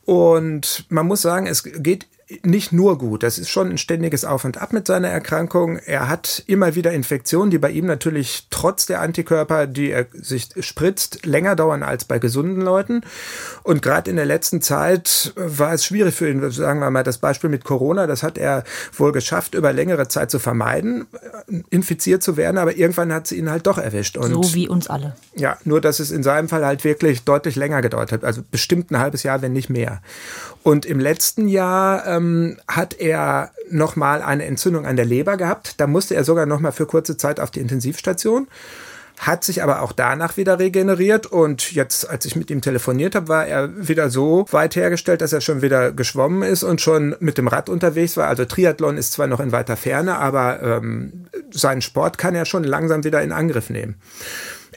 und 0.05 0.87
man 0.91 1.07
muss 1.07 1.23
sagen, 1.23 1.47
es 1.47 1.65
geht 1.65 2.07
nicht 2.43 2.73
nur 2.73 2.99
gut. 2.99 3.23
Das 3.23 3.39
ist 3.39 3.51
schon 3.51 3.71
ein 3.71 3.79
ständiges 3.79 4.25
Auf 4.25 4.45
und 4.45 4.59
Ab 4.59 4.73
mit 4.73 4.87
seiner 4.87 5.09
Erkrankung. 5.09 5.77
Er 5.79 6.09
hat 6.09 6.43
immer 6.47 6.75
wieder 6.75 6.93
Infektionen, 6.93 7.51
die 7.51 7.59
bei 7.59 7.71
ihm 7.71 7.87
natürlich 7.87 8.47
trotz 8.51 8.87
der 8.87 9.01
Antikörper, 9.01 9.67
die 9.67 9.91
er 9.91 10.07
sich 10.13 10.49
spritzt, 10.61 11.27
länger 11.27 11.55
dauern 11.55 11.83
als 11.83 12.05
bei 12.05 12.19
gesunden 12.19 12.63
Leuten. 12.63 13.03
Und 13.63 13.83
gerade 13.83 14.11
in 14.11 14.17
der 14.17 14.25
letzten 14.25 14.63
Zeit 14.63 15.33
war 15.37 15.75
es 15.75 15.85
schwierig 15.85 16.15
für 16.15 16.31
ihn, 16.31 16.51
sagen 16.51 16.81
wir 16.81 16.91
mal 16.91 17.03
das 17.03 17.19
Beispiel 17.19 17.51
mit 17.51 17.65
Corona, 17.65 18.07
das 18.07 18.23
hat 18.23 18.39
er 18.39 18.65
wohl 18.97 19.13
geschafft, 19.13 19.55
über 19.55 19.73
längere 19.73 20.09
Zeit 20.09 20.31
zu 20.31 20.39
vermeiden, 20.39 21.07
infiziert 21.71 22.23
zu 22.23 22.37
werden, 22.37 22.59
aber 22.59 22.77
irgendwann 22.77 23.13
hat 23.13 23.27
sie 23.27 23.37
ihn 23.37 23.51
halt 23.51 23.67
doch 23.67 23.79
erwischt. 23.79 24.17
Und 24.17 24.33
so 24.33 24.55
wie 24.55 24.69
uns 24.69 24.89
alle. 24.89 25.15
Ja, 25.35 25.59
nur 25.65 25.81
dass 25.81 26.01
es 26.01 26.11
in 26.11 26.23
seinem 26.23 26.49
Fall 26.49 26.65
halt 26.65 26.85
wirklich 26.85 27.25
deutlich 27.25 27.57
länger 27.57 27.83
gedauert 27.83 28.13
hat, 28.13 28.25
also 28.25 28.43
bestimmt 28.51 28.91
ein 28.91 28.99
halbes 28.99 29.23
Jahr, 29.23 29.43
wenn 29.43 29.53
nicht 29.53 29.69
mehr. 29.69 30.01
Und 30.65 30.87
im 30.87 30.99
letzten 30.99 31.47
Jahr 31.47 32.07
ähm, 32.07 32.57
hat 32.67 32.99
er 32.99 33.51
nochmal 33.69 34.23
eine 34.23 34.47
Entzündung 34.47 34.87
an 34.87 34.97
der 34.97 35.05
Leber 35.05 35.37
gehabt. 35.37 35.79
Da 35.79 35.87
musste 35.87 36.15
er 36.15 36.25
sogar 36.25 36.47
nochmal 36.47 36.73
für 36.73 36.87
kurze 36.87 37.19
Zeit 37.19 37.39
auf 37.39 37.51
die 37.51 37.61
Intensivstation. 37.61 38.49
Hat 39.19 39.45
sich 39.45 39.63
aber 39.63 39.83
auch 39.83 39.93
danach 39.93 40.39
wieder 40.39 40.59
regeneriert 40.59 41.27
und 41.27 41.73
jetzt, 41.73 42.09
als 42.09 42.25
ich 42.25 42.35
mit 42.35 42.51
ihm 42.51 42.63
telefoniert 42.63 43.15
habe, 43.15 43.29
war 43.29 43.47
er 43.47 43.89
wieder 43.89 44.09
so 44.09 44.47
weit 44.53 44.75
hergestellt, 44.75 45.21
dass 45.21 45.35
er 45.35 45.43
schon 45.43 45.61
wieder 45.61 45.93
geschwommen 45.93 46.43
ist 46.43 46.63
und 46.63 46.81
schon 46.81 47.15
mit 47.21 47.37
dem 47.37 47.47
Rad 47.47 47.69
unterwegs 47.69 48.17
war. 48.17 48.29
Also 48.29 48.47
Triathlon 48.47 48.97
ist 48.97 49.13
zwar 49.13 49.27
noch 49.27 49.41
in 49.41 49.53
weiter 49.53 49.77
Ferne, 49.77 50.17
aber 50.17 50.63
ähm, 50.63 51.27
seinen 51.51 51.83
Sport 51.83 52.17
kann 52.17 52.35
er 52.35 52.47
schon 52.47 52.65
langsam 52.65 53.05
wieder 53.05 53.23
in 53.23 53.33
Angriff 53.33 53.69
nehmen. 53.69 53.97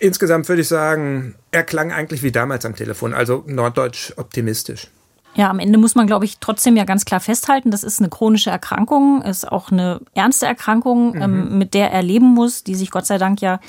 Insgesamt 0.01 0.49
würde 0.49 0.61
ich 0.61 0.67
sagen, 0.67 1.35
er 1.51 1.63
klang 1.63 1.93
eigentlich 1.93 2.23
wie 2.23 2.31
damals 2.33 2.65
am 2.65 2.75
Telefon, 2.75 3.13
also 3.13 3.45
norddeutsch 3.47 4.11
optimistisch. 4.17 4.89
Ja, 5.37 5.51
am 5.51 5.59
Ende 5.59 5.77
muss 5.77 5.93
man, 5.93 6.07
glaube 6.07 6.25
ich, 6.25 6.39
trotzdem 6.39 6.75
ja 6.75 6.83
ganz 6.83 7.05
klar 7.05 7.19
festhalten, 7.19 7.69
das 7.69 7.83
ist 7.83 7.99
eine 7.99 8.09
chronische 8.09 8.49
Erkrankung, 8.49 9.21
ist 9.21 9.49
auch 9.49 9.71
eine 9.71 10.01
ernste 10.15 10.47
Erkrankung, 10.47 11.11
mhm. 11.11 11.21
ähm, 11.21 11.57
mit 11.59 11.75
der 11.75 11.91
er 11.91 12.01
leben 12.01 12.33
muss, 12.33 12.63
die 12.63 12.73
sich 12.73 12.89
Gott 12.89 13.05
sei 13.05 13.19
Dank 13.19 13.39
ja 13.39 13.59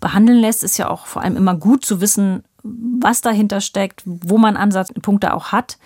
behandeln 0.00 0.40
lässt. 0.40 0.64
Ist 0.64 0.78
ja 0.78 0.88
auch 0.88 1.06
vor 1.06 1.22
allem 1.22 1.36
immer 1.36 1.54
gut 1.54 1.84
zu 1.84 2.00
wissen, 2.00 2.42
was 2.62 3.20
dahinter 3.20 3.60
steckt, 3.60 4.02
wo 4.06 4.38
man 4.38 4.56
Ansatzpunkte 4.56 5.34
auch 5.34 5.52
hat. 5.52 5.78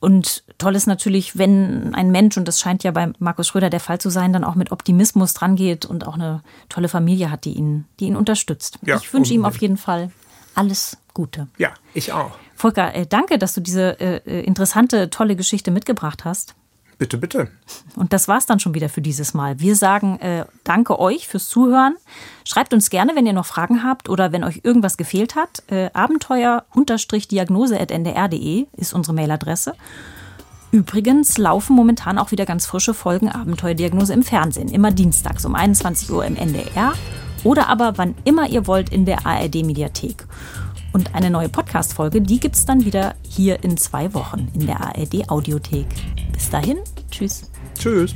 Und 0.00 0.42
toll 0.58 0.74
ist 0.74 0.86
natürlich, 0.86 1.38
wenn 1.38 1.94
ein 1.94 2.10
Mensch, 2.10 2.36
und 2.36 2.46
das 2.46 2.60
scheint 2.60 2.82
ja 2.82 2.90
bei 2.90 3.12
Markus 3.20 3.48
Schröder 3.48 3.70
der 3.70 3.80
Fall 3.80 4.00
zu 4.00 4.10
sein, 4.10 4.32
dann 4.32 4.44
auch 4.44 4.56
mit 4.56 4.72
Optimismus 4.72 5.34
drangeht 5.34 5.86
und 5.86 6.06
auch 6.06 6.14
eine 6.14 6.42
tolle 6.68 6.88
Familie 6.88 7.30
hat, 7.30 7.44
die 7.44 7.54
ihn, 7.54 7.86
die 8.00 8.06
ihn 8.06 8.16
unterstützt. 8.16 8.78
Ja, 8.82 8.96
ich 8.96 9.12
wünsche 9.14 9.32
ihm 9.32 9.44
auf 9.44 9.56
jeden 9.58 9.78
Fall 9.78 10.10
alles 10.54 10.96
Gute. 11.12 11.48
Ja, 11.58 11.74
ich 11.94 12.12
auch. 12.12 12.32
Volker, 12.56 12.94
äh, 12.94 13.06
danke, 13.06 13.38
dass 13.38 13.54
du 13.54 13.60
diese 13.60 14.00
äh, 14.00 14.16
äh, 14.26 14.40
interessante, 14.42 15.10
tolle 15.10 15.36
Geschichte 15.36 15.70
mitgebracht 15.70 16.24
hast. 16.24 16.54
Bitte, 16.98 17.16
bitte. 17.18 17.48
Und 17.96 18.12
das 18.12 18.28
war's 18.28 18.46
dann 18.46 18.60
schon 18.60 18.74
wieder 18.74 18.88
für 18.88 19.00
dieses 19.00 19.34
Mal. 19.34 19.58
Wir 19.58 19.74
sagen 19.74 20.20
äh, 20.20 20.44
danke 20.62 21.00
euch 21.00 21.26
fürs 21.26 21.48
Zuhören. 21.48 21.96
Schreibt 22.44 22.72
uns 22.72 22.88
gerne, 22.88 23.16
wenn 23.16 23.26
ihr 23.26 23.32
noch 23.32 23.46
Fragen 23.46 23.82
habt 23.82 24.08
oder 24.08 24.30
wenn 24.30 24.44
euch 24.44 24.60
irgendwas 24.62 24.96
gefehlt 24.96 25.34
hat. 25.34 25.64
Äh, 25.70 25.90
Abenteuer-diagnose.ndr.de 25.92 28.66
ist 28.76 28.94
unsere 28.94 29.14
Mailadresse. 29.14 29.74
Übrigens 30.70 31.36
laufen 31.38 31.74
momentan 31.76 32.18
auch 32.18 32.30
wieder 32.30 32.46
ganz 32.46 32.66
frische 32.66 32.94
Folgen 32.94 33.28
Abenteuerdiagnose 33.28 34.12
im 34.12 34.22
Fernsehen. 34.22 34.68
Immer 34.68 34.90
dienstags 34.90 35.44
um 35.44 35.54
21 35.54 36.10
Uhr 36.10 36.24
im 36.24 36.34
NDR 36.36 36.94
oder 37.44 37.68
aber 37.68 37.96
wann 37.96 38.14
immer 38.24 38.48
ihr 38.48 38.66
wollt 38.66 38.88
in 38.90 39.04
der 39.04 39.26
ARD-Mediathek. 39.26 40.26
Und 40.92 41.14
eine 41.14 41.30
neue 41.30 41.48
Podcast-Folge, 41.48 42.20
die 42.20 42.38
gibt 42.38 42.54
es 42.54 42.66
dann 42.66 42.84
wieder 42.84 43.14
hier 43.22 43.62
in 43.64 43.76
zwei 43.76 44.14
Wochen 44.14 44.48
in 44.54 44.66
der 44.66 44.80
ARD 44.80 45.28
Audiothek. 45.28 45.86
Bis 46.32 46.50
dahin, 46.50 46.78
tschüss. 47.10 47.50
Tschüss. 47.78 48.14